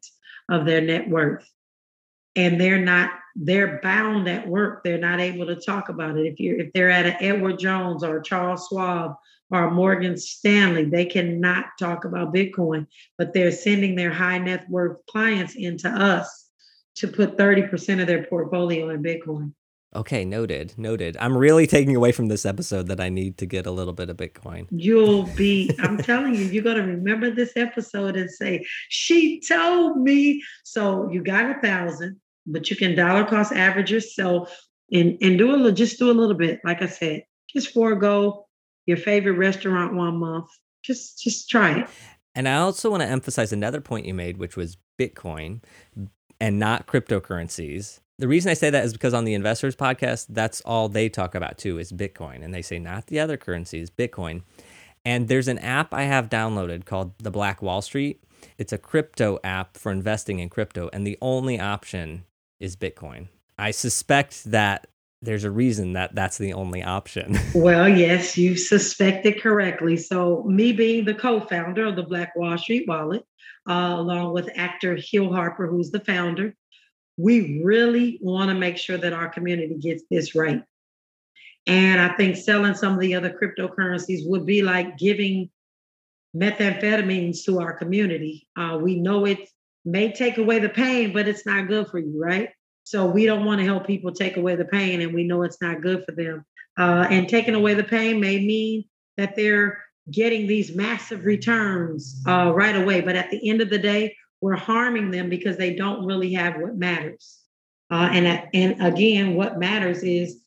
of 0.50 0.66
their 0.66 0.82
net 0.82 1.10
worth. 1.10 1.50
And 2.36 2.60
they're 2.60 2.84
not, 2.84 3.12
they're 3.36 3.80
bound 3.82 4.28
at 4.28 4.48
work. 4.48 4.84
They're 4.84 4.98
not 4.98 5.20
able 5.20 5.48
to 5.48 5.56
talk 5.56 5.90
about 5.90 6.18
it. 6.18 6.26
If 6.26 6.40
you're 6.40 6.60
if 6.60 6.74
they're 6.74 6.90
at 6.90 7.06
an 7.06 7.18
Edward 7.20 7.60
Jones 7.60 8.04
or 8.04 8.22
Charles 8.22 8.68
Schwab 8.68 9.16
or 9.50 9.72
Morgan 9.72 10.18
Stanley, 10.18 10.86
they 10.86 11.06
cannot 11.06 11.66
talk 11.80 12.06
about 12.06 12.34
Bitcoin, 12.34 12.86
but 13.18 13.34
they're 13.34 13.52
sending 13.52 13.96
their 13.96 14.12
high 14.12 14.38
net 14.38 14.70
worth 14.70 14.98
clients 15.08 15.56
into 15.56 15.90
us 15.90 16.50
to 16.96 17.08
put 17.08 17.38
30% 17.38 18.02
of 18.02 18.08
their 18.08 18.24
portfolio 18.26 18.90
in 18.90 19.04
Bitcoin. 19.04 19.54
Okay, 19.96 20.26
noted, 20.26 20.74
noted. 20.78 21.16
I'm 21.20 21.38
really 21.38 21.66
taking 21.66 21.96
away 21.96 22.12
from 22.12 22.28
this 22.28 22.46
episode 22.46 22.88
that 22.88 23.00
I 23.00 23.08
need 23.08 23.38
to 23.38 23.46
get 23.46 23.66
a 23.66 23.72
little 23.72 23.94
bit 23.94 24.10
of 24.10 24.18
Bitcoin. 24.18 24.68
You'll 24.70 25.24
be, 25.24 25.74
I'm 25.80 25.98
telling 25.98 26.36
you, 26.36 26.44
you're 26.44 26.64
going 26.64 26.78
to 26.78 26.84
remember 26.84 27.32
this 27.32 27.54
episode 27.56 28.18
and 28.18 28.30
say, 28.30 28.66
she 28.90 29.40
told 29.40 29.98
me. 29.98 30.44
So 30.64 31.10
you 31.10 31.24
got 31.24 31.50
a 31.50 31.62
thousand, 31.62 32.20
but 32.46 32.70
you 32.70 32.76
can 32.76 32.96
dollar 32.96 33.24
cost 33.24 33.54
average 33.54 33.92
yourself 33.92 34.54
and, 34.92 35.18
and 35.22 35.38
do 35.38 35.52
a 35.52 35.56
little, 35.56 35.72
just 35.72 36.00
do 36.00 36.12
a 36.12 36.14
little 36.14 36.36
bit. 36.36 36.60
Like 36.66 36.82
I 36.82 36.88
said, 36.88 37.24
just 37.50 37.74
forego 37.74 38.46
your 38.86 38.98
favorite 38.98 39.34
restaurant 39.34 39.96
one 39.96 40.18
month. 40.18 40.50
Just, 40.84 41.24
just 41.24 41.50
try 41.50 41.80
it. 41.80 41.90
And 42.36 42.48
I 42.48 42.58
also 42.58 42.92
want 42.92 43.02
to 43.04 43.10
emphasize 43.10 43.54
another 43.54 43.82
point 43.82 44.06
you 44.06 44.14
made, 44.14 44.38
which 44.38 44.58
was 44.58 44.78
Bitcoin 45.00 45.64
and 46.40 46.60
not 46.60 46.88
cryptocurrencies 46.88 48.00
the 48.20 48.28
reason 48.28 48.50
I 48.50 48.56
say 48.56 48.70
that 48.70 48.84
is 48.84 48.94
because 48.94 49.14
on 49.14 49.26
the 49.26 49.34
investors 49.34 49.76
podcast, 49.76 50.28
that's 50.30 50.62
all 50.62 50.90
they 50.90 51.10
talk 51.10 51.36
about 51.36 51.58
too 51.58 51.78
is 51.78 51.92
Bitcoin. 51.92 52.44
And 52.44 52.54
they 52.54 52.62
say 52.62 52.80
not 52.80 53.08
the 53.08 53.20
other 53.20 53.38
currencies, 53.38 53.90
Bitcoin. 53.90 54.42
And 55.06 55.28
there's 55.28 55.48
an 55.48 55.60
app 55.60 55.94
I 55.94 56.04
have 56.04 56.30
downloaded 56.30 56.86
called 56.86 57.18
the 57.20 57.32
Black 57.32 57.62
Wall 57.62 57.82
Street. 57.82 58.24
It's 58.58 58.74
a 58.74 58.78
crypto 58.78 59.40
app 59.44 59.78
for 59.78 59.92
investing 59.92 60.40
in 60.40 60.50
crypto, 60.50 60.90
and 60.92 61.06
the 61.06 61.18
only 61.22 61.60
option 61.60 62.26
is 62.60 62.76
Bitcoin. 62.76 63.28
I 63.58 63.72
suspect 63.72 64.44
that 64.52 64.88
there's 65.22 65.44
a 65.44 65.52
reason 65.52 65.94
that 65.94 66.14
that's 66.14 66.38
the 66.38 66.54
only 66.54 66.84
option. 66.84 67.38
well, 67.56 67.88
yes, 67.88 68.38
you 68.38 68.56
suspected 68.56 69.42
correctly. 69.42 69.98
So, 69.98 70.44
me 70.44 70.72
being 70.74 71.06
the 71.06 71.14
co 71.14 71.40
founder 71.40 71.86
of 71.86 71.96
the 71.96 72.04
Black 72.04 72.36
Wall 72.36 72.58
Street 72.58 72.86
Wallet, 72.88 73.24
uh, 73.68 73.96
along 73.98 74.34
with 74.34 74.50
actor 74.56 74.96
Hill 74.96 75.32
Harper, 75.32 75.68
who's 75.68 75.90
the 75.90 76.02
founder, 76.02 76.54
we 77.18 77.62
really 77.64 78.20
want 78.22 78.50
to 78.50 78.56
make 78.56 78.78
sure 78.78 78.98
that 78.98 79.14
our 79.14 79.30
community 79.30 79.76
gets 79.76 80.04
this 80.10 80.36
right. 80.36 80.64
And 81.66 82.00
I 82.00 82.16
think 82.16 82.38
selling 82.38 82.76
some 82.76 82.94
of 82.94 83.00
the 83.00 83.16
other 83.16 83.30
cryptocurrencies 83.30 84.28
would 84.28 84.46
be 84.46 84.62
like 84.62 84.98
giving 84.98 85.50
methamphetamines 86.36 87.44
to 87.46 87.60
our 87.60 87.74
community. 87.74 88.48
Uh, 88.56 88.80
we 88.82 88.96
know 89.00 89.26
it 89.26 89.50
may 89.84 90.12
take 90.12 90.38
away 90.38 90.60
the 90.60 90.70
pain, 90.70 91.12
but 91.12 91.28
it's 91.28 91.46
not 91.46 91.68
good 91.68 91.88
for 91.88 92.00
you, 92.00 92.22
right? 92.22 92.50
So 92.84 93.06
we 93.06 93.26
don't 93.26 93.46
want 93.46 93.60
to 93.60 93.66
help 93.66 93.86
people 93.86 94.14
take 94.14 94.38
away 94.38 94.56
the 94.56 94.66
pain, 94.66 95.02
and 95.02 95.14
we 95.14 95.26
know 95.26 95.42
it's 95.42 95.62
not 95.62 95.82
good 95.82 96.06
for 96.06 96.14
them. 96.14 96.46
Uh, 96.78 97.08
and 97.10 97.28
taking 97.28 97.56
away 97.56 97.74
the 97.74 97.84
pain 97.84 98.20
may 98.20 98.38
mean 98.38 98.86
that 99.18 99.36
they're 99.36 99.84
getting 100.10 100.48
these 100.48 100.76
massive 100.76 101.26
returns 101.26 102.22
uh, 102.28 102.52
right 102.54 102.76
away. 102.76 103.02
But 103.02 103.16
at 103.16 103.30
the 103.30 103.50
end 103.50 103.62
of 103.62 103.70
the 103.70 103.80
day, 103.80 104.16
we're 104.48 104.56
harming 104.56 105.12
them 105.12 105.30
because 105.30 105.58
they 105.58 105.76
don't 105.76 106.06
really 106.06 106.32
have 106.32 106.56
what 106.56 106.78
matters. 106.78 107.40
Uh, 107.92 108.08
and, 108.14 108.48
and 108.54 108.82
again, 108.82 109.36
what 109.36 109.60
matters 109.60 110.04
is 110.04 110.42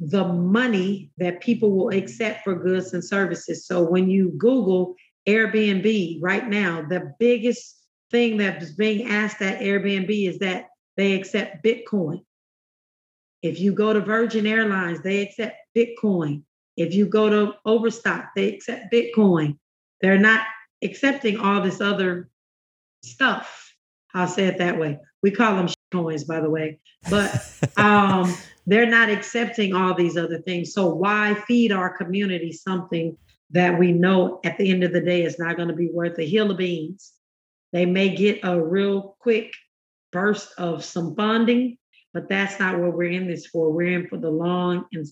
the 0.00 0.24
money 0.24 1.12
that 1.18 1.40
people 1.40 1.70
will 1.70 1.90
accept 1.90 2.42
for 2.42 2.56
goods 2.56 2.94
and 2.94 3.04
services. 3.04 3.64
So 3.64 3.84
when 3.84 4.10
you 4.10 4.30
Google 4.38 4.96
Airbnb 5.28 6.18
right 6.20 6.48
now, 6.48 6.82
the 6.82 7.14
biggest 7.20 7.76
thing 8.10 8.38
that's 8.38 8.72
being 8.72 9.08
asked 9.08 9.40
at 9.40 9.60
Airbnb 9.60 10.10
is 10.28 10.40
that 10.40 10.66
they 10.96 11.14
accept 11.14 11.64
Bitcoin. 11.64 12.24
If 13.42 13.60
you 13.60 13.72
go 13.72 13.92
to 13.92 14.00
Virgin 14.00 14.48
Airlines, 14.48 15.00
they 15.02 15.22
accept 15.22 15.58
Bitcoin. 15.76 16.42
If 16.76 16.92
you 16.92 17.06
go 17.06 17.30
to 17.30 17.54
Overstock, 17.64 18.30
they 18.34 18.52
accept 18.52 18.92
Bitcoin. 18.92 19.58
They're 20.00 20.18
not 20.18 20.44
accepting 20.82 21.38
all 21.38 21.62
this 21.62 21.80
other 21.80 22.30
stuff. 23.02 23.74
I'll 24.14 24.28
say 24.28 24.46
it 24.46 24.58
that 24.58 24.78
way. 24.78 24.98
We 25.22 25.30
call 25.30 25.56
them 25.56 25.68
coins, 25.92 26.24
by 26.24 26.40
the 26.40 26.50
way, 26.50 26.78
but 27.10 27.34
um, 27.76 28.34
they're 28.66 28.86
not 28.86 29.08
accepting 29.08 29.74
all 29.74 29.94
these 29.94 30.16
other 30.16 30.38
things. 30.42 30.72
So 30.72 30.94
why 30.94 31.34
feed 31.46 31.72
our 31.72 31.96
community 31.96 32.52
something 32.52 33.16
that 33.50 33.78
we 33.78 33.92
know 33.92 34.40
at 34.44 34.58
the 34.58 34.70
end 34.70 34.84
of 34.84 34.92
the 34.92 35.00
day 35.00 35.22
is 35.22 35.38
not 35.38 35.56
going 35.56 35.68
to 35.68 35.74
be 35.74 35.90
worth 35.92 36.18
a 36.18 36.26
hill 36.26 36.50
of 36.50 36.58
beans? 36.58 37.12
They 37.72 37.86
may 37.86 38.14
get 38.14 38.40
a 38.42 38.60
real 38.60 39.16
quick 39.20 39.52
burst 40.12 40.52
of 40.58 40.84
some 40.84 41.14
funding, 41.14 41.76
but 42.12 42.28
that's 42.28 42.58
not 42.58 42.78
what 42.78 42.94
we're 42.94 43.10
in 43.10 43.28
this 43.28 43.46
for. 43.46 43.72
We're 43.72 43.98
in 43.98 44.08
for 44.08 44.16
the 44.16 44.30
long 44.30 44.86
and 44.92 45.06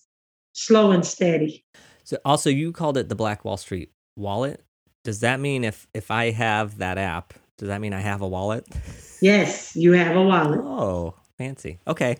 slow 0.52 0.92
and 0.92 1.04
steady. 1.04 1.64
So 2.04 2.18
also 2.24 2.50
you 2.50 2.72
called 2.72 2.96
it 2.96 3.08
the 3.08 3.14
Black 3.14 3.44
Wall 3.44 3.56
Street 3.56 3.90
wallet. 4.16 4.64
Does 5.04 5.20
that 5.20 5.40
mean 5.40 5.64
if 5.64 5.86
if 5.94 6.10
I 6.10 6.30
have 6.30 6.78
that 6.78 6.98
app, 6.98 7.34
does 7.58 7.68
that 7.68 7.80
mean 7.80 7.92
I 7.92 8.00
have 8.00 8.20
a 8.20 8.28
wallet? 8.28 8.66
Yes, 9.20 9.74
you 9.74 9.92
have 9.92 10.14
a 10.14 10.22
wallet. 10.22 10.60
Oh, 10.62 11.14
fancy. 11.38 11.78
Okay. 11.86 12.18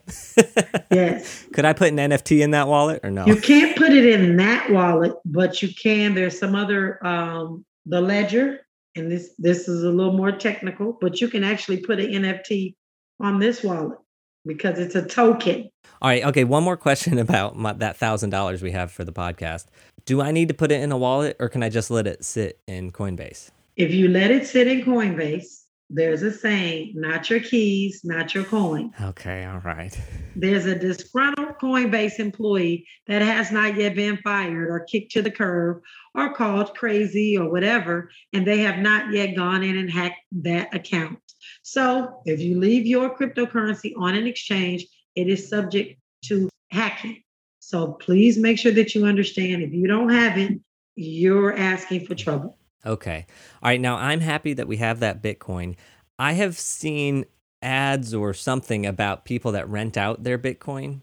yes. 0.91 1.45
Could 1.53 1.64
I 1.64 1.72
put 1.72 1.89
an 1.89 1.97
NFT 1.97 2.41
in 2.41 2.53
that 2.53 2.68
wallet 2.68 3.01
or 3.05 3.11
no? 3.11 3.26
You 3.26 3.37
can't 3.37 3.76
put 3.76 3.93
it 3.93 4.07
in 4.07 4.37
that 4.37 4.70
wallet, 4.70 5.12
but 5.24 5.62
you 5.62 5.74
can. 5.74 6.14
There's 6.14 6.39
some 6.39 6.55
other 6.55 7.05
um 7.07 7.64
the 7.84 8.01
ledger 8.01 8.61
and 8.97 9.11
this 9.11 9.34
this 9.39 9.68
is 9.68 9.84
a 9.84 9.91
little 9.91 10.14
more 10.14 10.32
technical, 10.32 10.97
but 11.01 11.20
you 11.20 11.28
can 11.28 11.45
actually 11.45 11.78
put 11.78 12.01
an 12.01 12.07
NFT 12.07 12.74
on 13.20 13.39
this 13.39 13.62
wallet 13.62 13.99
because 14.45 14.78
it's 14.78 14.95
a 14.95 15.07
token. 15.07 15.70
All 16.03 16.09
right. 16.09 16.24
Okay. 16.24 16.45
One 16.45 16.64
more 16.64 16.76
question 16.76 17.18
about 17.26 17.57
my, 17.57 17.72
that 17.74 17.97
thousand 17.97 18.30
dollars 18.30 18.62
we 18.62 18.72
have 18.72 18.91
for 18.91 19.05
the 19.05 19.12
podcast. 19.12 19.66
Do 20.07 20.20
I 20.20 20.30
need 20.30 20.49
to 20.49 20.55
put 20.55 20.72
it 20.72 20.80
in 20.80 20.93
a 20.93 20.97
wallet, 20.97 21.37
or 21.41 21.49
can 21.49 21.62
I 21.62 21.68
just 21.68 21.91
let 21.91 22.07
it 22.07 22.24
sit 22.24 22.61
in 22.66 22.93
Coinbase? 22.93 23.51
If 23.77 23.93
you 23.93 24.09
let 24.09 24.31
it 24.31 24.47
sit 24.47 24.68
in 24.68 24.83
Coinbase, 24.83 25.64
there's 25.91 26.22
a 26.22 26.33
saying, 26.33 26.95
not 26.97 27.29
your 27.29 27.41
keys, 27.41 28.01
not 28.05 28.35
your 28.35 28.45
coin. 28.45 28.91
Okay, 29.01 29.45
all 29.45 29.59
right. 29.59 29.97
There's 30.35 30.64
a 30.64 30.74
disgruntled 30.74 31.59
Coinbase 31.61 32.18
employee 32.18 32.89
that 33.07 33.20
has 33.20 33.53
not 33.53 33.77
yet 33.77 33.95
been 33.95 34.16
fired 34.24 34.70
or 34.70 34.81
kicked 34.81 35.12
to 35.12 35.20
the 35.20 35.31
curb 35.31 35.83
or 36.14 36.33
called 36.33 36.74
crazy 36.74 37.37
or 37.37 37.51
whatever, 37.51 38.11
and 38.33 38.47
they 38.47 38.61
have 38.61 38.79
not 38.79 39.12
yet 39.12 39.37
gone 39.37 39.62
in 39.62 39.77
and 39.77 39.91
hacked 39.91 40.22
that 40.33 40.74
account. 40.74 41.18
So 41.62 42.22
if 42.24 42.41
you 42.41 42.59
leave 42.59 42.87
your 42.87 43.14
cryptocurrency 43.14 43.93
on 43.99 44.14
an 44.14 44.27
exchange, 44.27 44.87
it 45.14 45.29
is 45.29 45.51
subject 45.51 46.01
to 46.24 46.49
hacking. 46.70 47.22
So 47.61 47.93
please 47.93 48.39
make 48.39 48.59
sure 48.59 48.72
that 48.72 48.95
you 48.95 49.05
understand 49.05 49.62
if 49.62 49.74
you 49.74 49.87
don't 49.87 50.09
have 50.09 50.39
it, 50.39 50.59
you're 50.95 51.55
asking 51.55 52.07
for 52.07 52.14
trouble. 52.14 52.59
Okay. 52.85 53.27
All 53.62 53.70
right. 53.70 53.81
Now 53.81 53.97
I'm 53.97 54.20
happy 54.20 54.53
that 54.55 54.68
we 54.68 54.77
have 54.77 55.01
that 55.01 55.22
Bitcoin. 55.22 55.77
I 56.18 56.33
have 56.33 56.57
seen 56.59 57.24
ads 57.62 58.14
or 58.14 58.33
something 58.33 58.87
about 58.87 59.24
people 59.24 59.53
that 59.53 59.68
rent 59.68 59.97
out 59.97 60.22
their 60.22 60.39
Bitcoin. 60.39 61.03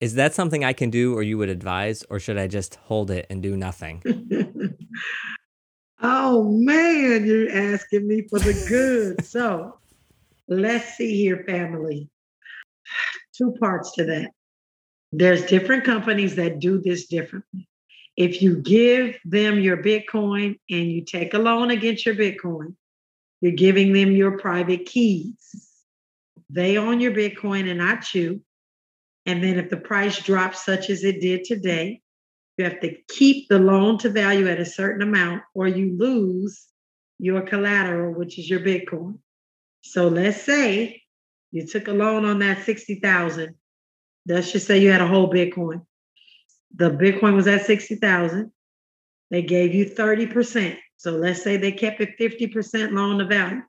Is 0.00 0.14
that 0.14 0.34
something 0.34 0.64
I 0.64 0.72
can 0.72 0.90
do 0.90 1.14
or 1.14 1.22
you 1.22 1.38
would 1.38 1.48
advise, 1.48 2.04
or 2.10 2.18
should 2.18 2.36
I 2.36 2.46
just 2.46 2.74
hold 2.74 3.10
it 3.10 3.26
and 3.30 3.42
do 3.42 3.56
nothing? 3.56 4.02
oh, 6.02 6.42
man, 6.50 7.24
you're 7.24 7.50
asking 7.50 8.06
me 8.06 8.26
for 8.28 8.38
the 8.38 8.52
good. 8.68 9.24
so 9.24 9.78
let's 10.48 10.96
see 10.96 11.16
here, 11.16 11.44
family. 11.46 12.10
Two 13.36 13.54
parts 13.60 13.92
to 13.92 14.04
that. 14.04 14.30
There's 15.12 15.46
different 15.46 15.84
companies 15.84 16.34
that 16.36 16.58
do 16.58 16.80
this 16.80 17.06
differently. 17.06 17.68
If 18.16 18.42
you 18.42 18.56
give 18.56 19.18
them 19.24 19.58
your 19.58 19.78
Bitcoin 19.78 20.58
and 20.70 20.90
you 20.90 21.04
take 21.04 21.34
a 21.34 21.38
loan 21.38 21.70
against 21.70 22.06
your 22.06 22.14
Bitcoin, 22.14 22.74
you're 23.40 23.52
giving 23.52 23.92
them 23.92 24.12
your 24.12 24.38
private 24.38 24.86
keys. 24.86 25.34
They 26.48 26.76
own 26.76 27.00
your 27.00 27.12
Bitcoin 27.12 27.68
and 27.68 27.78
not 27.78 28.14
you. 28.14 28.40
And 29.26 29.42
then 29.42 29.58
if 29.58 29.70
the 29.70 29.76
price 29.76 30.22
drops, 30.22 30.64
such 30.64 30.90
as 30.90 31.02
it 31.02 31.20
did 31.20 31.44
today, 31.44 32.02
you 32.56 32.64
have 32.64 32.80
to 32.80 32.96
keep 33.08 33.48
the 33.48 33.58
loan 33.58 33.98
to 33.98 34.10
value 34.10 34.48
at 34.48 34.60
a 34.60 34.66
certain 34.66 35.02
amount 35.02 35.42
or 35.54 35.66
you 35.66 35.96
lose 35.98 36.66
your 37.18 37.42
collateral, 37.42 38.14
which 38.14 38.38
is 38.38 38.48
your 38.48 38.60
Bitcoin. 38.60 39.18
So 39.82 40.08
let's 40.08 40.40
say 40.42 41.02
you 41.50 41.66
took 41.66 41.88
a 41.88 41.92
loan 41.92 42.24
on 42.24 42.38
that 42.40 42.64
60,000. 42.64 43.54
Let's 44.26 44.52
just 44.52 44.66
say 44.66 44.78
you 44.78 44.92
had 44.92 45.00
a 45.00 45.08
whole 45.08 45.30
Bitcoin 45.30 45.84
the 46.76 46.90
Bitcoin 46.90 47.34
was 47.34 47.46
at 47.46 47.66
60,000. 47.66 48.50
They 49.30 49.42
gave 49.42 49.74
you 49.74 49.86
30%. 49.86 50.76
So 50.96 51.12
let's 51.12 51.42
say 51.42 51.56
they 51.56 51.72
kept 51.72 52.00
it 52.00 52.18
50% 52.18 52.92
loan 52.92 53.18
to 53.18 53.26
value. 53.26 53.62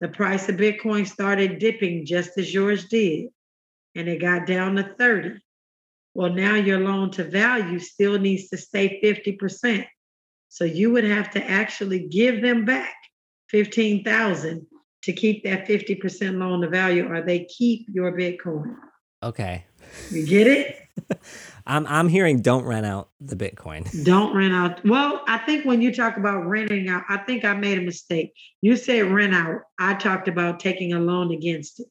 The 0.00 0.08
price 0.08 0.48
of 0.48 0.56
Bitcoin 0.56 1.06
started 1.06 1.58
dipping 1.58 2.06
just 2.06 2.38
as 2.38 2.54
yours 2.54 2.86
did, 2.86 3.28
and 3.94 4.08
it 4.08 4.20
got 4.20 4.46
down 4.46 4.76
to 4.76 4.94
30. 4.98 5.40
Well, 6.14 6.32
now 6.32 6.54
your 6.54 6.80
loan 6.80 7.10
to 7.12 7.24
value 7.24 7.78
still 7.78 8.18
needs 8.18 8.48
to 8.48 8.56
stay 8.56 9.00
50%. 9.02 9.86
So 10.48 10.64
you 10.64 10.90
would 10.92 11.04
have 11.04 11.30
to 11.32 11.44
actually 11.44 12.08
give 12.08 12.40
them 12.40 12.64
back 12.64 12.94
15,000 13.50 14.66
to 15.02 15.12
keep 15.12 15.44
that 15.44 15.66
50% 15.66 16.38
loan 16.38 16.62
to 16.62 16.68
value 16.68 17.06
or 17.08 17.22
they 17.22 17.44
keep 17.44 17.86
your 17.88 18.16
Bitcoin. 18.16 18.74
Okay. 19.22 19.64
You 20.10 20.26
get 20.26 20.46
it? 20.46 20.76
I'm 21.68 21.86
I'm 21.86 22.08
hearing 22.08 22.40
don't 22.40 22.64
rent 22.64 22.86
out 22.86 23.10
the 23.20 23.36
Bitcoin. 23.36 24.04
Don't 24.04 24.34
rent 24.34 24.54
out. 24.54 24.84
Well, 24.86 25.22
I 25.28 25.36
think 25.38 25.66
when 25.66 25.82
you 25.82 25.94
talk 25.94 26.16
about 26.16 26.46
renting 26.46 26.88
out, 26.88 27.04
I 27.10 27.18
think 27.18 27.44
I 27.44 27.52
made 27.52 27.76
a 27.76 27.82
mistake. 27.82 28.32
You 28.62 28.74
said 28.74 29.12
rent 29.12 29.34
out. 29.34 29.60
I 29.78 29.94
talked 29.94 30.28
about 30.28 30.60
taking 30.60 30.94
a 30.94 30.98
loan 30.98 31.30
against 31.30 31.78
it. 31.80 31.86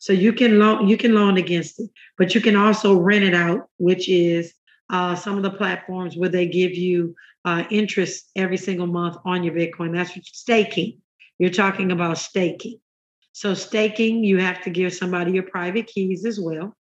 So 0.00 0.12
you 0.12 0.32
can 0.32 0.58
loan 0.58 0.88
you 0.88 0.96
can 0.96 1.14
loan 1.14 1.36
against 1.36 1.78
it, 1.78 1.90
but 2.18 2.34
you 2.34 2.40
can 2.40 2.56
also 2.56 2.98
rent 2.98 3.24
it 3.24 3.34
out, 3.34 3.68
which 3.78 4.08
is 4.08 4.52
uh, 4.90 5.14
some 5.14 5.36
of 5.36 5.44
the 5.44 5.52
platforms 5.52 6.16
where 6.16 6.28
they 6.28 6.46
give 6.46 6.74
you 6.74 7.14
uh, 7.44 7.62
interest 7.70 8.30
every 8.34 8.56
single 8.56 8.88
month 8.88 9.16
on 9.24 9.44
your 9.44 9.54
Bitcoin. 9.54 9.94
That's 9.94 10.12
staking. 10.36 10.98
You're 11.38 11.50
talking 11.50 11.92
about 11.92 12.18
staking. 12.18 12.80
So 13.32 13.54
staking, 13.54 14.24
you 14.24 14.38
have 14.38 14.60
to 14.64 14.70
give 14.70 14.92
somebody 14.92 15.32
your 15.32 15.44
private 15.44 15.86
keys 15.86 16.24
as 16.24 16.40
well 16.40 16.76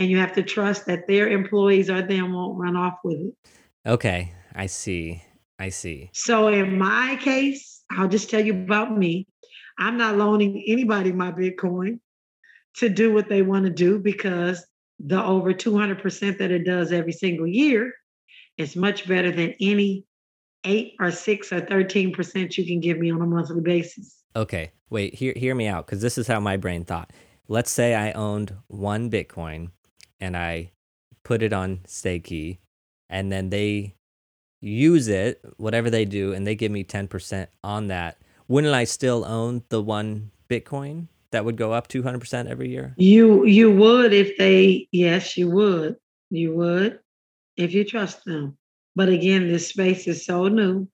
and 0.00 0.10
you 0.10 0.16
have 0.16 0.32
to 0.32 0.42
trust 0.42 0.86
that 0.86 1.06
their 1.06 1.28
employees 1.28 1.90
or 1.90 2.00
them 2.00 2.32
won't 2.32 2.58
run 2.58 2.74
off 2.74 2.94
with 3.04 3.18
it. 3.20 3.34
Okay, 3.86 4.32
I 4.54 4.64
see. 4.64 5.22
I 5.58 5.68
see. 5.68 6.08
So 6.14 6.48
in 6.48 6.78
my 6.78 7.18
case, 7.20 7.84
I'll 7.90 8.08
just 8.08 8.30
tell 8.30 8.40
you 8.40 8.54
about 8.54 8.96
me. 8.96 9.28
I'm 9.78 9.98
not 9.98 10.16
loaning 10.16 10.64
anybody 10.66 11.12
my 11.12 11.30
Bitcoin 11.30 12.00
to 12.76 12.88
do 12.88 13.12
what 13.12 13.28
they 13.28 13.42
want 13.42 13.66
to 13.66 13.70
do 13.70 13.98
because 13.98 14.66
the 14.98 15.22
over 15.22 15.52
200% 15.52 16.38
that 16.38 16.50
it 16.50 16.64
does 16.64 16.92
every 16.92 17.12
single 17.12 17.46
year 17.46 17.92
is 18.56 18.76
much 18.76 19.06
better 19.06 19.30
than 19.30 19.54
any 19.60 20.06
eight 20.64 20.94
or 20.98 21.10
six 21.10 21.52
or 21.52 21.60
13% 21.60 22.56
you 22.56 22.64
can 22.64 22.80
give 22.80 22.98
me 22.98 23.10
on 23.10 23.20
a 23.20 23.26
monthly 23.26 23.60
basis. 23.60 24.22
Okay, 24.34 24.72
wait, 24.88 25.14
hear, 25.14 25.34
hear 25.36 25.54
me 25.54 25.66
out 25.66 25.84
because 25.84 26.00
this 26.00 26.16
is 26.16 26.26
how 26.26 26.40
my 26.40 26.56
brain 26.56 26.84
thought. 26.84 27.10
Let's 27.48 27.70
say 27.70 27.94
I 27.94 28.12
owned 28.12 28.54
one 28.68 29.10
Bitcoin 29.10 29.70
and 30.20 30.36
I 30.36 30.72
put 31.24 31.42
it 31.42 31.52
on 31.52 31.78
Stakey 31.86 32.58
and 33.08 33.30
then 33.30 33.50
they 33.50 33.94
use 34.60 35.08
it, 35.08 35.42
whatever 35.56 35.90
they 35.90 36.04
do, 36.04 36.32
and 36.32 36.46
they 36.46 36.54
give 36.54 36.70
me 36.70 36.84
10% 36.84 37.46
on 37.64 37.88
that. 37.88 38.18
Wouldn't 38.48 38.74
I 38.74 38.84
still 38.84 39.24
own 39.24 39.62
the 39.68 39.82
one 39.82 40.30
Bitcoin 40.48 41.08
that 41.30 41.44
would 41.44 41.56
go 41.56 41.72
up 41.72 41.88
200% 41.88 42.48
every 42.48 42.68
year? 42.68 42.94
You 42.96 43.44
you 43.44 43.70
would 43.70 44.12
if 44.12 44.36
they 44.36 44.88
yes, 44.90 45.36
you 45.36 45.50
would. 45.50 45.96
You 46.30 46.54
would 46.56 47.00
if 47.56 47.72
you 47.72 47.84
trust 47.84 48.24
them. 48.24 48.56
But 48.96 49.08
again, 49.08 49.48
this 49.48 49.68
space 49.68 50.06
is 50.08 50.24
so 50.24 50.48
new. 50.48 50.88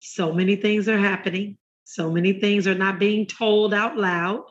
So 0.00 0.32
many 0.32 0.56
things 0.56 0.88
are 0.88 0.98
happening. 0.98 1.58
So 1.84 2.10
many 2.10 2.34
things 2.34 2.66
are 2.66 2.74
not 2.74 2.98
being 2.98 3.26
told 3.26 3.74
out 3.74 3.96
loud. 3.96 4.44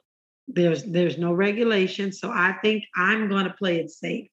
There's 0.47 0.83
there's 0.83 1.17
no 1.17 1.33
regulation. 1.33 2.11
So 2.11 2.29
I 2.29 2.53
think 2.61 2.85
I'm 2.95 3.29
going 3.29 3.45
to 3.45 3.53
play 3.53 3.79
it 3.79 3.91
safe. 3.91 4.27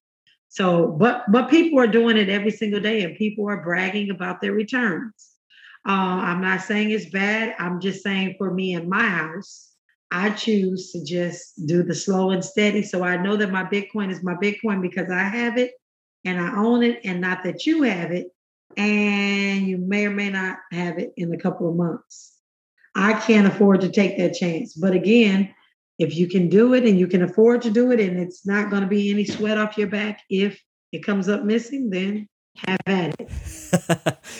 So, 0.49 0.87
but 0.87 1.23
but 1.31 1.49
people 1.49 1.79
are 1.79 1.87
doing 1.87 2.17
it 2.17 2.29
every 2.29 2.51
single 2.51 2.79
day, 2.79 3.03
and 3.03 3.17
people 3.17 3.49
are 3.49 3.63
bragging 3.63 4.09
about 4.11 4.39
their 4.41 4.53
returns. 4.53 5.31
Uh, 5.87 5.91
I'm 6.23 6.41
not 6.41 6.61
saying 6.61 6.91
it's 6.91 7.09
bad. 7.09 7.55
I'm 7.59 7.79
just 7.79 8.03
saying 8.03 8.35
for 8.37 8.53
me 8.53 8.73
in 8.73 8.89
my 8.89 9.05
house, 9.05 9.71
I 10.11 10.31
choose 10.31 10.91
to 10.93 11.03
just 11.03 11.67
do 11.67 11.83
the 11.83 11.93
slow 11.93 12.31
and 12.31 12.43
steady. 12.43 12.81
So 12.83 13.03
I 13.03 13.17
know 13.17 13.35
that 13.35 13.51
my 13.51 13.65
Bitcoin 13.65 14.11
is 14.11 14.23
my 14.23 14.35
Bitcoin 14.35 14.81
because 14.81 15.11
I 15.11 15.23
have 15.23 15.57
it 15.57 15.73
and 16.23 16.39
I 16.39 16.57
own 16.57 16.83
it, 16.83 17.01
and 17.03 17.21
not 17.21 17.43
that 17.43 17.65
you 17.65 17.83
have 17.83 18.11
it, 18.11 18.27
and 18.77 19.67
you 19.67 19.77
may 19.77 20.07
or 20.07 20.11
may 20.11 20.29
not 20.29 20.57
have 20.71 20.97
it 20.97 21.13
in 21.17 21.33
a 21.33 21.37
couple 21.37 21.69
of 21.69 21.75
months. 21.75 22.33
I 22.95 23.13
can't 23.13 23.45
afford 23.47 23.81
to 23.81 23.89
take 23.91 24.17
that 24.17 24.33
chance. 24.35 24.73
But 24.73 24.93
again, 24.93 25.53
if 25.97 26.15
you 26.15 26.27
can 26.27 26.49
do 26.49 26.73
it 26.73 26.85
and 26.85 26.99
you 26.99 27.07
can 27.07 27.23
afford 27.23 27.61
to 27.63 27.69
do 27.69 27.91
it, 27.91 27.99
and 27.99 28.19
it's 28.19 28.45
not 28.45 28.69
going 28.69 28.81
to 28.81 28.87
be 28.87 29.11
any 29.11 29.25
sweat 29.25 29.57
off 29.57 29.77
your 29.77 29.87
back 29.87 30.21
if 30.29 30.61
it 30.91 31.03
comes 31.03 31.29
up 31.29 31.43
missing, 31.43 31.89
then 31.89 32.27
have 32.57 32.79
at 32.85 33.15
it. 33.19 33.29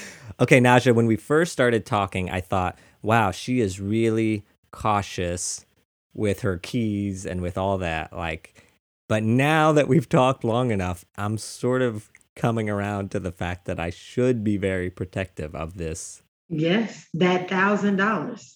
okay, 0.39 0.59
Naja, 0.59 0.93
when 0.93 1.05
we 1.05 1.15
first 1.15 1.51
started 1.51 1.85
talking, 1.85 2.29
I 2.29 2.41
thought, 2.41 2.77
wow, 3.01 3.31
she 3.31 3.59
is 3.59 3.79
really 3.79 4.43
cautious 4.71 5.65
with 6.13 6.41
her 6.41 6.57
keys 6.57 7.25
and 7.25 7.41
with 7.41 7.57
all 7.57 7.77
that. 7.77 8.13
Like, 8.13 8.65
but 9.07 9.23
now 9.23 9.71
that 9.73 9.87
we've 9.87 10.09
talked 10.09 10.43
long 10.43 10.71
enough, 10.71 11.05
I'm 11.17 11.37
sort 11.37 11.81
of 11.81 12.09
coming 12.35 12.69
around 12.69 13.11
to 13.11 13.19
the 13.19 13.31
fact 13.31 13.65
that 13.65 13.79
I 13.79 13.89
should 13.89 14.43
be 14.43 14.57
very 14.57 14.89
protective 14.89 15.55
of 15.55 15.77
this. 15.77 16.21
Yes, 16.49 17.07
that 17.13 17.49
thousand 17.49 17.97
dollars. 17.97 18.54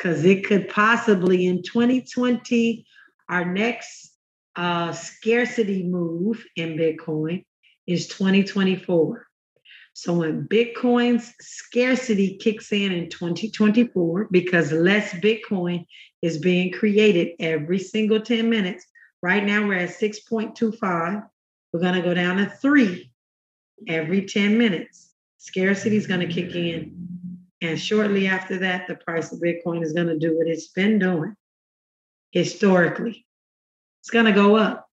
Because 0.00 0.24
it 0.24 0.46
could 0.46 0.68
possibly 0.68 1.46
in 1.46 1.62
2020, 1.62 2.86
our 3.28 3.44
next 3.44 4.14
uh, 4.56 4.92
scarcity 4.92 5.82
move 5.82 6.44
in 6.56 6.76
Bitcoin 6.76 7.44
is 7.86 8.08
2024. 8.08 9.26
So 9.92 10.14
when 10.14 10.48
Bitcoin's 10.48 11.34
scarcity 11.40 12.38
kicks 12.38 12.72
in 12.72 12.92
in 12.92 13.10
2024, 13.10 14.28
because 14.30 14.72
less 14.72 15.12
Bitcoin 15.14 15.84
is 16.22 16.38
being 16.38 16.72
created 16.72 17.34
every 17.38 17.78
single 17.78 18.20
10 18.20 18.48
minutes, 18.48 18.86
Right 19.22 19.44
now 19.44 19.66
we're 19.66 19.74
at 19.74 19.90
6.25. 19.90 21.28
We're 21.72 21.80
going 21.80 21.94
to 21.94 22.02
go 22.02 22.14
down 22.14 22.38
to 22.38 22.46
three 22.46 23.12
every 23.86 24.26
10 24.26 24.56
minutes. 24.56 25.10
Scarcity 25.38 25.96
is 25.96 26.06
going 26.06 26.20
to 26.20 26.26
kick 26.26 26.54
in. 26.54 26.99
And 27.62 27.78
shortly 27.78 28.26
after 28.26 28.58
that, 28.58 28.86
the 28.86 28.94
price 28.94 29.32
of 29.32 29.40
Bitcoin 29.40 29.82
is 29.82 29.92
going 29.92 30.06
to 30.06 30.18
do 30.18 30.36
what 30.36 30.46
it's 30.46 30.68
been 30.68 30.98
doing 30.98 31.34
historically. 32.30 33.26
It's 34.00 34.10
going 34.10 34.26
to 34.26 34.32
go 34.32 34.56
up. 34.56 34.88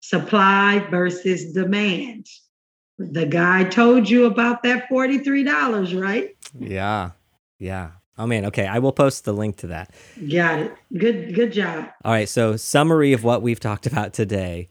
Supply 0.00 0.86
versus 0.90 1.52
demand. 1.52 2.26
The 2.98 3.26
guy 3.26 3.64
told 3.64 4.08
you 4.08 4.26
about 4.26 4.62
that 4.62 4.88
$43, 4.88 6.00
right? 6.00 6.36
Yeah. 6.58 7.10
Yeah. 7.58 7.90
Oh 8.18 8.26
man, 8.26 8.46
okay. 8.46 8.66
I 8.66 8.80
will 8.80 8.92
post 8.92 9.24
the 9.24 9.32
link 9.32 9.56
to 9.58 9.68
that. 9.68 9.94
Got 10.28 10.58
it. 10.58 10.74
Good 10.96 11.34
good 11.34 11.52
job. 11.52 11.88
All 12.04 12.12
right, 12.12 12.28
so 12.28 12.56
summary 12.56 13.12
of 13.12 13.22
what 13.22 13.42
we've 13.42 13.60
talked 13.60 13.86
about 13.86 14.12
today. 14.12 14.68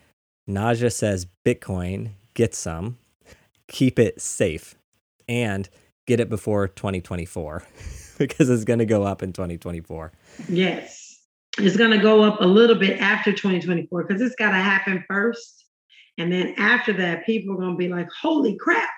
Naja 0.50 0.92
says 0.92 1.28
Bitcoin, 1.46 2.12
get 2.34 2.54
some, 2.54 2.98
keep 3.70 4.00
it 4.00 4.22
safe, 4.22 4.76
and 5.30 5.70
get 6.08 6.20
it 6.20 6.30
before 6.30 6.68
2024 6.70 7.64
because 8.18 8.50
it's 8.50 8.64
going 8.64 8.80
to 8.80 8.86
go 8.86 9.04
up 9.04 9.22
in 9.22 9.32
2024. 9.34 10.12
Yes. 10.50 11.20
It's 11.60 11.78
going 11.78 11.92
to 11.92 11.98
go 11.98 12.24
up 12.24 12.42
a 12.42 12.46
little 12.46 12.76
bit 12.76 13.00
after 13.00 13.32
2024 13.32 14.04
because 14.04 14.22
it's 14.22 14.36
got 14.36 14.52
to 14.52 14.58
happen 14.58 15.04
first. 15.08 15.66
And 16.18 16.32
then 16.32 16.56
after 16.58 16.94
that, 16.94 17.26
people 17.26 17.54
are 17.54 17.58
going 17.58 17.74
to 17.74 17.78
be 17.78 17.90
like, 17.90 18.08
holy 18.10 18.56
crap, 18.56 18.90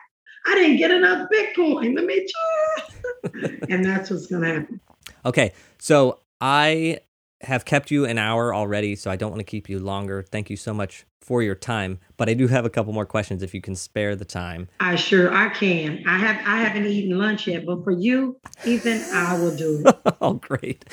I 0.45 0.55
didn't 0.55 0.78
get 0.78 0.91
enough 0.91 1.28
Bitcoin. 1.34 1.95
Let 1.95 2.05
me 2.05 2.26
try. 2.32 3.49
and 3.70 3.84
that's 3.84 4.10
what's 4.10 4.28
going 4.28 4.43
to 4.43 4.47
happen. 4.47 4.82
Okay. 5.26 5.51
So 5.80 6.20
I 6.39 6.99
have 7.42 7.66
kept 7.66 7.92
you 7.92 8.06
an 8.06 8.18
hour 8.18 8.54
already, 8.54 8.96
so 8.96 9.10
I 9.10 9.16
don't 9.16 9.32
want 9.32 9.40
to 9.40 9.46
keep 9.46 9.70
you 9.70 9.80
longer. 9.80 10.24
Thank 10.24 10.50
you 10.50 10.58
so 10.58 10.74
much 10.74 11.06
for 11.22 11.42
your 11.44 11.56
time, 11.56 12.00
but 12.18 12.28
I 12.28 12.34
do 12.34 12.48
have 12.48 12.66
a 12.66 12.70
couple 12.70 12.92
more 12.92 13.06
questions 13.06 13.44
if 13.44 13.54
you 13.54 13.62
can 13.62 13.76
spare 13.76 14.16
the 14.16 14.26
time. 14.26 14.68
I 14.80 14.96
sure 14.96 15.34
I 15.34 15.50
can. 15.50 16.04
I 16.08 16.18
have 16.18 16.38
I 16.46 16.62
haven't 16.62 16.86
eaten 16.86 17.18
lunch 17.18 17.48
yet, 17.48 17.66
but 17.66 17.84
for 17.84 17.92
you, 17.92 18.40
Ethan, 18.66 19.02
I 19.14 19.40
will 19.40 19.56
do 19.56 19.84
it. 19.86 19.96
oh, 20.22 20.34
great! 20.34 20.86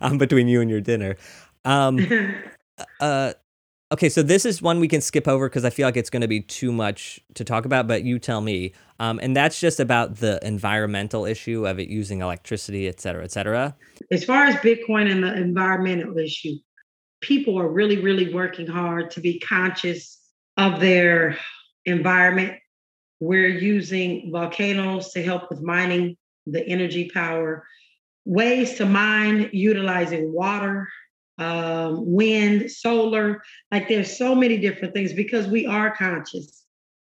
I'm 0.00 0.18
between 0.18 0.48
you 0.48 0.60
and 0.60 0.70
your 0.70 0.80
dinner. 0.80 1.16
Um, 1.64 1.98
uh, 3.00 3.34
Okay, 3.90 4.10
so 4.10 4.22
this 4.22 4.44
is 4.44 4.60
one 4.60 4.80
we 4.80 4.88
can 4.88 5.00
skip 5.00 5.26
over 5.26 5.48
because 5.48 5.64
I 5.64 5.70
feel 5.70 5.86
like 5.86 5.96
it's 5.96 6.10
going 6.10 6.20
to 6.20 6.28
be 6.28 6.42
too 6.42 6.70
much 6.72 7.20
to 7.34 7.42
talk 7.42 7.64
about, 7.64 7.86
but 7.86 8.04
you 8.04 8.18
tell 8.18 8.42
me. 8.42 8.74
Um, 9.00 9.18
and 9.22 9.34
that's 9.34 9.58
just 9.58 9.80
about 9.80 10.16
the 10.16 10.38
environmental 10.46 11.24
issue 11.24 11.66
of 11.66 11.78
it 11.78 11.88
using 11.88 12.20
electricity, 12.20 12.86
et 12.86 13.00
cetera, 13.00 13.24
et 13.24 13.32
cetera. 13.32 13.74
As 14.10 14.24
far 14.24 14.44
as 14.44 14.56
Bitcoin 14.56 15.10
and 15.10 15.24
the 15.24 15.34
environmental 15.34 16.18
issue, 16.18 16.56
people 17.22 17.58
are 17.58 17.68
really, 17.68 17.98
really 17.98 18.34
working 18.34 18.66
hard 18.66 19.10
to 19.12 19.20
be 19.20 19.40
conscious 19.40 20.18
of 20.58 20.80
their 20.80 21.38
environment. 21.86 22.58
We're 23.20 23.48
using 23.48 24.30
volcanoes 24.30 25.12
to 25.12 25.22
help 25.22 25.48
with 25.48 25.62
mining 25.62 26.18
the 26.46 26.62
energy 26.66 27.10
power, 27.14 27.66
ways 28.26 28.76
to 28.76 28.84
mine 28.84 29.48
utilizing 29.54 30.30
water 30.30 30.88
um, 31.38 32.12
wind, 32.12 32.70
solar. 32.70 33.42
Like 33.70 33.88
there's 33.88 34.16
so 34.16 34.34
many 34.34 34.58
different 34.58 34.94
things 34.94 35.12
because 35.12 35.46
we 35.46 35.66
are 35.66 35.94
conscious. 35.94 36.64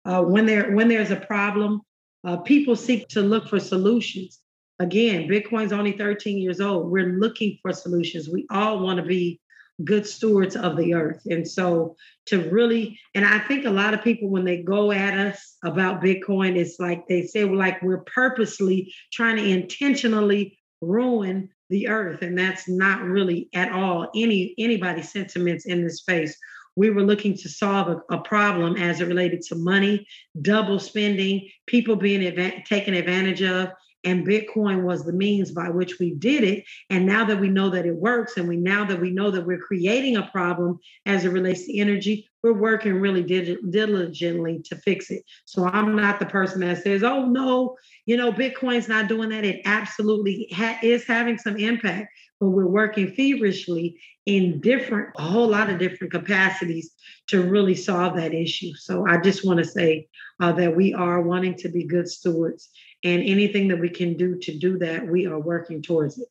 Uh, 0.06 0.24
when 0.24 0.46
there 0.46 0.72
when 0.72 0.88
there's 0.88 1.12
a 1.12 1.16
problem, 1.16 1.82
uh, 2.24 2.38
people 2.38 2.76
seek 2.76 3.08
to 3.10 3.22
look 3.22 3.48
for 3.48 3.60
solutions. 3.60 4.40
Again, 4.80 5.28
Bitcoin's 5.28 5.74
only 5.74 5.92
13 5.92 6.38
years 6.38 6.62
old. 6.62 6.90
We're 6.90 7.20
looking 7.20 7.58
for 7.62 7.74
solutions. 7.74 8.30
We 8.30 8.46
all 8.50 8.80
want 8.80 8.98
to 8.98 9.06
be 9.06 9.42
good 9.84 10.06
stewards 10.06 10.56
of 10.56 10.78
the 10.78 10.94
earth. 10.94 11.22
And 11.30 11.48
so 11.48 11.96
to 12.28 12.50
really, 12.50 13.00
and 13.16 13.26
I 13.26 13.40
think 13.40 13.66
a 13.66 13.70
lot 13.72 13.94
of 13.94 14.04
people 14.04 14.30
when 14.30 14.46
they 14.46 14.58
go 14.58 14.92
at 14.92 15.18
us 15.18 15.58
about 15.64 16.02
Bitcoin, 16.02 16.58
it's 16.58 16.80
like 16.80 17.08
they 17.08 17.26
say 17.26 17.44
like 17.46 17.82
we're 17.82 18.04
purposely 18.04 18.94
trying 19.12 19.38
to 19.38 19.46
intentionally 19.46 20.58
ruin 20.82 21.50
the 21.70 21.88
earth 21.88 22.22
and 22.22 22.38
that's 22.38 22.68
not 22.68 23.02
really 23.04 23.50
at 23.54 23.72
all 23.72 24.10
any 24.16 24.54
anybody's 24.58 25.12
sentiments 25.12 25.66
in 25.66 25.84
this 25.84 25.98
space. 25.98 26.38
We 26.76 26.90
were 26.90 27.04
looking 27.04 27.36
to 27.38 27.50
solve 27.50 27.88
a, 27.90 28.16
a 28.16 28.22
problem 28.22 28.78
as 28.78 29.02
it 29.02 29.08
related 29.08 29.42
to 29.44 29.56
money 29.56 30.08
double 30.42 30.80
spending 30.80 31.50
people 31.68 31.96
being 31.96 32.22
adva- 32.22 32.64
taken 32.66 32.94
advantage 32.94 33.42
of 33.42 33.70
and 34.04 34.26
bitcoin 34.26 34.84
was 34.84 35.04
the 35.04 35.14
means 35.14 35.52
by 35.52 35.70
which 35.70 36.00
we 36.00 36.12
did 36.12 36.44
it. 36.44 36.64
And 36.90 37.06
now 37.06 37.26
that 37.26 37.40
we 37.40 37.50
know 37.50 37.70
that 37.70 37.86
it 37.86 37.96
works 37.96 38.38
and 38.38 38.48
we 38.48 38.58
now 38.58 38.86
that 38.86 39.02
we 39.02 39.12
know 39.12 39.32
that 39.32 39.46
we're 39.46 39.60
creating 39.60 40.16
a 40.16 40.30
problem 40.32 40.80
as 41.06 41.26
it 41.26 41.30
relates 41.30 41.66
to 41.66 41.78
energy 41.78 42.28
we're 42.42 42.54
working 42.54 42.94
really 42.94 43.24
diligently 43.24 44.62
to 44.64 44.76
fix 44.78 45.12
it. 45.12 45.24
So 45.46 45.66
i'm 45.66 45.96
not 45.96 46.20
the 46.20 46.26
person 46.26 46.62
that 46.62 46.84
says 46.84 47.04
oh 47.04 47.26
no 47.26 47.76
you 48.06 48.18
know 48.18 48.32
bitcoin's 48.32 48.88
not 48.88 49.08
doing 49.08 49.30
that. 49.30 49.44
It 49.44 49.62
absolutely 49.66 50.48
ha- 50.54 50.80
is 50.82 51.06
having 51.06 51.38
some 51.38 51.58
impact 51.58 52.10
but 52.40 52.50
we're 52.50 52.68
working 52.68 53.12
feverishly 53.12 54.00
in 54.26 54.62
different 54.62 55.10
a 55.18 55.24
whole 55.24 55.48
lot 55.48 55.70
of 55.70 55.80
different 55.80 56.14
capacities 56.14 56.92
to 57.28 57.44
really 57.44 57.76
solve 57.76 58.16
that 58.16 58.34
issue. 58.34 58.72
So 58.76 59.06
i 59.08 59.18
just 59.18 59.46
want 59.46 59.60
to 59.60 59.66
say 59.66 60.08
uh, 60.40 60.54
that 60.54 60.76
we 60.76 60.94
are 60.94 61.22
wanting 61.22 61.56
to 61.56 61.70
be 61.70 61.84
good 61.84 62.08
stewards 62.08 62.70
and 63.04 63.24
anything 63.24 63.68
that 63.70 63.80
we 63.80 63.90
can 63.90 64.16
do 64.16 64.38
to 64.38 64.58
do 64.58 64.78
that, 64.80 65.08
we 65.08 65.26
are 65.26 65.40
working 65.40 65.82
towards 65.82 66.18
it. 66.18 66.28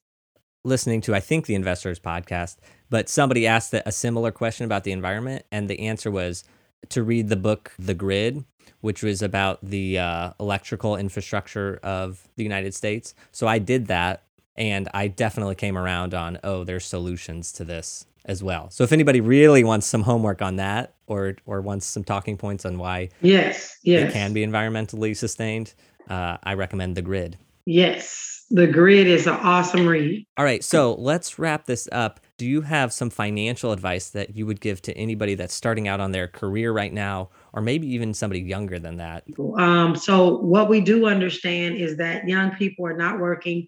Listening 0.64 1.00
to, 1.02 1.14
I 1.14 1.20
think, 1.20 1.46
the 1.46 1.54
Investors 1.54 1.98
podcast, 1.98 2.56
but 2.90 3.08
somebody 3.08 3.46
asked 3.46 3.72
a 3.74 3.92
similar 3.92 4.32
question 4.32 4.64
about 4.64 4.84
the 4.84 4.92
environment, 4.92 5.44
and 5.50 5.68
the 5.68 5.80
answer 5.80 6.10
was 6.10 6.44
to 6.90 7.02
read 7.02 7.28
the 7.28 7.36
book 7.36 7.72
The 7.78 7.94
Grid, 7.94 8.44
which 8.80 9.02
was 9.02 9.22
about 9.22 9.58
the 9.62 9.98
uh, 9.98 10.32
electrical 10.38 10.96
infrastructure 10.96 11.80
of 11.82 12.28
the 12.36 12.42
United 12.42 12.74
States. 12.74 13.14
So 13.32 13.46
I 13.46 13.58
did 13.58 13.86
that 13.86 14.24
and 14.56 14.88
I 14.92 15.08
definitely 15.08 15.54
came 15.54 15.78
around 15.78 16.14
on, 16.14 16.38
oh, 16.42 16.64
there's 16.64 16.84
solutions 16.84 17.52
to 17.52 17.64
this 17.64 18.06
as 18.24 18.42
well. 18.42 18.70
So 18.70 18.84
if 18.84 18.92
anybody 18.92 19.20
really 19.20 19.64
wants 19.64 19.86
some 19.86 20.02
homework 20.02 20.42
on 20.42 20.56
that 20.56 20.94
or 21.06 21.36
or 21.46 21.60
wants 21.60 21.86
some 21.86 22.04
talking 22.04 22.36
points 22.36 22.66
on 22.66 22.76
why 22.76 23.08
yes, 23.22 23.78
yes. 23.82 24.10
it 24.10 24.12
can 24.12 24.32
be 24.32 24.44
environmentally 24.44 25.16
sustained, 25.16 25.74
uh, 26.09 26.38
I 26.42 26.54
recommend 26.54 26.96
The 26.96 27.02
Grid. 27.02 27.38
Yes, 27.66 28.44
The 28.50 28.66
Grid 28.66 29.06
is 29.06 29.26
an 29.26 29.34
awesome 29.34 29.86
read. 29.86 30.26
All 30.36 30.44
right, 30.44 30.64
so 30.64 30.94
let's 30.94 31.38
wrap 31.38 31.66
this 31.66 31.88
up. 31.92 32.20
Do 32.38 32.46
you 32.46 32.62
have 32.62 32.92
some 32.92 33.11
financial 33.11 33.72
advice 33.72 34.11
that 34.11 34.36
you 34.36 34.46
would 34.46 34.61
give 34.61 34.80
to 34.82 34.96
anybody 34.96 35.34
that's 35.34 35.54
starting 35.54 35.88
out 35.88 36.00
on 36.00 36.12
their 36.12 36.28
career 36.28 36.72
right 36.72 36.92
now, 36.92 37.30
or 37.52 37.61
maybe 37.61 37.86
even 37.88 38.14
somebody 38.14 38.40
younger 38.40 38.78
than 38.78 38.96
that? 38.96 39.24
Um, 39.56 39.96
so, 39.96 40.38
what 40.38 40.68
we 40.68 40.80
do 40.80 41.06
understand 41.06 41.76
is 41.76 41.96
that 41.98 42.28
young 42.28 42.52
people 42.52 42.86
are 42.86 42.96
not 42.96 43.18
working 43.18 43.66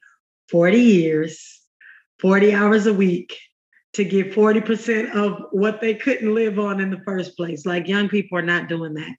40 0.48 0.78
years, 0.78 1.60
40 2.20 2.54
hours 2.54 2.86
a 2.86 2.94
week 2.94 3.36
to 3.92 4.04
get 4.04 4.32
40% 4.32 5.14
of 5.14 5.42
what 5.50 5.80
they 5.80 5.94
couldn't 5.94 6.34
live 6.34 6.58
on 6.58 6.80
in 6.80 6.90
the 6.90 7.00
first 7.04 7.36
place. 7.36 7.66
Like 7.66 7.88
young 7.88 8.08
people 8.08 8.38
are 8.38 8.42
not 8.42 8.68
doing 8.68 8.94
that. 8.94 9.14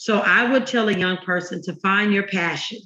So 0.00 0.20
I 0.20 0.48
would 0.48 0.64
tell 0.64 0.88
a 0.88 0.96
young 0.96 1.16
person 1.16 1.60
to 1.62 1.74
find 1.80 2.12
your 2.12 2.28
passion 2.28 2.78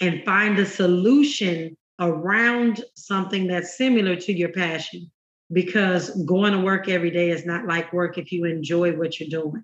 and 0.00 0.24
find 0.24 0.58
a 0.58 0.66
solution 0.66 1.76
around 2.00 2.82
something 2.96 3.46
that's 3.46 3.78
similar 3.78 4.16
to 4.16 4.32
your 4.32 4.48
passion 4.48 5.08
because 5.52 6.10
going 6.24 6.54
to 6.54 6.58
work 6.58 6.88
every 6.88 7.12
day 7.12 7.30
is 7.30 7.46
not 7.46 7.68
like 7.68 7.92
work 7.92 8.18
if 8.18 8.32
you 8.32 8.44
enjoy 8.44 8.92
what 8.96 9.20
you're 9.20 9.28
doing. 9.28 9.62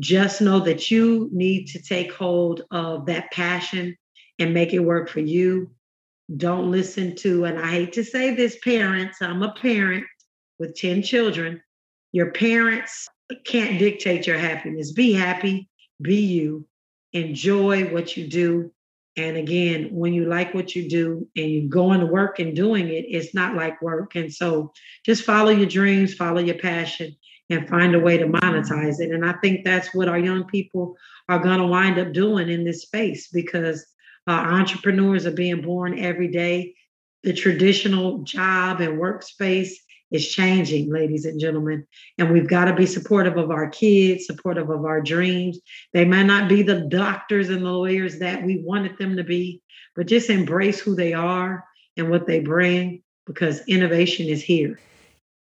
Just 0.00 0.40
know 0.40 0.58
that 0.58 0.90
you 0.90 1.28
need 1.32 1.68
to 1.68 1.80
take 1.80 2.12
hold 2.12 2.62
of 2.72 3.06
that 3.06 3.30
passion 3.30 3.96
and 4.40 4.52
make 4.52 4.72
it 4.72 4.80
work 4.80 5.08
for 5.08 5.20
you. 5.20 5.70
Don't 6.36 6.68
listen 6.68 7.14
to, 7.18 7.44
and 7.44 7.60
I 7.60 7.70
hate 7.70 7.92
to 7.92 8.02
say 8.02 8.34
this, 8.34 8.58
parents, 8.64 9.22
I'm 9.22 9.44
a 9.44 9.52
parent 9.52 10.04
with 10.58 10.74
10 10.74 11.04
children, 11.04 11.62
your 12.10 12.32
parents 12.32 13.08
can't 13.46 13.78
dictate 13.78 14.26
your 14.26 14.38
happiness. 14.38 14.90
Be 14.90 15.12
happy, 15.12 15.68
be 16.04 16.20
you, 16.20 16.66
enjoy 17.12 17.92
what 17.92 18.16
you 18.16 18.28
do. 18.28 18.70
And 19.16 19.36
again, 19.36 19.88
when 19.92 20.12
you 20.12 20.26
like 20.26 20.54
what 20.54 20.74
you 20.74 20.88
do 20.88 21.28
and 21.36 21.50
you 21.50 21.68
go 21.68 21.92
into 21.92 22.06
work 22.06 22.38
and 22.38 22.54
doing 22.54 22.88
it, 22.88 23.06
it's 23.08 23.34
not 23.34 23.56
like 23.56 23.82
work. 23.82 24.14
And 24.14 24.32
so 24.32 24.72
just 25.04 25.24
follow 25.24 25.50
your 25.50 25.68
dreams, 25.68 26.14
follow 26.14 26.40
your 26.40 26.58
passion, 26.58 27.16
and 27.50 27.68
find 27.68 27.94
a 27.94 28.00
way 28.00 28.18
to 28.18 28.26
monetize 28.26 29.00
it. 29.00 29.10
And 29.10 29.24
I 29.24 29.34
think 29.34 29.64
that's 29.64 29.94
what 29.94 30.08
our 30.08 30.18
young 30.18 30.44
people 30.44 30.96
are 31.28 31.38
going 31.38 31.58
to 31.58 31.66
wind 31.66 31.98
up 31.98 32.12
doing 32.12 32.48
in 32.48 32.64
this 32.64 32.82
space 32.82 33.28
because 33.28 33.84
uh, 34.26 34.32
entrepreneurs 34.32 35.26
are 35.26 35.32
being 35.32 35.62
born 35.62 35.98
every 35.98 36.28
day. 36.28 36.74
The 37.22 37.32
traditional 37.32 38.18
job 38.22 38.80
and 38.80 38.98
workspace 39.00 39.72
is 40.10 40.28
changing, 40.28 40.92
ladies 40.92 41.24
and 41.24 41.40
gentlemen. 41.40 41.86
And 42.18 42.32
we've 42.32 42.48
got 42.48 42.66
to 42.66 42.74
be 42.74 42.86
supportive 42.86 43.36
of 43.36 43.50
our 43.50 43.68
kids, 43.68 44.26
supportive 44.26 44.70
of 44.70 44.84
our 44.84 45.00
dreams. 45.00 45.58
They 45.92 46.04
might 46.04 46.24
not 46.24 46.48
be 46.48 46.62
the 46.62 46.82
doctors 46.82 47.48
and 47.48 47.64
the 47.64 47.70
lawyers 47.70 48.18
that 48.18 48.42
we 48.42 48.62
wanted 48.64 48.98
them 48.98 49.16
to 49.16 49.24
be, 49.24 49.62
but 49.96 50.06
just 50.06 50.30
embrace 50.30 50.80
who 50.80 50.94
they 50.94 51.12
are 51.12 51.64
and 51.96 52.10
what 52.10 52.26
they 52.26 52.40
bring 52.40 53.02
because 53.26 53.66
innovation 53.66 54.28
is 54.28 54.42
here. 54.42 54.78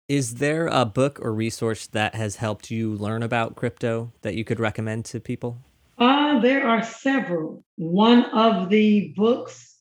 Is 0.08 0.36
there 0.36 0.68
a 0.68 0.86
book 0.86 1.20
or 1.22 1.34
resource 1.34 1.88
that 1.88 2.16
has 2.16 2.36
helped 2.36 2.70
you 2.70 2.94
learn 2.94 3.24
about 3.24 3.56
crypto 3.56 4.12
that 4.22 4.36
you 4.36 4.44
could 4.44 4.60
recommend 4.60 5.06
to 5.06 5.20
people? 5.20 5.60
Uh, 5.98 6.40
there 6.40 6.68
are 6.68 6.84
several. 6.84 7.64
One 7.78 8.26
of 8.26 8.70
the 8.70 9.14
books 9.16 9.78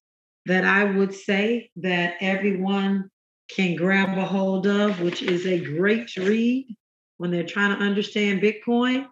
that 0.46 0.64
I 0.64 0.84
would 0.84 1.14
say 1.14 1.70
that 1.76 2.14
everyone 2.20 3.10
can 3.55 3.74
grab 3.76 4.16
a 4.16 4.24
hold 4.24 4.66
of, 4.66 5.01
which 5.01 5.22
is 5.22 5.46
a 5.46 5.59
great 5.59 6.14
read 6.16 6.76
when 7.18 7.30
they're 7.30 7.44
trying 7.44 7.76
to 7.76 7.84
understand 7.84 8.42
Bitcoin. 8.42 9.07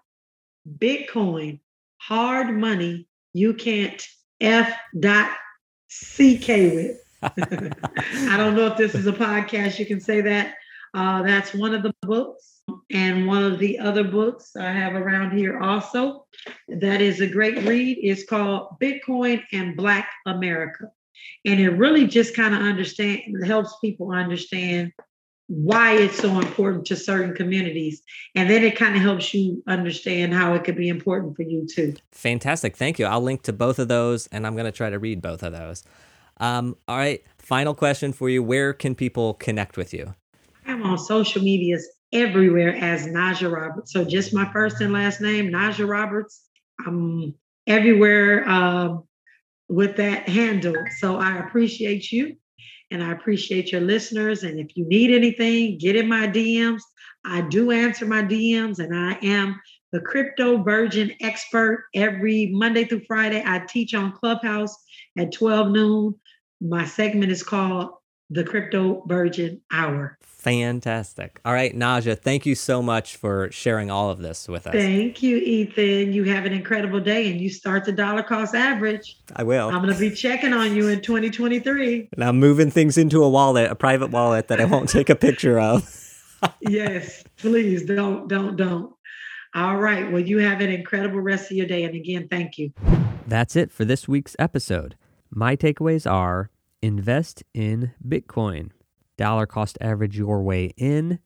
Bitcoin, 0.79 1.61
hard 1.99 2.51
money, 2.51 3.07
you 3.33 3.55
can't 3.55 4.07
F 4.41 4.73
dot 4.99 5.31
CK 5.89 6.49
with. 6.49 6.97
I 7.23 8.37
don't 8.37 8.55
know 8.55 8.67
if 8.67 8.77
this 8.77 8.95
is 8.95 9.07
a 9.07 9.13
podcast, 9.13 9.79
you 9.79 9.87
can 9.87 10.01
say 10.01 10.21
that. 10.21 10.55
Uh, 10.95 11.23
that's 11.23 11.55
one 11.55 11.75
of 11.75 11.83
the 11.83 11.93
books. 12.03 12.63
And 12.91 13.27
one 13.27 13.43
of 13.43 13.59
the 13.59 13.79
other 13.79 14.05
books 14.05 14.55
I 14.55 14.71
have 14.71 14.95
around 14.95 15.37
here 15.37 15.59
also 15.59 16.27
that 16.69 17.01
is 17.01 17.21
a 17.21 17.27
great 17.27 17.67
read 17.67 17.99
is 18.03 18.25
called 18.25 18.79
Bitcoin 18.81 19.43
and 19.53 19.77
Black 19.77 20.11
America 20.27 20.91
and 21.45 21.61
it 21.61 21.71
really 21.71 22.07
just 22.07 22.35
kind 22.35 22.55
of 22.55 22.61
understand 22.61 23.21
helps 23.45 23.75
people 23.81 24.13
understand 24.13 24.93
why 25.49 25.95
it's 25.95 26.19
so 26.19 26.39
important 26.39 26.85
to 26.85 26.95
certain 26.95 27.35
communities. 27.35 28.03
And 28.35 28.51
then 28.51 28.63
it 28.63 28.77
kind 28.77 28.95
of 28.95 29.01
helps 29.01 29.33
you 29.33 29.63
understand 29.67 30.35
how 30.35 30.55
it 30.55 30.63
could 30.63 30.77
be 30.77 30.91
important 30.91 31.37
for 31.37 31.43
you 31.43 31.67
too. 31.67 31.95
Fantastic. 32.13 32.77
Thank 32.77 32.99
you. 32.99 33.07
I'll 33.07 33.23
link 33.23 33.43
to 33.45 33.53
both 33.53 33.79
of 33.79 33.89
those 33.89 34.27
and 34.27 34.47
i'm 34.47 34.55
going 34.55 34.67
to 34.67 34.73
try 34.73 34.91
to 34.91 34.99
read 34.99 35.23
both 35.23 35.43
of 35.43 35.53
those. 35.53 35.85
Um, 36.39 36.77
all 36.87 36.99
right. 36.99 37.23
Final 37.39 37.75
question 37.75 38.13
for 38.13 38.29
you. 38.29 38.43
Where 38.43 38.73
can 38.75 38.95
people 38.95 39.35
connect 39.35 39.77
with 39.77 39.95
you? 39.95 40.15
I'm 40.67 40.83
on 40.83 40.99
social 40.99 41.43
medias 41.43 41.89
everywhere 42.13 42.77
as 42.77 43.07
naja 43.07 43.51
roberts. 43.51 43.93
So 43.93 44.05
just 44.05 44.35
my 44.35 44.51
first 44.53 44.81
and 44.83 44.93
last 44.93 45.21
name 45.21 45.51
naja 45.51 45.89
roberts. 45.89 46.43
I'm 46.87 47.35
everywhere 47.67 48.49
um, 48.49 49.08
with 49.69 49.97
that 49.97 50.29
handle. 50.29 50.77
So 50.99 51.17
I 51.17 51.39
appreciate 51.39 52.11
you 52.11 52.37
and 52.91 53.03
I 53.03 53.13
appreciate 53.13 53.73
your 53.73 53.83
listeners. 53.83 54.43
And 54.43 54.59
if 54.59 54.77
you 54.77 54.87
need 54.87 55.11
anything, 55.11 55.79
get 55.79 55.97
in 55.97 56.09
my 56.09 56.27
DMs. 56.27 56.83
I 57.25 57.43
do 57.43 57.71
answer 57.71 58.07
my 58.07 58.23
DMs 58.23 58.79
and 58.79 58.97
I 58.97 59.19
am 59.23 59.61
the 59.93 60.01
crypto 60.01 60.63
virgin 60.63 61.13
expert 61.21 61.85
every 61.95 62.51
Monday 62.53 62.85
through 62.85 63.05
Friday. 63.07 63.43
I 63.45 63.61
teach 63.61 63.95
on 63.95 64.13
Clubhouse 64.13 64.75
at 65.17 65.33
12 65.33 65.71
noon. 65.71 66.15
My 66.61 66.85
segment 66.85 67.33
is 67.33 67.43
called 67.43 67.91
the 68.31 68.45
Crypto 68.45 69.03
Virgin 69.07 69.63
Hour. 69.73 70.19
Fantastic. 70.39 71.41
All 71.45 71.53
right, 71.53 71.77
Naja, 71.77 72.17
thank 72.17 72.47
you 72.47 72.55
so 72.55 72.81
much 72.81 73.17
for 73.17 73.51
sharing 73.51 73.91
all 73.91 74.09
of 74.09 74.19
this 74.21 74.47
with 74.47 74.69
us. 74.69 74.73
Thank 74.73 75.21
you, 75.21 75.37
Ethan. 75.37 76.13
You 76.13 76.25
have 76.25 76.47
an 76.47 76.53
incredible 76.53 77.01
day 77.01 77.29
and 77.29 77.41
you 77.41 77.51
start 77.51 77.85
the 77.85 77.91
dollar 77.91 78.23
cost 78.23 78.55
average. 78.55 79.19
I 79.35 79.43
will. 79.43 79.69
I'm 79.69 79.83
going 79.83 79.93
to 79.93 79.99
be 79.99 80.13
checking 80.13 80.53
on 80.53 80.77
you 80.77 80.87
in 80.89 81.01
2023. 81.01 82.11
And 82.13 82.23
I'm 82.23 82.39
moving 82.39 82.71
things 82.71 82.97
into 82.97 83.25
a 83.25 83.29
wallet, 83.29 83.69
a 83.69 83.75
private 83.75 84.11
wallet 84.11 84.47
that 84.47 84.61
I 84.61 84.65
won't 84.65 84.89
take 84.91 85.11
a 85.11 85.17
picture 85.17 85.59
of. 85.59 85.93
yes, 86.61 87.25
please 87.37 87.85
don't, 87.85 88.29
don't, 88.29 88.55
don't. 88.55 88.95
All 89.57 89.79
right. 89.79 90.11
Well, 90.11 90.23
you 90.23 90.39
have 90.39 90.61
an 90.61 90.71
incredible 90.71 91.21
rest 91.21 91.51
of 91.51 91.57
your 91.57 91.67
day. 91.67 91.83
And 91.83 91.97
again, 91.97 92.29
thank 92.29 92.59
you. 92.59 92.73
That's 93.27 93.57
it 93.57 93.73
for 93.73 93.85
this 93.85 94.07
week's 94.07 94.37
episode. 94.39 94.95
My 95.31 95.57
takeaways 95.57 96.09
are 96.09 96.51
invest 96.81 97.43
in 97.55 97.93
Bitcoin 98.07 98.71
dollar 99.19 99.45
cost 99.45 99.77
average 99.83 100.17
your 100.17 100.43
way 100.43 100.73
in, 100.79 101.19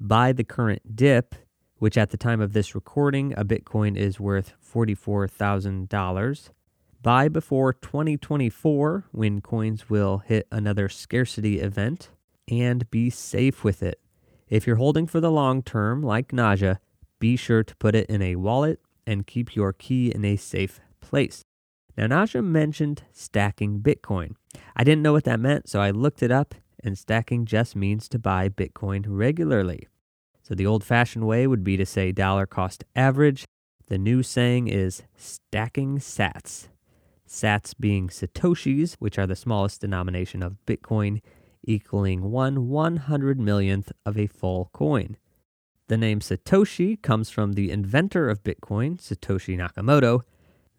buy 0.00 0.32
the 0.32 0.44
current 0.44 0.96
dip, 0.96 1.34
which 1.76 1.98
at 1.98 2.10
the 2.10 2.16
time 2.16 2.40
of 2.40 2.54
this 2.54 2.74
recording, 2.74 3.34
a 3.36 3.44
Bitcoin 3.44 3.96
is 3.96 4.18
worth 4.18 4.54
$44,000. 4.62 6.50
Buy 7.02 7.28
before 7.28 7.72
2024 7.72 9.06
when 9.12 9.40
coins 9.40 9.90
will 9.90 10.18
hit 10.18 10.46
another 10.50 10.88
scarcity 10.88 11.60
event, 11.60 12.10
and 12.48 12.90
be 12.90 13.10
safe 13.10 13.62
with 13.64 13.82
it. 13.82 14.00
If 14.48 14.66
you're 14.66 14.76
holding 14.76 15.06
for 15.06 15.20
the 15.20 15.30
long 15.30 15.62
term, 15.62 16.02
like 16.02 16.28
Naja, 16.28 16.78
be 17.18 17.36
sure 17.36 17.62
to 17.62 17.76
put 17.76 17.94
it 17.94 18.08
in 18.10 18.20
a 18.22 18.36
wallet 18.36 18.80
and 19.06 19.26
keep 19.26 19.54
your 19.54 19.72
key 19.72 20.10
in 20.10 20.24
a 20.24 20.36
safe 20.36 20.80
place. 21.00 21.42
Now, 21.96 22.06
Naja 22.06 22.42
mentioned 22.42 23.04
stacking 23.12 23.80
Bitcoin. 23.80 24.34
I 24.76 24.84
didn't 24.84 25.02
know 25.02 25.12
what 25.12 25.24
that 25.24 25.40
meant, 25.40 25.68
so 25.68 25.80
I 25.80 25.90
looked 25.90 26.22
it 26.22 26.30
up 26.30 26.54
and 26.82 26.98
stacking 26.98 27.44
just 27.44 27.76
means 27.76 28.08
to 28.08 28.18
buy 28.18 28.48
Bitcoin 28.48 29.04
regularly. 29.06 29.88
So 30.42 30.54
the 30.54 30.66
old 30.66 30.82
fashioned 30.82 31.26
way 31.26 31.46
would 31.46 31.62
be 31.62 31.76
to 31.76 31.86
say 31.86 32.12
dollar 32.12 32.46
cost 32.46 32.84
average. 32.96 33.44
The 33.88 33.98
new 33.98 34.22
saying 34.22 34.68
is 34.68 35.02
stacking 35.16 35.98
sats. 35.98 36.68
Sats 37.28 37.74
being 37.78 38.08
Satoshis, 38.08 38.94
which 38.98 39.18
are 39.18 39.26
the 39.26 39.36
smallest 39.36 39.80
denomination 39.80 40.42
of 40.42 40.56
Bitcoin, 40.66 41.20
equaling 41.64 42.30
one 42.30 42.68
one 42.68 42.96
hundred 42.96 43.38
millionth 43.38 43.92
of 44.04 44.18
a 44.18 44.26
full 44.26 44.70
coin. 44.72 45.16
The 45.88 45.96
name 45.96 46.20
Satoshi 46.20 47.00
comes 47.00 47.30
from 47.30 47.52
the 47.52 47.70
inventor 47.70 48.28
of 48.28 48.42
Bitcoin, 48.42 49.00
Satoshi 49.00 49.56
Nakamoto. 49.56 50.22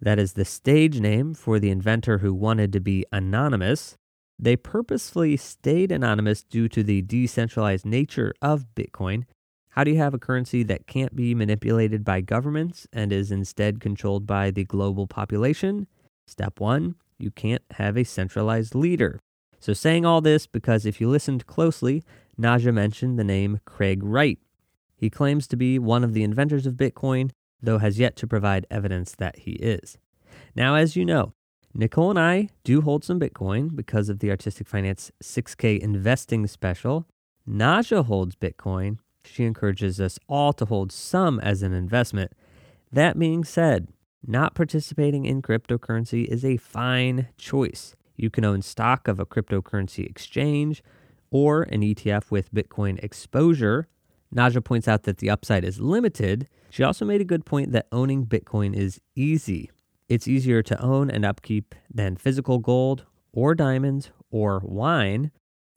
That 0.01 0.19
is 0.19 0.33
the 0.33 0.45
stage 0.45 0.99
name 0.99 1.33
for 1.33 1.59
the 1.59 1.69
inventor 1.69 2.17
who 2.17 2.33
wanted 2.33 2.73
to 2.73 2.79
be 2.79 3.05
anonymous 3.11 3.97
they 4.39 4.55
purposefully 4.55 5.37
stayed 5.37 5.91
anonymous 5.91 6.43
due 6.43 6.67
to 6.69 6.83
the 6.83 7.01
decentralized 7.01 7.85
nature 7.85 8.33
of 8.41 8.65
Bitcoin, 8.75 9.25
How 9.69 9.83
do 9.83 9.91
you 9.91 9.97
have 9.97 10.13
a 10.13 10.19
currency 10.19 10.63
that 10.63 10.87
can't 10.87 11.15
be 11.15 11.33
manipulated 11.33 12.03
by 12.03 12.21
governments 12.21 12.87
and 12.91 13.13
is 13.13 13.31
instead 13.31 13.79
controlled 13.79 14.27
by 14.27 14.51
the 14.51 14.65
global 14.65 15.07
population? 15.07 15.87
Step 16.27 16.59
one, 16.59 16.95
you 17.17 17.31
can't 17.31 17.63
have 17.71 17.97
a 17.97 18.03
centralized 18.03 18.75
leader. 18.75 19.19
So, 19.59 19.73
saying 19.73 20.05
all 20.05 20.21
this 20.21 20.47
because 20.47 20.85
if 20.85 20.99
you 20.99 21.07
listened 21.07 21.45
closely, 21.45 22.03
Naja 22.37 22.73
mentioned 22.73 23.17
the 23.17 23.23
name 23.23 23.59
Craig 23.63 24.03
Wright. 24.03 24.39
He 24.95 25.09
claims 25.09 25.47
to 25.47 25.55
be 25.55 25.79
one 25.79 26.03
of 26.03 26.13
the 26.13 26.23
inventors 26.23 26.65
of 26.65 26.73
Bitcoin, 26.73 27.31
though 27.61 27.77
has 27.77 27.99
yet 27.99 28.15
to 28.17 28.27
provide 28.27 28.65
evidence 28.71 29.15
that 29.15 29.39
he 29.39 29.51
is. 29.51 29.97
Now, 30.55 30.75
as 30.75 30.95
you 30.95 31.05
know, 31.05 31.33
Nicole 31.73 32.09
and 32.09 32.19
I 32.19 32.49
do 32.63 32.81
hold 32.81 33.03
some 33.03 33.19
Bitcoin 33.19 33.75
because 33.75 34.09
of 34.09 34.19
the 34.19 34.29
Artistic 34.29 34.67
Finance 34.67 35.11
6K 35.23 35.79
investing 35.79 36.45
special. 36.47 37.07
Naja 37.49 38.05
holds 38.05 38.35
Bitcoin. 38.35 38.97
She 39.23 39.45
encourages 39.45 40.01
us 40.01 40.19
all 40.27 40.51
to 40.53 40.65
hold 40.65 40.91
some 40.91 41.39
as 41.39 41.63
an 41.63 41.73
investment. 41.73 42.33
That 42.91 43.17
being 43.17 43.43
said, 43.45 43.87
not 44.25 44.53
participating 44.53 45.25
in 45.25 45.41
cryptocurrency 45.41 46.25
is 46.25 46.43
a 46.43 46.57
fine 46.57 47.29
choice. 47.37 47.95
You 48.17 48.29
can 48.29 48.43
own 48.43 48.61
stock 48.61 49.07
of 49.07 49.19
a 49.19 49.25
cryptocurrency 49.25 50.05
exchange 50.05 50.83
or 51.31 51.63
an 51.63 51.81
ETF 51.81 52.29
with 52.29 52.53
Bitcoin 52.53 53.01
exposure. 53.01 53.87
Naja 54.35 54.63
points 54.63 54.87
out 54.87 55.03
that 55.03 55.19
the 55.19 55.29
upside 55.29 55.63
is 55.63 55.79
limited. 55.79 56.47
She 56.69 56.83
also 56.83 57.05
made 57.05 57.21
a 57.21 57.25
good 57.25 57.45
point 57.45 57.71
that 57.71 57.87
owning 57.91 58.25
Bitcoin 58.25 58.75
is 58.75 58.99
easy. 59.15 59.71
It's 60.11 60.27
easier 60.27 60.61
to 60.63 60.81
own 60.81 61.09
and 61.09 61.23
upkeep 61.23 61.73
than 61.89 62.17
physical 62.17 62.59
gold 62.59 63.05
or 63.31 63.55
diamonds 63.55 64.11
or 64.29 64.59
wine. 64.59 65.31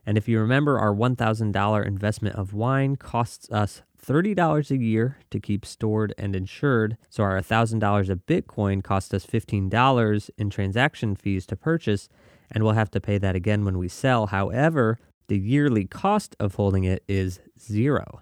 And 0.05 0.19
if 0.19 0.27
you 0.27 0.41
remember, 0.41 0.77
our 0.77 0.93
$1,000 0.93 1.87
investment 1.87 2.35
of 2.35 2.53
wine 2.53 2.97
costs 2.97 3.49
us 3.53 3.83
$30 4.05 4.73
a 4.73 4.77
year 4.77 5.19
to 5.31 5.39
keep 5.39 5.65
stored 5.65 6.13
and 6.19 6.35
insured. 6.35 6.97
So 7.11 7.23
our 7.23 7.41
$1,000 7.41 8.09
of 8.09 8.27
Bitcoin 8.27 8.83
cost 8.83 9.15
us 9.15 9.25
$15 9.25 10.31
in 10.37 10.51
transaction 10.51 11.15
fees 11.15 11.47
to 11.47 11.55
purchase, 11.55 12.09
and 12.51 12.65
we'll 12.65 12.73
have 12.73 12.91
to 12.91 13.01
pay 13.01 13.19
that 13.19 13.37
again 13.37 13.65
when 13.65 13.79
we 13.79 13.87
sell. 13.87 14.27
However, 14.27 14.99
the 15.29 15.39
yearly 15.39 15.85
cost 15.85 16.35
of 16.41 16.57
holding 16.57 16.83
it 16.83 17.05
is 17.07 17.39
zero. 17.61 18.21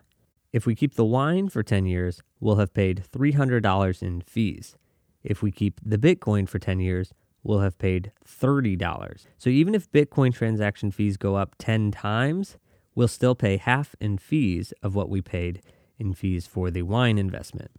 If 0.53 0.67
we 0.67 0.75
keep 0.75 0.97
the 0.97 1.07
wine 1.07 1.49
for 1.49 1.63
10 1.63 1.87
years, 1.87 2.21
we'll 2.39 2.57
have 2.57 2.75
paid 2.75 3.03
$300 3.11 4.03
in 4.03 4.21
fees. 4.21 4.77
If 5.23 5.43
we 5.43 5.51
keep 5.51 5.81
the 5.85 5.99
Bitcoin 5.99 6.49
for 6.49 6.59
10 6.59 6.81
years, 6.81 7.13
we'll 7.43 7.61
have 7.61 7.79
paid 7.79 8.13
$30. 8.27 9.27
So 9.39 9.51
even 9.51 9.75
if 9.75 9.91
Bitcoin 9.91 10.35
transaction 10.35 10.91
fees 10.91 11.17
go 11.17 11.37
up 11.37 11.55
10 11.59 11.91
times, 11.91 12.57
we'll 12.95 13.09
still 13.09 13.35
pay 13.35 13.57
half 13.57 13.95
in 14.01 14.19
fees 14.19 14.73
of 14.83 14.95
what 14.95 15.09
we 15.09 15.21
paid 15.21 15.63
in 15.99 16.15
fees 16.15 16.47
for 16.47 16.71
the 16.71 16.83
wine 16.83 17.19
investment. 17.19 17.71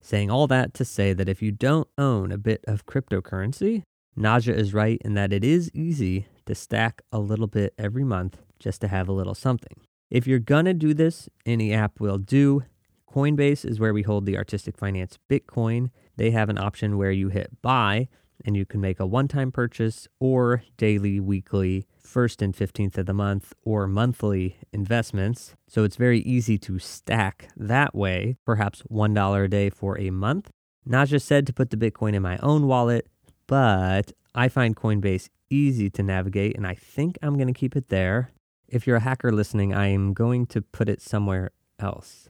Saying 0.00 0.30
all 0.30 0.46
that 0.46 0.74
to 0.74 0.84
say 0.84 1.12
that 1.12 1.28
if 1.28 1.42
you 1.42 1.50
don't 1.50 1.88
own 1.96 2.32
a 2.32 2.38
bit 2.38 2.64
of 2.66 2.86
cryptocurrency, 2.86 3.82
Naja 4.16 4.54
is 4.54 4.74
right 4.74 5.00
in 5.04 5.14
that 5.14 5.32
it 5.32 5.44
is 5.44 5.70
easy 5.74 6.26
to 6.46 6.54
stack 6.54 7.02
a 7.12 7.18
little 7.18 7.46
bit 7.46 7.74
every 7.78 8.04
month 8.04 8.42
just 8.58 8.80
to 8.80 8.88
have 8.88 9.08
a 9.08 9.12
little 9.12 9.34
something. 9.34 9.80
If 10.10 10.26
you're 10.26 10.38
gonna 10.38 10.74
do 10.74 10.94
this, 10.94 11.28
any 11.44 11.72
app 11.72 12.00
will 12.00 12.18
do. 12.18 12.64
Coinbase 13.12 13.64
is 13.64 13.78
where 13.78 13.92
we 13.92 14.02
hold 14.02 14.26
the 14.26 14.36
Artistic 14.36 14.76
Finance 14.76 15.18
Bitcoin. 15.30 15.90
They 16.18 16.32
have 16.32 16.48
an 16.48 16.58
option 16.58 16.98
where 16.98 17.12
you 17.12 17.28
hit 17.28 17.62
buy 17.62 18.08
and 18.44 18.56
you 18.56 18.66
can 18.66 18.80
make 18.80 18.98
a 18.98 19.06
one 19.06 19.28
time 19.28 19.52
purchase 19.52 20.08
or 20.18 20.64
daily, 20.76 21.20
weekly, 21.20 21.86
first 21.96 22.42
and 22.42 22.54
15th 22.54 22.98
of 22.98 23.06
the 23.06 23.14
month, 23.14 23.52
or 23.62 23.86
monthly 23.86 24.56
investments. 24.72 25.54
So 25.68 25.84
it's 25.84 25.96
very 25.96 26.18
easy 26.20 26.58
to 26.58 26.80
stack 26.80 27.48
that 27.56 27.94
way, 27.94 28.36
perhaps 28.44 28.82
$1 28.90 29.44
a 29.44 29.48
day 29.48 29.70
for 29.70 29.98
a 29.98 30.10
month. 30.10 30.50
Naja 30.88 31.22
said 31.22 31.46
to 31.46 31.52
put 31.52 31.70
the 31.70 31.76
Bitcoin 31.76 32.14
in 32.14 32.22
my 32.22 32.38
own 32.38 32.66
wallet, 32.66 33.06
but 33.46 34.12
I 34.34 34.48
find 34.48 34.74
Coinbase 34.74 35.28
easy 35.50 35.88
to 35.90 36.02
navigate 36.02 36.56
and 36.56 36.66
I 36.66 36.74
think 36.74 37.16
I'm 37.22 37.36
going 37.36 37.52
to 37.52 37.58
keep 37.58 37.76
it 37.76 37.88
there. 37.88 38.32
If 38.68 38.86
you're 38.86 38.96
a 38.96 39.00
hacker 39.00 39.30
listening, 39.30 39.72
I 39.72 39.86
am 39.88 40.14
going 40.14 40.46
to 40.46 40.62
put 40.62 40.88
it 40.88 41.00
somewhere 41.00 41.52
else. 41.78 42.28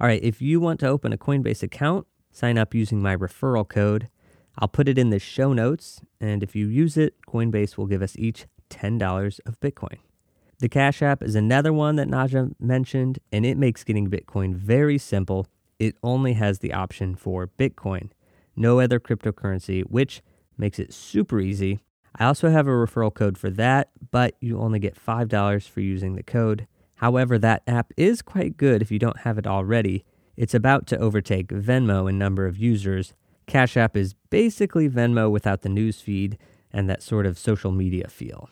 All 0.00 0.06
right, 0.06 0.22
if 0.22 0.40
you 0.40 0.58
want 0.58 0.80
to 0.80 0.88
open 0.88 1.12
a 1.12 1.18
Coinbase 1.18 1.62
account, 1.62 2.06
sign 2.36 2.58
up 2.58 2.74
using 2.74 3.00
my 3.00 3.16
referral 3.16 3.66
code. 3.66 4.08
I'll 4.58 4.68
put 4.68 4.88
it 4.88 4.98
in 4.98 5.08
the 5.08 5.18
show 5.18 5.54
notes, 5.54 6.02
and 6.20 6.42
if 6.42 6.54
you 6.54 6.66
use 6.66 6.98
it, 6.98 7.14
Coinbase 7.26 7.78
will 7.78 7.86
give 7.86 8.02
us 8.02 8.14
each 8.18 8.46
$10 8.68 9.40
of 9.46 9.58
Bitcoin. 9.60 9.96
The 10.58 10.68
Cash 10.68 11.00
App 11.00 11.22
is 11.22 11.34
another 11.34 11.72
one 11.72 11.96
that 11.96 12.08
Naja 12.08 12.54
mentioned, 12.60 13.20
and 13.32 13.46
it 13.46 13.56
makes 13.56 13.84
getting 13.84 14.10
Bitcoin 14.10 14.54
very 14.54 14.98
simple. 14.98 15.46
It 15.78 15.96
only 16.02 16.34
has 16.34 16.58
the 16.58 16.74
option 16.74 17.14
for 17.14 17.46
Bitcoin, 17.46 18.10
no 18.54 18.80
other 18.80 19.00
cryptocurrency, 19.00 19.82
which 19.82 20.22
makes 20.58 20.78
it 20.78 20.92
super 20.92 21.40
easy. 21.40 21.80
I 22.18 22.26
also 22.26 22.50
have 22.50 22.66
a 22.66 22.70
referral 22.70 23.14
code 23.14 23.38
for 23.38 23.50
that, 23.50 23.90
but 24.10 24.34
you 24.40 24.58
only 24.58 24.78
get 24.78 24.94
$5 24.94 25.68
for 25.68 25.80
using 25.80 26.16
the 26.16 26.22
code. 26.22 26.66
However, 26.96 27.38
that 27.38 27.62
app 27.66 27.92
is 27.96 28.20
quite 28.20 28.56
good 28.58 28.82
if 28.82 28.90
you 28.90 28.98
don't 28.98 29.20
have 29.20 29.38
it 29.38 29.46
already. 29.46 30.04
It's 30.36 30.54
about 30.54 30.86
to 30.88 30.98
overtake 30.98 31.48
Venmo 31.48 32.08
in 32.08 32.18
number 32.18 32.46
of 32.46 32.56
users. 32.56 33.14
Cash 33.46 33.76
App 33.76 33.96
is 33.96 34.14
basically 34.30 34.88
Venmo 34.88 35.30
without 35.30 35.62
the 35.62 35.68
news 35.68 36.00
feed 36.00 36.36
and 36.72 36.90
that 36.90 37.02
sort 37.02 37.26
of 37.26 37.38
social 37.38 37.72
media 37.72 38.08
feel. 38.08 38.50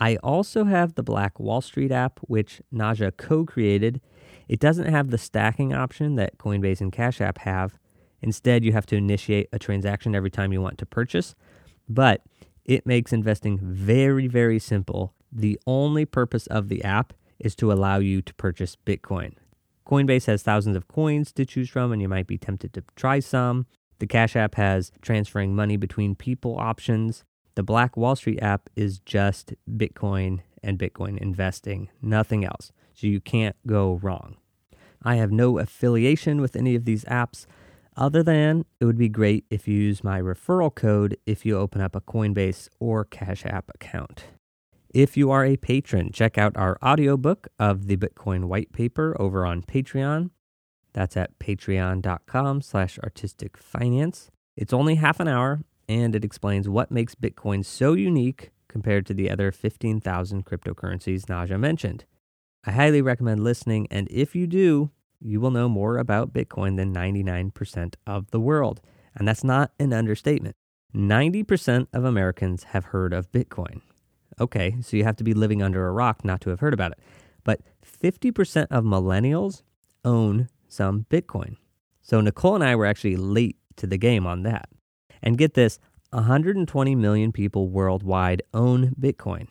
I 0.00 0.16
also 0.16 0.64
have 0.64 0.94
the 0.94 1.02
Black 1.02 1.40
Wall 1.40 1.60
Street 1.60 1.90
app, 1.90 2.20
which 2.22 2.60
Naja 2.72 3.16
co 3.16 3.44
created. 3.44 4.00
It 4.48 4.60
doesn't 4.60 4.86
have 4.90 5.10
the 5.10 5.18
stacking 5.18 5.74
option 5.74 6.14
that 6.16 6.38
Coinbase 6.38 6.80
and 6.80 6.92
Cash 6.92 7.20
App 7.20 7.38
have. 7.38 7.78
Instead, 8.20 8.64
you 8.64 8.72
have 8.72 8.86
to 8.86 8.96
initiate 8.96 9.48
a 9.52 9.58
transaction 9.58 10.14
every 10.14 10.30
time 10.30 10.52
you 10.52 10.60
want 10.60 10.78
to 10.78 10.86
purchase, 10.86 11.34
but 11.88 12.22
it 12.64 12.86
makes 12.86 13.12
investing 13.12 13.58
very, 13.60 14.26
very 14.26 14.58
simple. 14.58 15.14
The 15.32 15.58
only 15.66 16.04
purpose 16.04 16.46
of 16.48 16.68
the 16.68 16.82
app 16.84 17.12
is 17.38 17.54
to 17.56 17.72
allow 17.72 17.98
you 17.98 18.22
to 18.22 18.34
purchase 18.34 18.76
Bitcoin. 18.76 19.34
Coinbase 19.88 20.26
has 20.26 20.42
thousands 20.42 20.76
of 20.76 20.86
coins 20.86 21.32
to 21.32 21.46
choose 21.46 21.70
from, 21.70 21.92
and 21.92 22.02
you 22.02 22.08
might 22.08 22.26
be 22.26 22.36
tempted 22.36 22.74
to 22.74 22.84
try 22.94 23.20
some. 23.20 23.66
The 24.00 24.06
Cash 24.06 24.36
App 24.36 24.54
has 24.56 24.92
transferring 25.00 25.56
money 25.56 25.76
between 25.76 26.14
people 26.14 26.56
options. 26.58 27.24
The 27.54 27.62
Black 27.62 27.96
Wall 27.96 28.14
Street 28.14 28.38
app 28.40 28.68
is 28.76 28.98
just 29.00 29.54
Bitcoin 29.68 30.40
and 30.62 30.78
Bitcoin 30.78 31.18
investing, 31.18 31.88
nothing 32.02 32.44
else. 32.44 32.70
So 32.94 33.06
you 33.06 33.20
can't 33.20 33.56
go 33.66 33.98
wrong. 34.02 34.36
I 35.02 35.16
have 35.16 35.32
no 35.32 35.58
affiliation 35.58 36.40
with 36.40 36.54
any 36.54 36.74
of 36.74 36.84
these 36.84 37.04
apps, 37.06 37.46
other 37.96 38.22
than 38.22 38.64
it 38.80 38.84
would 38.84 38.98
be 38.98 39.08
great 39.08 39.44
if 39.50 39.66
you 39.66 39.74
use 39.74 40.04
my 40.04 40.20
referral 40.20 40.72
code 40.72 41.16
if 41.26 41.46
you 41.46 41.56
open 41.56 41.80
up 41.80 41.96
a 41.96 42.00
Coinbase 42.00 42.68
or 42.78 43.04
Cash 43.04 43.46
App 43.46 43.70
account. 43.74 44.24
If 44.90 45.16
you 45.16 45.30
are 45.30 45.44
a 45.44 45.56
patron, 45.56 46.12
check 46.12 46.38
out 46.38 46.56
our 46.56 46.78
audiobook 46.82 47.48
of 47.58 47.86
the 47.86 47.96
Bitcoin 47.96 48.44
white 48.44 48.72
paper 48.72 49.14
over 49.20 49.44
on 49.44 49.62
Patreon. 49.62 50.30
That's 50.94 51.16
at 51.16 51.38
patreon.com 51.38 52.62
slash 52.62 52.98
artistic 53.00 53.56
finance. 53.58 54.30
It's 54.56 54.72
only 54.72 54.94
half 54.94 55.20
an 55.20 55.28
hour 55.28 55.60
and 55.88 56.14
it 56.14 56.24
explains 56.24 56.68
what 56.68 56.90
makes 56.90 57.14
Bitcoin 57.14 57.64
so 57.64 57.94
unique 57.94 58.50
compared 58.68 59.06
to 59.06 59.14
the 59.14 59.30
other 59.30 59.50
15,000 59.50 60.44
cryptocurrencies 60.44 61.24
Naja 61.24 61.58
mentioned. 61.58 62.04
I 62.64 62.72
highly 62.72 63.00
recommend 63.00 63.42
listening, 63.42 63.86
and 63.90 64.08
if 64.10 64.34
you 64.34 64.46
do, 64.46 64.90
you 65.20 65.40
will 65.40 65.50
know 65.50 65.68
more 65.68 65.96
about 65.96 66.32
Bitcoin 66.32 66.76
than 66.76 66.94
99% 66.94 67.94
of 68.06 68.30
the 68.30 68.40
world. 68.40 68.80
And 69.14 69.26
that's 69.26 69.44
not 69.44 69.72
an 69.78 69.92
understatement. 69.92 70.54
90% 70.94 71.88
of 71.92 72.04
Americans 72.04 72.64
have 72.64 72.86
heard 72.86 73.12
of 73.12 73.32
Bitcoin. 73.32 73.80
Okay, 74.40 74.76
so 74.82 74.96
you 74.96 75.04
have 75.04 75.16
to 75.16 75.24
be 75.24 75.34
living 75.34 75.62
under 75.62 75.86
a 75.86 75.92
rock 75.92 76.24
not 76.24 76.40
to 76.42 76.50
have 76.50 76.60
heard 76.60 76.74
about 76.74 76.92
it. 76.92 76.98
But 77.44 77.60
50% 77.84 78.66
of 78.70 78.84
millennials 78.84 79.62
own 80.04 80.48
some 80.68 81.06
Bitcoin. 81.10 81.56
So 82.02 82.20
Nicole 82.20 82.54
and 82.54 82.64
I 82.64 82.76
were 82.76 82.86
actually 82.86 83.16
late 83.16 83.56
to 83.76 83.86
the 83.86 83.98
game 83.98 84.26
on 84.26 84.42
that. 84.42 84.68
And 85.22 85.38
get 85.38 85.54
this 85.54 85.78
120 86.10 86.94
million 86.94 87.32
people 87.32 87.68
worldwide 87.68 88.42
own 88.54 88.94
Bitcoin, 89.00 89.48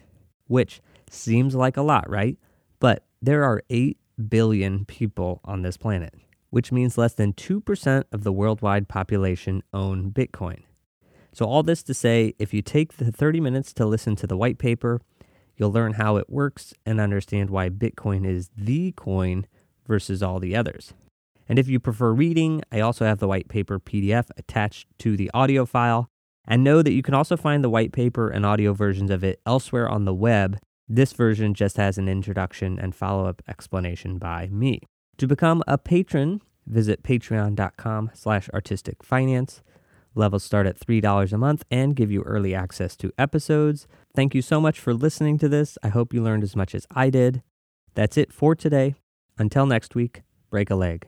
which 0.48 0.82
seems 1.10 1.56
like 1.56 1.78
a 1.78 1.82
lot, 1.82 2.10
right? 2.10 2.38
But 2.80 3.04
there 3.22 3.44
are 3.44 3.62
8 3.70 3.98
billion 4.30 4.86
people 4.86 5.42
on 5.46 5.62
this 5.62 5.78
planet, 5.78 6.14
which 6.50 6.72
means 6.72 6.98
less 6.98 7.14
than 7.14 7.34
2% 7.34 8.04
of 8.12 8.24
the 8.24 8.34
worldwide 8.34 8.88
population 8.88 9.62
own 9.74 10.12
Bitcoin. 10.12 10.64
So, 11.38 11.46
all 11.46 11.62
this 11.62 11.84
to 11.84 11.94
say, 11.94 12.34
if 12.40 12.52
you 12.52 12.64
take 12.64 12.98
the 12.98 13.12
30 13.12 13.42
minutes 13.42 13.72
to 13.74 13.86
listen 13.86 14.16
to 14.16 14.26
the 14.26 14.36
white 14.36 14.58
paper, 14.58 15.02
you'll 15.56 15.72
learn 15.72 15.94
how 15.94 16.16
it 16.16 16.32
works 16.32 16.74
and 16.84 17.00
understand 17.00 17.52
why 17.52 17.70
Bitcoin 17.70 18.26
is 18.26 18.50
the 18.58 18.92
coin 18.94 19.46
versus 19.88 20.24
all 20.24 20.40
the 20.40 20.56
others. 20.56 20.96
And 21.48 21.60
if 21.60 21.68
you 21.68 21.80
prefer 21.80 22.12
reading, 22.12 22.64
I 22.72 22.80
also 22.80 23.06
have 23.06 23.20
the 23.20 23.28
white 23.28 23.50
paper 23.50 23.80
PDF 23.80 24.32
attached 24.36 24.88
to 24.98 25.16
the 25.16 25.30
audio 25.32 25.68
file. 25.68 26.10
And 26.48 26.64
know 26.64 26.82
that 26.82 26.94
you 26.94 27.04
can 27.04 27.14
also 27.14 27.38
find 27.38 27.64
the 27.64 27.70
white 27.70 27.92
paper 27.92 28.30
and 28.30 28.44
audio 28.44 28.74
versions 28.74 29.12
of 29.12 29.24
it 29.24 29.40
elsewhere 29.46 29.88
on 29.88 30.06
the 30.06 30.16
web. 30.16 30.58
This 30.90 31.14
version 31.14 31.54
just 31.54 31.78
has 31.78 32.00
an 32.00 32.10
introduction 32.10 32.80
and 32.80 32.96
follow 32.96 33.28
up 33.28 33.44
explanation 33.48 34.18
by 34.18 34.48
me. 34.48 34.82
To 35.18 35.28
become 35.28 35.62
a 35.68 35.78
patron, 35.78 36.42
visit 36.66 37.04
patreon.com 37.04 38.10
slash 38.16 38.50
artistic 38.56 39.04
finance. 39.04 39.62
Levels 40.18 40.44
start 40.44 40.66
at 40.66 40.80
$3 40.80 41.32
a 41.32 41.38
month 41.38 41.64
and 41.70 41.96
give 41.96 42.12
you 42.12 42.24
early 42.24 42.56
access 42.56 42.98
to 42.98 43.14
episodes. 43.18 43.88
Thank 44.16 44.34
you 44.34 44.42
so 44.42 44.60
much 44.60 44.80
for 44.80 44.94
listening 44.94 45.38
to 45.38 45.48
this. 45.48 45.78
I 45.84 45.90
hope 45.90 46.14
you 46.14 46.24
learned 46.24 46.44
as 46.44 46.56
much 46.56 46.74
as 46.74 46.88
I 46.92 47.10
did. 47.12 47.44
That's 47.94 48.18
it 48.18 48.34
for 48.34 48.56
today. 48.56 48.96
Until 49.38 49.68
next 49.68 49.94
week, 49.94 50.24
break 50.50 50.72
a 50.72 50.76
leg. 50.76 51.08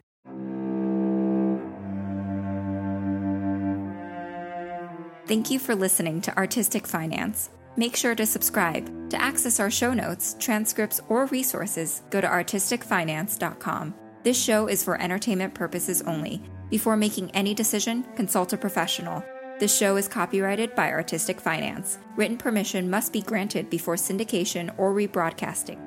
Thank 5.27 5.51
you 5.51 5.59
for 5.59 5.75
listening 5.75 6.21
to 6.21 6.37
Artistic 6.37 6.87
Finance. 6.87 7.49
Make 7.77 7.95
sure 7.95 8.15
to 8.15 8.25
subscribe. 8.25 9.09
To 9.09 9.21
access 9.21 9.59
our 9.59 9.71
show 9.71 9.93
notes, 9.93 10.35
transcripts, 10.39 11.01
or 11.07 11.25
resources, 11.27 12.03
go 12.09 12.21
to 12.21 12.27
artisticfinance.com. 12.27 13.93
This 14.23 14.41
show 14.41 14.67
is 14.67 14.83
for 14.83 15.01
entertainment 15.01 15.53
purposes 15.53 16.01
only. 16.03 16.41
Before 16.69 16.95
making 16.95 17.31
any 17.31 17.55
decision, 17.55 18.05
consult 18.15 18.53
a 18.53 18.57
professional. 18.57 19.23
This 19.59 19.75
show 19.75 19.97
is 19.97 20.07
copyrighted 20.07 20.75
by 20.75 20.91
Artistic 20.91 21.41
Finance. 21.41 21.97
Written 22.15 22.37
permission 22.37 22.89
must 22.89 23.11
be 23.11 23.21
granted 23.21 23.69
before 23.69 23.95
syndication 23.95 24.73
or 24.77 24.93
rebroadcasting. 24.93 25.79